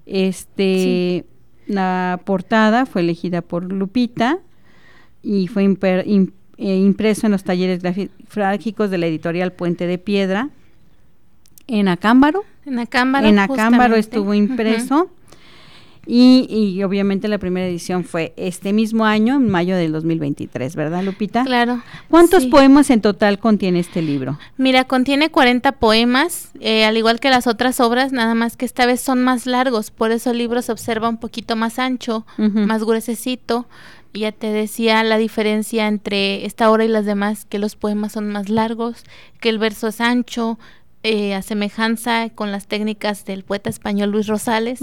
Este 0.06 1.24
la 1.66 2.20
portada 2.24 2.86
fue 2.86 3.02
elegida 3.02 3.42
por 3.42 3.70
Lupita 3.72 4.38
y 5.22 5.48
fue 5.48 5.64
eh, 6.58 6.76
impreso 6.76 7.26
en 7.26 7.32
los 7.32 7.44
talleres 7.44 7.82
gráficos 8.34 8.90
de 8.90 8.98
la 8.98 9.06
editorial 9.06 9.52
Puente 9.52 9.86
de 9.86 9.98
Piedra 9.98 10.50
en 11.66 11.88
Acámbaro 11.88 12.44
en 12.66 12.78
Acámbaro 12.78 13.26
en 13.26 13.38
Acámbaro 13.38 13.96
estuvo 13.96 14.34
impreso 14.34 15.10
Y, 16.06 16.82
obviamente 16.82 17.28
la 17.28 17.38
primera 17.38 17.66
edición 17.66 18.04
fue 18.04 18.34
este 18.36 18.72
mismo 18.72 19.06
año, 19.06 19.36
en 19.36 19.48
mayo 19.48 19.76
del 19.76 19.92
2023, 19.92 20.76
¿verdad, 20.76 21.02
Lupita? 21.02 21.44
Claro. 21.44 21.82
¿Cuántos 22.10 22.46
poemas 22.46 22.90
en 22.90 23.00
total 23.00 23.38
contiene 23.38 23.78
este 23.78 24.02
libro? 24.02 24.38
Mira, 24.56 24.84
contiene 24.84 25.30
40 25.30 25.72
poemas, 25.72 26.50
eh, 26.60 26.84
al 26.84 26.96
igual 26.96 27.20
que 27.20 27.30
las 27.30 27.46
otras 27.46 27.80
obras, 27.80 28.12
nada 28.12 28.34
más 28.34 28.56
que 28.56 28.66
esta 28.66 28.86
vez 28.86 29.00
son 29.00 29.22
más 29.22 29.46
largos, 29.46 29.90
por 29.90 30.10
eso 30.10 30.30
el 30.30 30.38
libro 30.38 30.60
se 30.62 30.72
observa 30.72 31.08
un 31.08 31.18
poquito 31.18 31.56
más 31.56 31.78
ancho, 31.78 32.26
más 32.36 32.84
gruesecito. 32.84 33.66
Ya 34.14 34.30
te 34.32 34.46
decía 34.46 35.02
la 35.02 35.18
diferencia 35.18 35.88
entre 35.88 36.46
esta 36.46 36.70
obra 36.70 36.84
y 36.84 36.88
las 36.88 37.04
demás, 37.04 37.46
que 37.46 37.58
los 37.58 37.74
poemas 37.74 38.12
son 38.12 38.28
más 38.28 38.48
largos, 38.48 39.04
que 39.40 39.48
el 39.48 39.58
verso 39.58 39.88
es 39.88 40.00
ancho, 40.00 40.58
eh, 41.02 41.34
a 41.34 41.42
semejanza 41.42 42.30
con 42.30 42.50
las 42.50 42.66
técnicas 42.66 43.26
del 43.26 43.44
poeta 43.44 43.68
español 43.68 44.10
Luis 44.10 44.26
Rosales, 44.26 44.80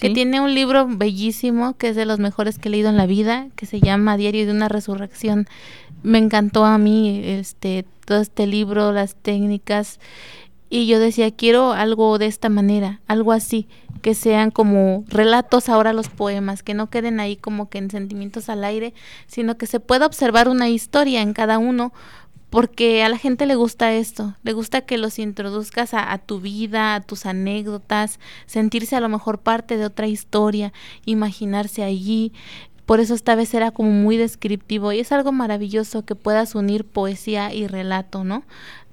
que 0.00 0.10
tiene 0.10 0.40
un 0.40 0.54
libro 0.56 0.88
bellísimo, 0.88 1.76
que 1.76 1.90
es 1.90 1.96
de 1.96 2.04
los 2.04 2.18
mejores 2.18 2.58
que 2.58 2.68
he 2.68 2.72
leído 2.72 2.88
en 2.88 2.96
la 2.96 3.06
vida, 3.06 3.46
que 3.54 3.66
se 3.66 3.78
llama 3.78 4.16
Diario 4.16 4.44
de 4.46 4.50
una 4.50 4.68
Resurrección. 4.68 5.46
Me 6.02 6.18
encantó 6.18 6.64
a 6.64 6.78
mí 6.78 7.22
este 7.24 7.84
todo 8.04 8.20
este 8.20 8.48
libro, 8.48 8.90
las 8.90 9.14
técnicas, 9.14 10.00
y 10.72 10.86
yo 10.86 10.98
decía, 10.98 11.30
quiero 11.30 11.72
algo 11.72 12.16
de 12.16 12.24
esta 12.24 12.48
manera, 12.48 13.02
algo 13.06 13.32
así, 13.32 13.68
que 14.00 14.14
sean 14.14 14.50
como 14.50 15.04
relatos 15.06 15.68
ahora 15.68 15.92
los 15.92 16.08
poemas, 16.08 16.62
que 16.62 16.72
no 16.72 16.88
queden 16.88 17.20
ahí 17.20 17.36
como 17.36 17.68
que 17.68 17.76
en 17.76 17.90
sentimientos 17.90 18.48
al 18.48 18.64
aire, 18.64 18.94
sino 19.26 19.58
que 19.58 19.66
se 19.66 19.80
pueda 19.80 20.06
observar 20.06 20.48
una 20.48 20.70
historia 20.70 21.20
en 21.20 21.34
cada 21.34 21.58
uno, 21.58 21.92
porque 22.48 23.02
a 23.02 23.10
la 23.10 23.18
gente 23.18 23.44
le 23.44 23.54
gusta 23.54 23.92
esto, 23.92 24.34
le 24.44 24.54
gusta 24.54 24.80
que 24.80 24.96
los 24.96 25.18
introduzcas 25.18 25.92
a, 25.92 26.16
tu 26.16 26.40
vida, 26.40 26.94
a 26.94 27.00
tus 27.02 27.26
anécdotas, 27.26 28.18
sentirse 28.46 28.96
a 28.96 29.00
lo 29.00 29.10
mejor 29.10 29.40
parte 29.40 29.76
de 29.76 29.84
otra 29.84 30.06
historia, 30.06 30.72
imaginarse 31.04 31.82
allí. 31.82 32.32
Por 32.86 33.00
eso 33.00 33.14
esta 33.14 33.34
vez 33.34 33.54
era 33.54 33.70
como 33.70 33.90
muy 33.90 34.16
descriptivo 34.16 34.92
y 34.92 35.00
es 35.00 35.12
algo 35.12 35.32
maravilloso 35.32 36.04
que 36.04 36.14
puedas 36.14 36.54
unir 36.54 36.84
poesía 36.84 37.54
y 37.54 37.66
relato, 37.66 38.24
¿no? 38.24 38.42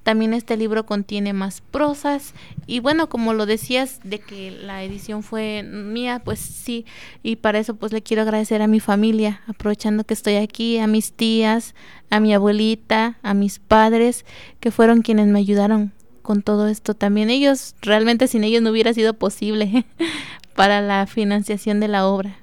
También 0.02 0.32
este 0.32 0.56
libro 0.56 0.86
contiene 0.86 1.34
más 1.34 1.60
prosas 1.60 2.32
y 2.66 2.80
bueno, 2.80 3.10
como 3.10 3.34
lo 3.34 3.44
decías 3.44 4.00
de 4.02 4.18
que 4.18 4.50
la 4.50 4.82
edición 4.82 5.22
fue 5.22 5.62
mía, 5.62 6.22
pues 6.24 6.40
sí, 6.40 6.86
y 7.22 7.36
para 7.36 7.58
eso 7.58 7.74
pues 7.74 7.92
le 7.92 8.02
quiero 8.02 8.22
agradecer 8.22 8.62
a 8.62 8.66
mi 8.66 8.80
familia, 8.80 9.42
aprovechando 9.46 10.04
que 10.04 10.14
estoy 10.14 10.36
aquí, 10.36 10.78
a 10.78 10.86
mis 10.86 11.12
tías, 11.12 11.74
a 12.08 12.18
mi 12.18 12.32
abuelita, 12.32 13.18
a 13.22 13.34
mis 13.34 13.58
padres, 13.58 14.24
que 14.58 14.70
fueron 14.70 15.02
quienes 15.02 15.26
me 15.26 15.38
ayudaron 15.38 15.92
con 16.22 16.42
todo 16.42 16.66
esto. 16.68 16.94
También 16.94 17.28
ellos, 17.28 17.74
realmente 17.82 18.26
sin 18.26 18.42
ellos 18.42 18.62
no 18.62 18.70
hubiera 18.70 18.94
sido 18.94 19.14
posible 19.14 19.84
para 20.54 20.80
la 20.80 21.06
financiación 21.06 21.78
de 21.78 21.88
la 21.88 22.06
obra. 22.06 22.38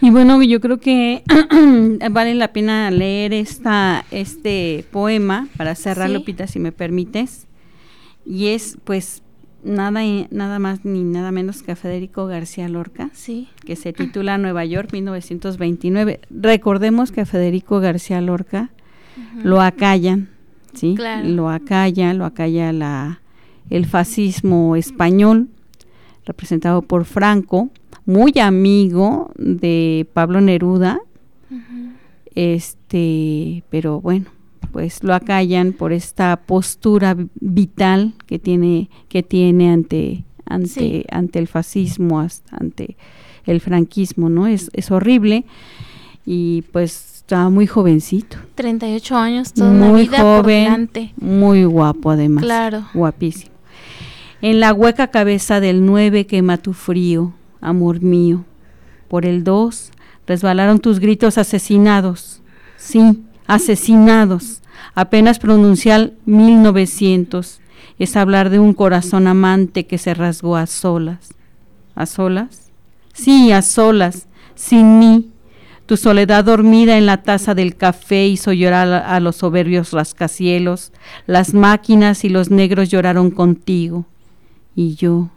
Y 0.00 0.10
bueno, 0.10 0.42
yo 0.42 0.60
creo 0.60 0.78
que 0.78 1.22
vale 2.10 2.34
la 2.34 2.52
pena 2.52 2.90
leer 2.90 3.32
esta, 3.32 4.04
este 4.10 4.84
poema 4.90 5.48
para 5.56 5.74
cerrar, 5.74 6.10
Lupita, 6.10 6.46
si 6.46 6.58
me 6.58 6.72
permites. 6.72 7.46
Y 8.24 8.48
es, 8.48 8.78
pues, 8.84 9.22
nada, 9.64 10.02
nada 10.30 10.58
más 10.58 10.84
ni 10.84 11.02
nada 11.04 11.32
menos 11.32 11.62
que 11.62 11.72
a 11.72 11.76
Federico 11.76 12.26
García 12.26 12.68
Lorca, 12.68 13.10
sí. 13.12 13.48
que 13.64 13.76
se 13.76 13.92
titula 13.92 14.38
Nueva 14.38 14.64
York 14.64 14.92
1929. 14.92 16.20
Recordemos 16.30 17.12
que 17.12 17.22
a 17.22 17.26
Federico 17.26 17.80
García 17.80 18.20
Lorca 18.20 18.70
lo 19.42 19.60
acallan, 19.60 20.28
¿sí? 20.74 20.96
Lo 21.24 21.50
acalla, 21.50 22.14
lo 22.14 22.24
acalla 22.24 22.72
la, 22.72 23.20
el 23.68 23.86
fascismo 23.86 24.76
español, 24.76 25.48
representado 26.24 26.82
por 26.82 27.04
Franco 27.04 27.70
muy 28.08 28.32
amigo 28.40 29.30
de 29.36 30.06
Pablo 30.14 30.40
Neruda, 30.40 30.98
este, 32.34 33.62
pero 33.68 34.00
bueno, 34.00 34.24
pues 34.72 35.04
lo 35.04 35.12
acallan 35.12 35.74
por 35.74 35.92
esta 35.92 36.40
postura 36.46 37.14
vital 37.38 38.14
que 38.24 38.38
tiene, 38.38 38.88
que 39.10 39.22
tiene 39.22 39.70
ante, 39.70 40.24
ante, 40.46 41.04
ante 41.10 41.38
el 41.38 41.48
fascismo, 41.48 42.26
ante 42.50 42.96
el 43.44 43.60
franquismo, 43.60 44.30
¿no? 44.30 44.46
Es, 44.46 44.70
es 44.72 44.90
horrible 44.90 45.44
y 46.24 46.62
pues 46.72 47.16
estaba 47.16 47.50
muy 47.50 47.66
jovencito. 47.66 48.38
38 48.54 49.16
años, 49.18 49.52
toda 49.52 49.70
muy 49.70 49.88
una 49.88 49.98
vida 49.98 50.20
joven, 50.22 50.90
Muy 51.18 51.64
guapo 51.64 52.12
además. 52.12 52.42
Claro. 52.42 52.86
Guapísimo. 52.94 53.52
En 54.40 54.60
la 54.60 54.72
hueca 54.72 55.08
cabeza 55.08 55.60
del 55.60 55.84
nueve 55.84 56.26
quema 56.26 56.56
tu 56.56 56.72
frío, 56.72 57.34
amor 57.60 58.00
mío. 58.00 58.44
Por 59.08 59.26
el 59.26 59.44
dos 59.44 59.90
resbalaron 60.26 60.78
tus 60.78 61.00
gritos 61.00 61.38
asesinados. 61.38 62.42
Sí, 62.76 63.24
asesinados. 63.46 64.62
Apenas 64.94 65.38
pronunciar 65.38 66.12
1900 66.26 67.60
es 67.98 68.16
hablar 68.16 68.50
de 68.50 68.58
un 68.58 68.74
corazón 68.74 69.26
amante 69.26 69.86
que 69.86 69.98
se 69.98 70.14
rasgó 70.14 70.56
a 70.56 70.66
solas. 70.66 71.34
¿A 71.94 72.06
solas? 72.06 72.70
Sí, 73.12 73.50
a 73.50 73.62
solas, 73.62 74.28
sin 74.54 74.98
mí. 74.98 75.30
Tu 75.86 75.96
soledad 75.96 76.44
dormida 76.44 76.98
en 76.98 77.06
la 77.06 77.22
taza 77.22 77.54
del 77.54 77.74
café 77.74 78.26
hizo 78.26 78.52
llorar 78.52 78.92
a 78.92 79.18
los 79.20 79.36
soberbios 79.36 79.92
rascacielos. 79.92 80.92
Las 81.26 81.54
máquinas 81.54 82.24
y 82.24 82.28
los 82.28 82.50
negros 82.50 82.90
lloraron 82.90 83.30
contigo. 83.30 84.04
Y 84.76 84.94
yo, 84.96 85.30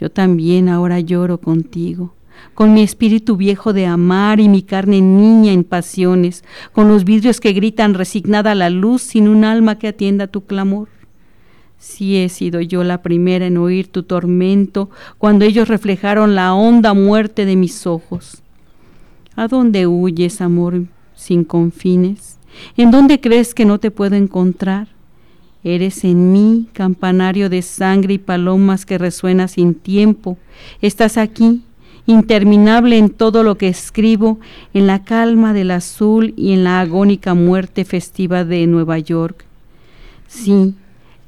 yo 0.00 0.10
también 0.10 0.70
ahora 0.70 0.98
lloro 0.98 1.38
contigo, 1.38 2.14
con 2.54 2.72
mi 2.72 2.82
espíritu 2.82 3.36
viejo 3.36 3.74
de 3.74 3.84
amar 3.84 4.40
y 4.40 4.48
mi 4.48 4.62
carne 4.62 5.02
niña 5.02 5.52
en 5.52 5.62
pasiones, 5.62 6.42
con 6.72 6.88
los 6.88 7.04
vidrios 7.04 7.38
que 7.38 7.52
gritan 7.52 7.92
resignada 7.92 8.52
a 8.52 8.54
la 8.54 8.70
luz 8.70 9.02
sin 9.02 9.28
un 9.28 9.44
alma 9.44 9.78
que 9.78 9.88
atienda 9.88 10.26
tu 10.26 10.46
clamor. 10.46 10.88
Si 11.78 12.16
he 12.16 12.30
sido 12.30 12.62
yo 12.62 12.82
la 12.82 13.02
primera 13.02 13.46
en 13.46 13.58
oír 13.58 13.88
tu 13.88 14.02
tormento 14.02 14.88
cuando 15.18 15.44
ellos 15.44 15.68
reflejaron 15.68 16.34
la 16.34 16.54
honda 16.54 16.94
muerte 16.94 17.44
de 17.44 17.56
mis 17.56 17.86
ojos. 17.86 18.42
¿A 19.36 19.48
dónde 19.48 19.86
huyes, 19.86 20.40
amor 20.40 20.84
sin 21.14 21.44
confines? 21.44 22.38
¿En 22.76 22.90
dónde 22.90 23.20
crees 23.20 23.54
que 23.54 23.66
no 23.66 23.78
te 23.78 23.90
puedo 23.90 24.16
encontrar? 24.16 24.88
Eres 25.62 26.04
en 26.04 26.32
mí, 26.32 26.68
campanario 26.72 27.50
de 27.50 27.62
sangre 27.62 28.14
y 28.14 28.18
palomas 28.18 28.86
que 28.86 28.98
resuena 28.98 29.46
sin 29.46 29.74
tiempo. 29.74 30.38
Estás 30.80 31.18
aquí, 31.18 31.62
interminable 32.06 32.96
en 32.96 33.10
todo 33.10 33.42
lo 33.42 33.58
que 33.58 33.68
escribo, 33.68 34.40
en 34.72 34.86
la 34.86 35.04
calma 35.04 35.52
del 35.52 35.70
azul 35.70 36.32
y 36.36 36.52
en 36.52 36.64
la 36.64 36.80
agónica 36.80 37.34
muerte 37.34 37.84
festiva 37.84 38.44
de 38.44 38.66
Nueva 38.66 38.98
York. 38.98 39.44
Sí, 40.28 40.74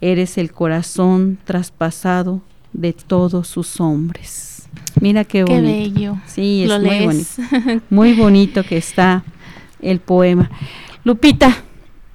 eres 0.00 0.38
el 0.38 0.52
corazón 0.52 1.38
traspasado 1.44 2.40
de 2.72 2.92
todos 2.92 3.48
sus 3.48 3.80
hombres. 3.80 4.68
Mira 5.00 5.24
qué 5.24 5.44
bonito. 5.44 5.62
Qué 5.62 5.72
bello. 5.72 6.16
Sí, 6.26 6.64
es 6.64 6.80
muy 6.80 7.04
bonito. 7.04 7.82
Muy 7.90 8.12
bonito 8.14 8.62
que 8.62 8.76
está 8.76 9.24
el 9.80 10.00
poema. 10.00 10.50
Lupita, 11.04 11.64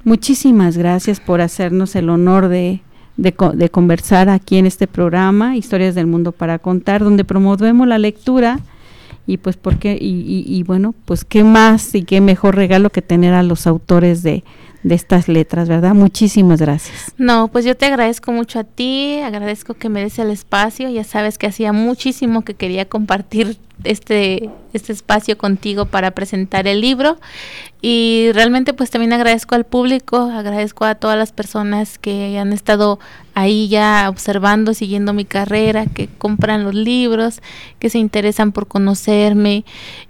Muchísimas 0.08 0.78
gracias 0.78 1.20
por 1.20 1.42
hacernos 1.42 1.94
el 1.98 2.10
honor 2.10 2.48
de, 2.48 2.80
de, 3.18 3.70
conversar 3.70 4.30
aquí 4.30 4.56
en 4.56 4.66
este 4.66 4.88
programa, 4.88 5.58
Historias 5.58 5.96
del 5.96 6.08
Mundo 6.08 6.32
para 6.32 6.60
Contar, 6.60 7.04
donde 7.04 7.26
promovemos 7.26 7.86
la 7.90 7.98
lectura 7.98 8.62
y 9.26 9.36
pues 9.36 9.58
porque 9.58 9.98
y, 10.00 10.46
y, 10.48 10.64
bueno 10.64 10.96
pues 11.04 11.26
qué 11.26 11.44
más 11.44 11.94
y 11.94 12.04
qué 12.04 12.22
mejor 12.22 12.56
regalo 12.56 12.90
que 12.90 13.02
tener 13.02 13.34
a 13.34 13.44
los 13.44 13.68
autores 13.68 14.24
de, 14.24 14.46
de 14.84 14.96
estas 14.96 15.28
letras, 15.28 15.68
¿verdad? 15.68 15.94
Muchísimas 15.94 16.62
gracias. 16.62 17.14
No, 17.18 17.48
pues 17.50 17.66
yo 17.66 17.76
te 17.76 17.86
agradezco 17.86 18.32
mucho 18.32 18.60
a 18.60 18.64
ti, 18.64 19.20
agradezco 19.20 19.74
que 19.74 19.90
me 19.90 20.02
des 20.02 20.20
el 20.20 20.30
espacio, 20.30 20.90
ya 20.90 21.04
sabes 21.04 21.38
que 21.38 21.48
hacía 21.48 21.74
muchísimo 21.74 22.44
que 22.44 22.54
quería 22.54 22.86
compartir 22.86 23.58
este, 23.84 24.50
este 24.74 24.94
espacio 24.94 25.38
contigo 25.38 25.86
para 25.86 26.12
presentar 26.12 26.68
el 26.68 26.82
libro 26.82 27.20
y 27.82 28.30
realmente 28.34 28.74
pues 28.74 28.90
también 28.90 29.14
agradezco 29.14 29.56
al 29.56 29.66
público, 29.66 30.18
agradezco 30.18 30.86
a 30.86 30.96
todas 30.96 31.18
las 31.18 31.32
personas 31.32 32.00
que 32.00 32.38
han 32.40 32.54
estado 32.54 33.00
ahí 33.36 33.68
ya 33.68 34.08
observando, 34.10 34.74
siguiendo 34.74 35.14
mi 35.14 35.26
carrera, 35.26 35.86
que 35.86 36.08
compran 36.08 36.64
los 36.64 36.74
libros, 36.74 37.42
que 37.78 37.90
se 37.90 38.00
interesan 38.00 38.52
por 38.52 38.68
conocerme 38.68 39.64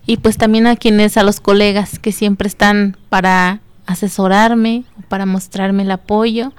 y 0.05 0.17
pues 0.17 0.37
también 0.37 0.67
a 0.67 0.77
quienes, 0.77 1.17
a 1.17 1.23
los 1.23 1.39
colegas 1.39 1.99
que 1.99 2.11
siempre 2.11 2.47
están 2.47 2.95
para 3.09 3.59
asesorarme, 3.87 4.83
para 5.07 5.25
mostrarme 5.25 5.83
el 5.83 5.91
apoyo. 5.91 6.53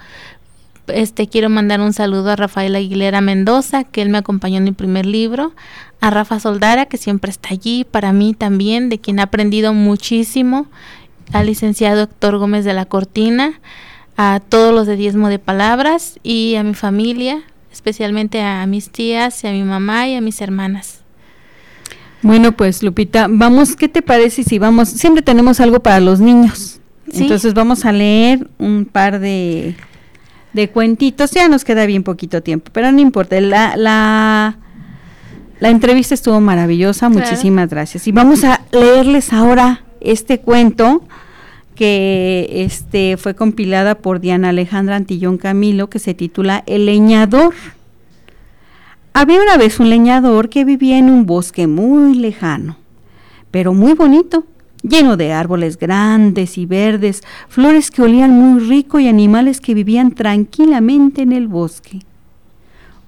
Este 0.88 1.28
quiero 1.28 1.50
mandar 1.50 1.80
un 1.80 1.92
saludo 1.92 2.30
a 2.30 2.36
Rafael 2.36 2.74
Aguilera 2.74 3.20
Mendoza, 3.20 3.84
que 3.84 4.02
él 4.02 4.08
me 4.08 4.18
acompañó 4.18 4.56
en 4.56 4.64
mi 4.64 4.72
primer 4.72 5.06
libro, 5.06 5.52
a 6.00 6.10
Rafa 6.10 6.40
Soldara, 6.40 6.86
que 6.86 6.96
siempre 6.96 7.30
está 7.30 7.50
allí 7.50 7.84
para 7.84 8.12
mí 8.12 8.34
también, 8.34 8.88
de 8.88 8.98
quien 8.98 9.18
he 9.18 9.22
aprendido 9.22 9.74
muchísimo, 9.74 10.66
al 11.32 11.46
licenciado 11.46 12.02
Héctor 12.02 12.38
Gómez 12.38 12.64
de 12.64 12.72
la 12.72 12.86
Cortina, 12.86 13.60
a 14.16 14.40
todos 14.40 14.74
los 14.74 14.86
de 14.86 14.96
Diezmo 14.96 15.28
de 15.28 15.38
Palabras 15.38 16.18
y 16.22 16.56
a 16.56 16.62
mi 16.62 16.74
familia, 16.74 17.42
especialmente 17.70 18.40
a 18.42 18.66
mis 18.66 18.90
tías 18.90 19.44
y 19.44 19.46
a 19.46 19.52
mi 19.52 19.62
mamá 19.62 20.08
y 20.08 20.14
a 20.14 20.20
mis 20.20 20.40
hermanas. 20.40 21.02
Bueno, 22.22 22.52
pues 22.52 22.82
Lupita, 22.82 23.26
vamos, 23.30 23.76
¿qué 23.76 23.88
te 23.88 24.02
parece 24.02 24.42
si 24.42 24.58
vamos? 24.58 24.88
Siempre 24.88 25.22
tenemos 25.22 25.60
algo 25.60 25.80
para 25.80 26.00
los 26.00 26.18
niños. 26.18 26.77
Entonces 27.12 27.54
vamos 27.54 27.84
a 27.84 27.92
leer 27.92 28.48
un 28.58 28.84
par 28.84 29.20
de, 29.20 29.74
de 30.52 30.68
cuentitos. 30.70 31.30
Ya 31.32 31.48
nos 31.48 31.64
queda 31.64 31.86
bien 31.86 32.02
poquito 32.02 32.42
tiempo, 32.42 32.70
pero 32.72 32.90
no 32.92 33.00
importa. 33.00 33.40
La, 33.40 33.76
la, 33.76 34.58
la 35.60 35.68
entrevista 35.70 36.14
estuvo 36.14 36.40
maravillosa. 36.40 37.08
Muchísimas 37.08 37.68
gracias. 37.70 38.06
Y 38.06 38.12
vamos 38.12 38.44
a 38.44 38.60
leerles 38.72 39.32
ahora 39.32 39.84
este 40.00 40.40
cuento 40.40 41.02
que 41.74 42.64
este 42.64 43.16
fue 43.16 43.34
compilada 43.34 43.94
por 43.94 44.18
Diana 44.18 44.48
Alejandra 44.48 44.96
Antillón 44.96 45.38
Camilo, 45.38 45.88
que 45.88 46.00
se 46.00 46.12
titula 46.12 46.64
El 46.66 46.86
leñador. 46.86 47.54
Había 49.12 49.40
una 49.40 49.56
vez 49.56 49.78
un 49.80 49.88
leñador 49.88 50.48
que 50.48 50.64
vivía 50.64 50.98
en 50.98 51.08
un 51.08 51.24
bosque 51.24 51.66
muy 51.66 52.14
lejano, 52.14 52.76
pero 53.50 53.74
muy 53.74 53.94
bonito, 53.94 54.44
lleno 54.82 55.16
de 55.16 55.32
árboles 55.32 55.78
grandes 55.78 56.58
y 56.58 56.66
verdes, 56.66 57.22
flores 57.48 57.90
que 57.90 58.02
olían 58.02 58.30
muy 58.30 58.60
rico 58.60 59.00
y 59.00 59.08
animales 59.08 59.60
que 59.60 59.74
vivían 59.74 60.12
tranquilamente 60.12 61.22
en 61.22 61.32
el 61.32 61.48
bosque. 61.48 62.00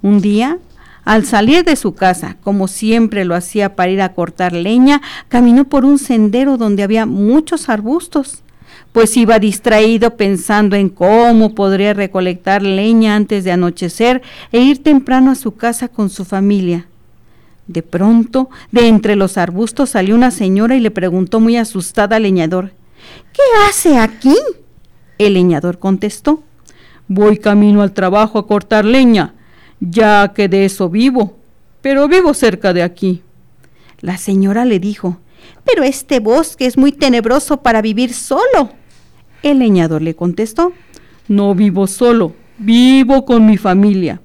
Un 0.03 0.21
día, 0.21 0.59
al 1.05 1.25
salir 1.25 1.65
de 1.65 1.77
su 1.77 1.95
casa, 1.95 2.37
como 2.43 2.69
siempre 2.69 3.25
lo 3.25 3.35
hacía 3.35 3.75
para 3.77 3.91
ir 3.91 4.03
a 4.03 4.15
cortar 4.15 4.53
leña, 4.53 5.01
caminó 5.29 5.65
por 5.65 5.85
un 5.85 5.99
sendero 5.99 6.57
donde 6.57 6.83
había 6.83 7.07
muchos 7.07 7.69
arbustos 7.69 8.43
pues 8.93 9.17
iba 9.17 9.39
distraído 9.39 10.17
pensando 10.17 10.77
en 10.77 10.89
cómo 10.89 11.55
podría 11.55 11.95
recolectar 11.95 12.63
leña 12.63 13.15
antes 13.15 13.45
de 13.45 13.53
anochecer 13.53 14.23
e 14.53 14.61
ir 14.61 14.83
temprano 14.83 15.31
a 15.31 15.37
su 15.37 15.53
casa 15.53 15.89
con 15.89 16.11
su 16.11 16.25
familia. 16.25 16.90
De 17.71 17.85
pronto, 17.85 18.51
de 18.73 18.89
entre 18.89 19.15
los 19.15 19.39
arbustos 19.39 19.91
salió 19.91 20.17
una 20.17 20.33
señora 20.33 20.75
y 20.75 20.81
le 20.81 20.91
preguntó 20.91 21.39
muy 21.39 21.57
asustada 21.57 22.17
al 22.17 22.25
leñador, 22.25 22.73
¿Qué 23.33 23.43
hace 23.69 23.97
aquí? 23.97 24.35
El 25.19 25.35
leñador 25.35 25.79
contestó, 25.79 26.43
Voy 27.07 27.39
camino 27.39 27.83
al 27.83 27.93
trabajo 27.93 28.41
a 28.41 28.49
cortar 28.49 28.85
leña, 28.85 29.35
ya 29.79 30.33
que 30.35 30.49
de 30.49 30.65
eso 30.65 30.89
vivo, 30.89 31.37
pero 31.81 32.09
vivo 32.09 32.35
cerca 32.35 32.73
de 32.73 32.83
aquí. 32.83 33.23
La 34.01 34.19
señora 34.19 34.65
le 34.65 34.81
dijo, 34.81 35.21
Pero 35.65 35.85
este 35.85 36.19
bosque 36.19 36.67
es 36.67 36.77
muy 36.77 36.91
tenebroso 36.91 37.59
para 37.59 37.83
vivir 37.83 38.15
solo. 38.15 38.71
El 39.45 39.61
leñador 39.61 40.03
le 40.03 40.17
contestó, 40.17 40.73
No 41.29 41.55
vivo 41.55 41.87
solo, 41.87 42.35
vivo 42.59 43.25
con 43.25 43.47
mi 43.47 43.59
familia. 43.59 44.21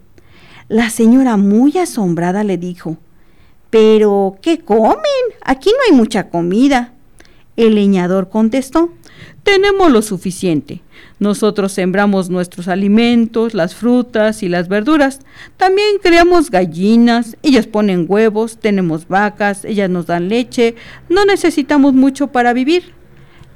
La 0.68 0.90
señora, 0.90 1.38
muy 1.38 1.78
asombrada, 1.78 2.44
le 2.44 2.58
dijo, 2.58 2.98
Pero, 3.76 4.38
¿qué 4.42 4.60
comen? 4.60 4.96
Aquí 5.44 5.70
no 5.70 5.76
hay 5.86 5.98
mucha 5.98 6.30
comida. 6.30 6.94
El 7.58 7.76
leñador 7.76 8.30
contestó, 8.30 8.94
Tenemos 9.44 9.92
lo 9.92 10.02
suficiente. 10.02 10.82
Nosotros 11.20 11.74
sembramos 11.74 12.30
nuestros 12.30 12.70
alimentos, 12.70 13.54
las 13.54 13.76
frutas 13.76 14.44
y 14.44 14.48
las 14.48 14.70
verduras. 14.70 15.20
También 15.58 15.98
creamos 16.02 16.52
gallinas, 16.52 17.36
ellas 17.44 17.68
ponen 17.68 18.06
huevos, 18.08 18.60
tenemos 18.60 19.10
vacas, 19.10 19.66
ellas 19.66 19.90
nos 19.90 20.06
dan 20.06 20.30
leche. 20.30 20.76
No 21.10 21.26
necesitamos 21.26 21.94
mucho 21.94 22.28
para 22.28 22.54
vivir. 22.54 22.94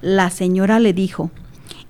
La 0.02 0.32
señora 0.32 0.82
le 0.82 0.92
dijo, 0.92 1.32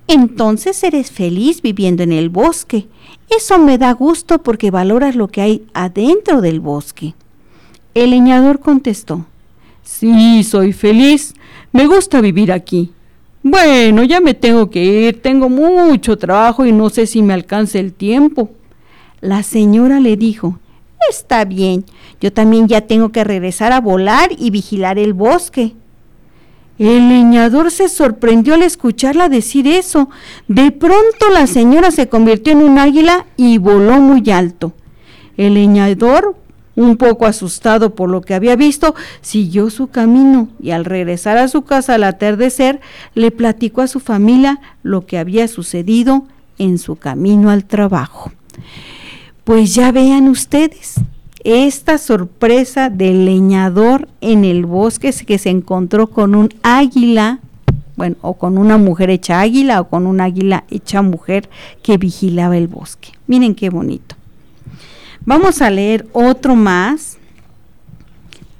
entonces 0.06 0.84
eres 0.84 1.10
feliz 1.10 1.62
viviendo 1.62 2.04
en 2.04 2.12
el 2.12 2.28
bosque. 2.28 2.86
Eso 3.28 3.58
me 3.58 3.76
da 3.76 3.90
gusto 3.90 4.40
porque 4.40 4.70
valoras 4.70 5.16
lo 5.16 5.26
que 5.26 5.40
hay 5.40 5.66
adentro 5.74 6.40
del 6.40 6.60
bosque. 6.60 7.16
El 7.94 8.10
leñador 8.10 8.60
contestó, 8.60 9.26
Sí, 9.82 10.44
soy 10.44 10.72
feliz. 10.72 11.34
Me 11.72 11.86
gusta 11.86 12.20
vivir 12.20 12.52
aquí. 12.52 12.92
Bueno, 13.42 14.04
ya 14.04 14.20
me 14.20 14.34
tengo 14.34 14.70
que 14.70 14.84
ir. 14.84 15.20
Tengo 15.20 15.48
mucho 15.48 16.16
trabajo 16.16 16.64
y 16.64 16.72
no 16.72 16.90
sé 16.90 17.06
si 17.06 17.22
me 17.22 17.34
alcance 17.34 17.80
el 17.80 17.92
tiempo. 17.92 18.50
La 19.20 19.42
señora 19.42 19.98
le 19.98 20.16
dijo, 20.16 20.58
Está 21.08 21.44
bien, 21.44 21.84
yo 22.20 22.32
también 22.32 22.68
ya 22.68 22.82
tengo 22.82 23.10
que 23.10 23.24
regresar 23.24 23.72
a 23.72 23.80
volar 23.80 24.30
y 24.38 24.50
vigilar 24.50 24.98
el 24.98 25.12
bosque. 25.12 25.74
El 26.78 27.08
leñador 27.08 27.70
se 27.70 27.88
sorprendió 27.88 28.54
al 28.54 28.62
escucharla 28.62 29.28
decir 29.28 29.66
eso. 29.66 30.08
De 30.48 30.70
pronto 30.70 31.28
la 31.32 31.46
señora 31.46 31.90
se 31.90 32.08
convirtió 32.08 32.52
en 32.52 32.62
un 32.62 32.78
águila 32.78 33.26
y 33.36 33.58
voló 33.58 34.00
muy 34.00 34.30
alto. 34.30 34.72
El 35.36 35.54
leñador, 35.54 36.36
un 36.80 36.96
poco 36.96 37.26
asustado 37.26 37.94
por 37.94 38.08
lo 38.08 38.22
que 38.22 38.34
había 38.34 38.56
visto, 38.56 38.94
siguió 39.20 39.68
su 39.68 39.88
camino 39.88 40.48
y 40.60 40.70
al 40.70 40.86
regresar 40.86 41.36
a 41.36 41.48
su 41.48 41.62
casa 41.62 41.94
al 41.94 42.04
atardecer 42.04 42.80
le 43.14 43.30
platicó 43.30 43.82
a 43.82 43.86
su 43.86 44.00
familia 44.00 44.60
lo 44.82 45.04
que 45.04 45.18
había 45.18 45.46
sucedido 45.46 46.24
en 46.58 46.78
su 46.78 46.96
camino 46.96 47.50
al 47.50 47.64
trabajo. 47.64 48.32
Pues 49.44 49.74
ya 49.74 49.92
vean 49.92 50.28
ustedes, 50.28 50.94
esta 51.44 51.98
sorpresa 51.98 52.88
del 52.88 53.26
leñador 53.26 54.08
en 54.22 54.44
el 54.44 54.64
bosque 54.64 55.12
que 55.26 55.38
se 55.38 55.50
encontró 55.50 56.08
con 56.08 56.34
un 56.34 56.48
águila, 56.62 57.40
bueno, 57.96 58.16
o 58.22 58.34
con 58.34 58.56
una 58.56 58.78
mujer 58.78 59.10
hecha 59.10 59.40
águila 59.40 59.82
o 59.82 59.88
con 59.88 60.06
un 60.06 60.22
águila 60.22 60.64
hecha 60.70 61.02
mujer 61.02 61.50
que 61.82 61.98
vigilaba 61.98 62.56
el 62.56 62.68
bosque. 62.68 63.10
Miren 63.26 63.54
qué 63.54 63.68
bonito. 63.68 64.16
Vamos 65.26 65.60
a 65.60 65.70
leer 65.70 66.06
otro 66.12 66.56
más 66.56 67.18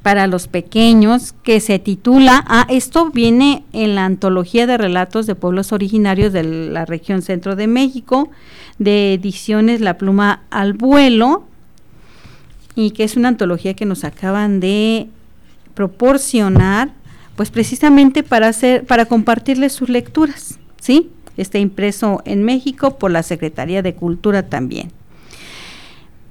para 0.02 0.26
los 0.26 0.48
pequeños 0.48 1.34
que 1.42 1.61
se 1.61 1.78
titula, 1.78 2.42
ah, 2.46 2.66
esto 2.70 3.11
viene 3.11 3.64
en 3.72 3.94
la 3.94 4.06
antología 4.06 4.66
de 4.66 4.78
relatos 4.78 5.26
de 5.26 5.34
pueblos 5.34 5.72
originarios 5.72 6.32
de 6.32 6.42
la 6.42 6.86
región 6.86 7.20
centro 7.22 7.54
de 7.54 7.66
México, 7.66 8.30
de 8.78 9.14
ediciones 9.14 9.80
La 9.80 9.98
Pluma 9.98 10.42
al 10.50 10.72
Vuelo, 10.72 11.44
y 12.74 12.92
que 12.92 13.04
es 13.04 13.16
una 13.16 13.28
antología 13.28 13.74
que 13.74 13.84
nos 13.84 14.04
acaban 14.04 14.61
de 14.61 15.08
proporcionar, 15.74 16.90
pues 17.36 17.50
precisamente 17.50 18.22
para 18.22 18.48
hacer, 18.48 18.86
para 18.86 19.04
compartirles 19.04 19.72
sus 19.72 19.88
lecturas, 19.90 20.58
¿sí? 20.80 21.11
Está 21.36 21.58
impreso 21.58 22.22
en 22.24 22.42
México 22.42 22.98
por 22.98 23.11
la 23.11 23.22
Secretaría 23.22 23.82
de 23.82 23.94
Cultura 23.94 24.48
también. 24.48 24.92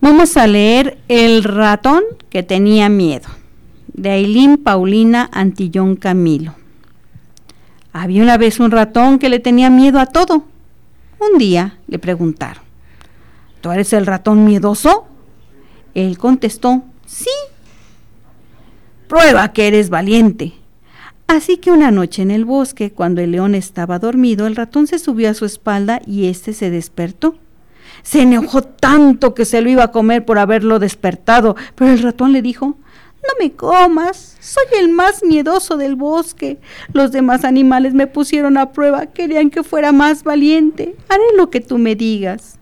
Vamos 0.02 0.38
a 0.38 0.48
leer 0.48 0.98
El 1.10 1.44
ratón 1.44 2.04
que 2.30 2.42
tenía 2.42 2.88
miedo, 2.88 3.28
de 3.92 4.12
Ailín 4.12 4.56
Paulina 4.56 5.30
Antillón 5.34 5.98
Camilo. 5.98 6.56
Había 7.92 8.24
una 8.24 8.38
vez 8.38 8.62
un 8.62 8.72
ratón 8.72 9.20
que 9.20 9.28
le 9.28 9.40
tenía 9.40 9.70
miedo 9.70 10.00
a 10.00 10.06
todo. 10.06 10.46
Un 11.20 11.38
día 11.38 11.80
le 11.88 12.00
preguntaron, 12.00 12.64
¿tú 13.60 13.72
eres 13.72 13.92
el 13.92 14.06
ratón 14.06 14.46
miedoso? 14.46 15.06
Él 15.94 16.18
contestó, 16.18 16.82
sí. 17.06 17.30
Prueba 19.10 19.52
que 19.52 19.68
eres 19.68 19.90
valiente. 19.90 20.54
Así 21.28 21.58
que 21.58 21.72
una 21.72 21.92
noche 21.92 22.22
en 22.22 22.32
el 22.32 22.46
bosque, 22.46 22.94
cuando 22.94 23.20
el 23.20 23.32
león 23.32 23.54
estaba 23.54 24.00
dormido, 24.00 24.48
el 24.48 24.56
ratón 24.56 24.88
se 24.88 24.98
subió 24.98 25.30
a 25.30 25.34
su 25.34 25.44
espalda 25.44 26.00
y 26.06 26.28
éste 26.28 26.54
se 26.54 26.70
despertó. 26.70 27.36
Se 28.04 28.22
enojó 28.22 28.62
tanto 28.62 29.34
que 29.34 29.46
se 29.46 29.62
lo 29.62 29.70
iba 29.70 29.84
a 29.84 29.92
comer 29.92 30.26
por 30.26 30.40
haberlo 30.40 30.80
despertado, 30.80 31.56
pero 31.76 31.92
el 31.92 32.02
ratón 32.02 32.32
le 32.32 32.42
dijo, 32.42 32.78
no 33.22 33.30
me 33.40 33.52
comas, 33.52 34.38
soy 34.40 34.80
el 34.80 34.90
más 34.90 35.24
miedoso 35.24 35.78
del 35.78 35.96
bosque. 35.96 36.60
Los 36.94 37.12
demás 37.12 37.44
animales 37.44 37.94
me 37.94 38.08
pusieron 38.08 38.58
a 38.58 38.72
prueba, 38.72 39.08
querían 39.08 39.50
que 39.50 39.64
fuera 39.64 39.92
más 39.92 40.24
valiente. 40.24 40.96
Haré 41.10 41.24
lo 41.36 41.50
que 41.50 41.60
tú 41.60 41.78
me 41.78 41.96
digas. 41.96 42.58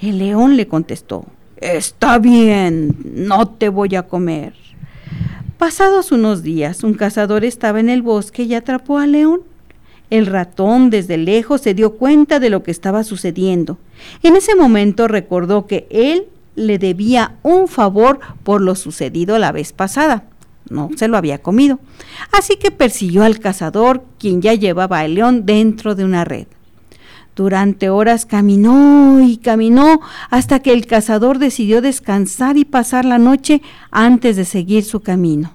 El 0.00 0.18
león 0.18 0.56
le 0.56 0.68
contestó, 0.68 1.24
Está 1.60 2.18
bien, 2.18 2.94
no 3.14 3.48
te 3.48 3.68
voy 3.68 3.96
a 3.96 4.04
comer. 4.04 4.54
Pasados 5.58 6.12
unos 6.12 6.44
días, 6.44 6.84
un 6.84 6.94
cazador 6.94 7.44
estaba 7.44 7.80
en 7.80 7.88
el 7.88 8.02
bosque 8.02 8.44
y 8.44 8.54
atrapó 8.54 8.98
al 8.98 9.12
león. 9.12 9.40
El 10.10 10.26
ratón 10.26 10.90
desde 10.90 11.18
lejos 11.18 11.60
se 11.60 11.74
dio 11.74 11.94
cuenta 11.94 12.40
de 12.40 12.50
lo 12.50 12.62
que 12.62 12.70
estaba 12.70 13.04
sucediendo. 13.04 13.78
En 14.22 14.36
ese 14.36 14.54
momento 14.54 15.06
recordó 15.06 15.66
que 15.66 15.86
él 15.90 16.26
le 16.56 16.78
debía 16.78 17.36
un 17.42 17.68
favor 17.68 18.18
por 18.42 18.60
lo 18.60 18.74
sucedido 18.74 19.38
la 19.38 19.52
vez 19.52 19.72
pasada. 19.72 20.24
No 20.70 20.90
se 20.96 21.08
lo 21.08 21.16
había 21.16 21.38
comido. 21.38 21.78
Así 22.32 22.56
que 22.56 22.70
persiguió 22.70 23.22
al 23.22 23.38
cazador, 23.38 24.02
quien 24.18 24.42
ya 24.42 24.54
llevaba 24.54 25.00
al 25.00 25.14
león 25.14 25.46
dentro 25.46 25.94
de 25.94 26.04
una 26.04 26.24
red. 26.24 26.46
Durante 27.36 27.88
horas 27.88 28.26
caminó 28.26 29.20
y 29.20 29.36
caminó 29.36 30.00
hasta 30.28 30.58
que 30.58 30.72
el 30.72 30.86
cazador 30.86 31.38
decidió 31.38 31.80
descansar 31.80 32.56
y 32.56 32.64
pasar 32.64 33.04
la 33.04 33.18
noche 33.18 33.62
antes 33.92 34.36
de 34.36 34.44
seguir 34.44 34.84
su 34.84 35.00
camino. 35.00 35.54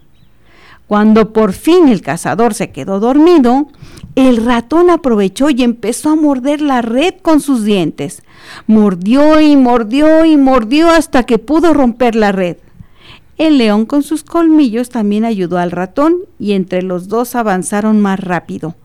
Cuando 0.88 1.34
por 1.34 1.53
fin 1.53 1.88
el 1.88 2.01
cazador 2.01 2.53
se 2.53 2.71
quedó 2.71 2.99
dormido, 2.99 3.67
el 4.15 4.45
ratón 4.45 4.89
aprovechó 4.89 5.49
y 5.49 5.63
empezó 5.63 6.09
a 6.09 6.15
morder 6.15 6.61
la 6.61 6.81
red 6.81 7.15
con 7.21 7.41
sus 7.41 7.63
dientes. 7.63 8.21
Mordió 8.67 9.39
y 9.41 9.55
mordió 9.55 10.25
y 10.25 10.38
mordió 10.38 10.89
hasta 10.89 11.23
que 11.23 11.39
pudo 11.39 11.73
romper 11.73 12.15
la 12.15 12.31
red. 12.31 12.57
El 13.38 13.57
león 13.57 13.86
con 13.86 14.03
sus 14.03 14.23
colmillos 14.23 14.89
también 14.89 15.25
ayudó 15.25 15.57
al 15.57 15.71
ratón 15.71 16.17
y 16.38 16.51
entre 16.51 16.84
los 16.84 17.07
dos 17.07 17.36
avanzaron 17.36 17.99
más 17.99 18.19
rápido. 18.19 18.75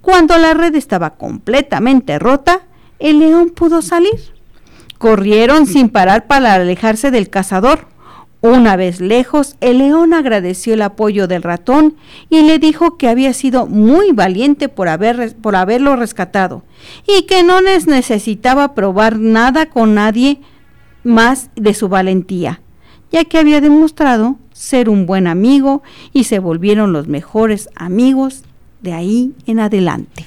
Cuando 0.00 0.38
la 0.38 0.54
red 0.54 0.74
estaba 0.76 1.16
completamente 1.16 2.18
rota, 2.18 2.60
el 3.00 3.18
león 3.18 3.50
pudo 3.50 3.82
salir. 3.82 4.14
Corrieron 4.98 5.66
sin 5.66 5.88
parar 5.88 6.26
para 6.26 6.54
alejarse 6.54 7.10
del 7.10 7.28
cazador. 7.28 7.86
Una 8.40 8.76
vez 8.76 9.00
lejos, 9.00 9.56
el 9.60 9.78
león 9.78 10.14
agradeció 10.14 10.74
el 10.74 10.82
apoyo 10.82 11.26
del 11.26 11.42
ratón 11.42 11.96
y 12.30 12.42
le 12.42 12.60
dijo 12.60 12.96
que 12.96 13.08
había 13.08 13.32
sido 13.32 13.66
muy 13.66 14.12
valiente 14.12 14.68
por, 14.68 14.88
haber, 14.88 15.34
por 15.36 15.56
haberlo 15.56 15.96
rescatado 15.96 16.62
y 17.06 17.22
que 17.22 17.42
no 17.42 17.60
les 17.60 17.88
necesitaba 17.88 18.74
probar 18.74 19.18
nada 19.18 19.66
con 19.66 19.94
nadie 19.94 20.40
más 21.02 21.50
de 21.56 21.74
su 21.74 21.88
valentía, 21.88 22.60
ya 23.10 23.24
que 23.24 23.38
había 23.38 23.60
demostrado 23.60 24.36
ser 24.52 24.88
un 24.88 25.04
buen 25.04 25.26
amigo 25.26 25.82
y 26.12 26.24
se 26.24 26.38
volvieron 26.38 26.92
los 26.92 27.08
mejores 27.08 27.68
amigos 27.74 28.44
de 28.82 28.92
ahí 28.92 29.32
en 29.46 29.58
adelante. 29.58 30.26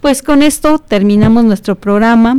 Pues 0.00 0.22
con 0.22 0.42
esto 0.42 0.78
terminamos 0.78 1.44
nuestro 1.44 1.74
programa. 1.74 2.38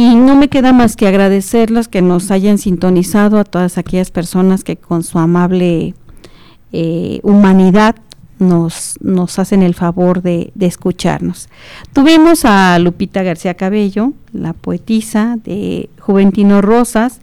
Y 0.00 0.14
no 0.14 0.34
me 0.34 0.48
queda 0.48 0.72
más 0.72 0.96
que 0.96 1.06
agradecerlos 1.06 1.86
que 1.86 2.00
nos 2.00 2.30
hayan 2.30 2.56
sintonizado 2.56 3.38
a 3.38 3.44
todas 3.44 3.76
aquellas 3.76 4.10
personas 4.10 4.64
que 4.64 4.76
con 4.78 5.02
su 5.02 5.18
amable 5.18 5.94
eh, 6.72 7.20
humanidad 7.22 7.96
nos, 8.38 8.94
nos 9.02 9.38
hacen 9.38 9.62
el 9.62 9.74
favor 9.74 10.22
de, 10.22 10.54
escucharnos. 10.58 11.50
Tuvimos 11.92 12.46
a 12.46 12.78
Lupita 12.78 13.22
García 13.22 13.52
Cabello, 13.52 14.14
la 14.32 14.54
poetisa 14.54 15.36
de 15.44 15.90
Juventino 15.98 16.62
Rosas, 16.62 17.20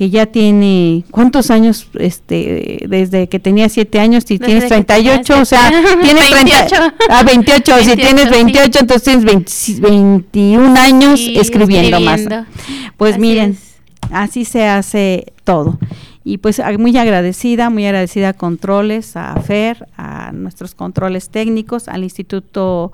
que 0.00 0.08
ya 0.08 0.24
tiene, 0.24 1.04
¿cuántos 1.10 1.50
años? 1.50 1.86
este 1.98 2.86
Desde 2.88 3.28
que 3.28 3.38
tenía 3.38 3.68
siete 3.68 4.00
años, 4.00 4.24
si 4.26 4.38
tienes 4.38 4.66
38, 4.66 5.38
o 5.38 5.44
sea, 5.44 5.70
tienes 6.00 6.30
28. 6.32 6.74
a 7.10 7.22
28, 7.22 7.72
si 7.84 7.96
tienes 7.96 8.30
28, 8.30 8.78
entonces 8.80 9.02
tienes 9.02 9.78
21 9.78 10.80
años 10.80 11.20
escribiendo, 11.20 12.00
más. 12.00 12.22
Pues 12.96 13.18
miren, 13.18 13.58
así 14.10 14.46
se 14.46 14.64
hace 14.64 15.34
todo. 15.44 15.78
Y 16.24 16.38
pues 16.38 16.62
muy 16.78 16.96
agradecida, 16.96 17.68
muy 17.68 17.84
agradecida 17.84 18.30
a 18.30 18.32
Controles, 18.32 19.18
a 19.18 19.38
FER, 19.42 19.86
a 19.98 20.32
nuestros 20.32 20.74
controles 20.74 21.28
técnicos, 21.28 21.88
al 21.88 22.04
Instituto 22.04 22.90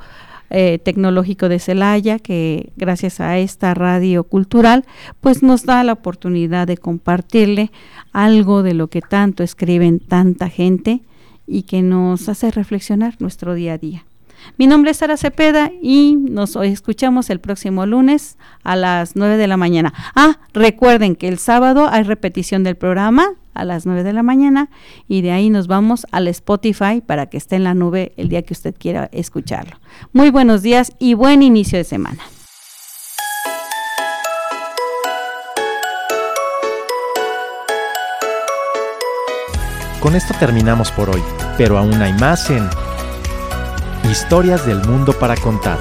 eh, 0.50 0.78
Tecnológico 0.78 1.48
de 1.48 1.58
Celaya, 1.58 2.18
que 2.18 2.72
gracias 2.76 3.20
a 3.20 3.38
esta 3.38 3.74
radio 3.74 4.24
cultural, 4.24 4.84
pues 5.20 5.42
nos 5.42 5.64
da 5.64 5.82
la 5.84 5.92
oportunidad 5.92 6.66
de 6.66 6.76
compartirle 6.76 7.70
algo 8.12 8.62
de 8.62 8.74
lo 8.74 8.88
que 8.88 9.02
tanto 9.02 9.42
escriben 9.42 10.00
tanta 10.00 10.48
gente 10.48 11.02
y 11.46 11.62
que 11.62 11.82
nos 11.82 12.28
hace 12.28 12.50
reflexionar 12.50 13.16
nuestro 13.18 13.54
día 13.54 13.74
a 13.74 13.78
día. 13.78 14.04
Mi 14.58 14.66
nombre 14.66 14.92
es 14.92 14.98
Sara 14.98 15.16
Cepeda 15.16 15.72
y 15.82 16.16
nos 16.16 16.56
escuchamos 16.56 17.30
el 17.30 17.40
próximo 17.40 17.86
lunes 17.86 18.36
a 18.62 18.76
las 18.76 19.16
9 19.16 19.36
de 19.36 19.46
la 19.48 19.56
mañana. 19.56 19.92
Ah, 20.14 20.38
recuerden 20.52 21.16
que 21.16 21.28
el 21.28 21.38
sábado 21.38 21.88
hay 21.90 22.04
repetición 22.04 22.62
del 22.62 22.76
programa 22.76 23.32
a 23.56 23.64
las 23.64 23.86
9 23.86 24.02
de 24.04 24.12
la 24.12 24.22
mañana 24.22 24.70
y 25.08 25.22
de 25.22 25.32
ahí 25.32 25.50
nos 25.50 25.66
vamos 25.66 26.06
al 26.12 26.28
Spotify 26.28 27.02
para 27.04 27.26
que 27.26 27.36
esté 27.36 27.56
en 27.56 27.64
la 27.64 27.74
nube 27.74 28.12
el 28.16 28.28
día 28.28 28.42
que 28.42 28.52
usted 28.52 28.74
quiera 28.78 29.08
escucharlo. 29.12 29.78
Muy 30.12 30.30
buenos 30.30 30.62
días 30.62 30.92
y 30.98 31.14
buen 31.14 31.42
inicio 31.42 31.78
de 31.78 31.84
semana. 31.84 32.22
Con 40.00 40.14
esto 40.14 40.34
terminamos 40.38 40.92
por 40.92 41.10
hoy, 41.10 41.22
pero 41.58 41.78
aún 41.78 42.00
hay 42.00 42.12
más 42.12 42.48
en 42.50 42.68
Historias 44.10 44.64
del 44.64 44.78
mundo 44.86 45.12
para 45.12 45.34
contar. 45.36 45.78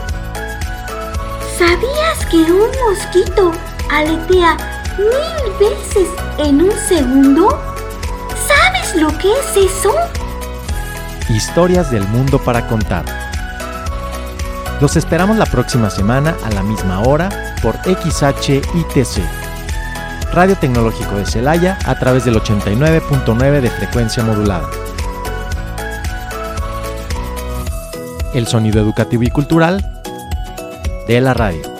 ¿Sabías 1.57 2.25
que 2.31 2.37
un 2.37 2.69
mosquito 2.89 3.51
aletea 3.89 4.74
mil 4.97 5.53
veces 5.59 6.09
en 6.37 6.61
un 6.61 6.71
segundo? 6.87 7.61
¿Sabes 8.47 8.95
lo 8.95 9.09
que 9.17 9.31
es 9.31 9.71
eso? 9.71 9.93
Historias 11.29 11.91
del 11.91 12.07
mundo 12.07 12.39
para 12.39 12.67
contar. 12.67 13.05
Los 14.81 14.95
esperamos 14.95 15.37
la 15.37 15.45
próxima 15.45 15.89
semana 15.89 16.35
a 16.43 16.49
la 16.51 16.61
misma 16.61 17.01
hora 17.01 17.29
por 17.61 17.77
XHITC. 17.77 19.23
Radio 20.33 20.57
Tecnológico 20.57 21.15
de 21.15 21.25
Celaya 21.25 21.77
a 21.85 21.97
través 21.97 22.25
del 22.25 22.35
89.9 22.35 23.61
de 23.61 23.69
frecuencia 23.69 24.23
modulada. 24.23 24.69
El 28.33 28.47
sonido 28.47 28.81
educativo 28.81 29.23
y 29.23 29.29
cultural 29.29 30.01
de 31.07 31.21
la 31.21 31.33
radio. 31.33 31.74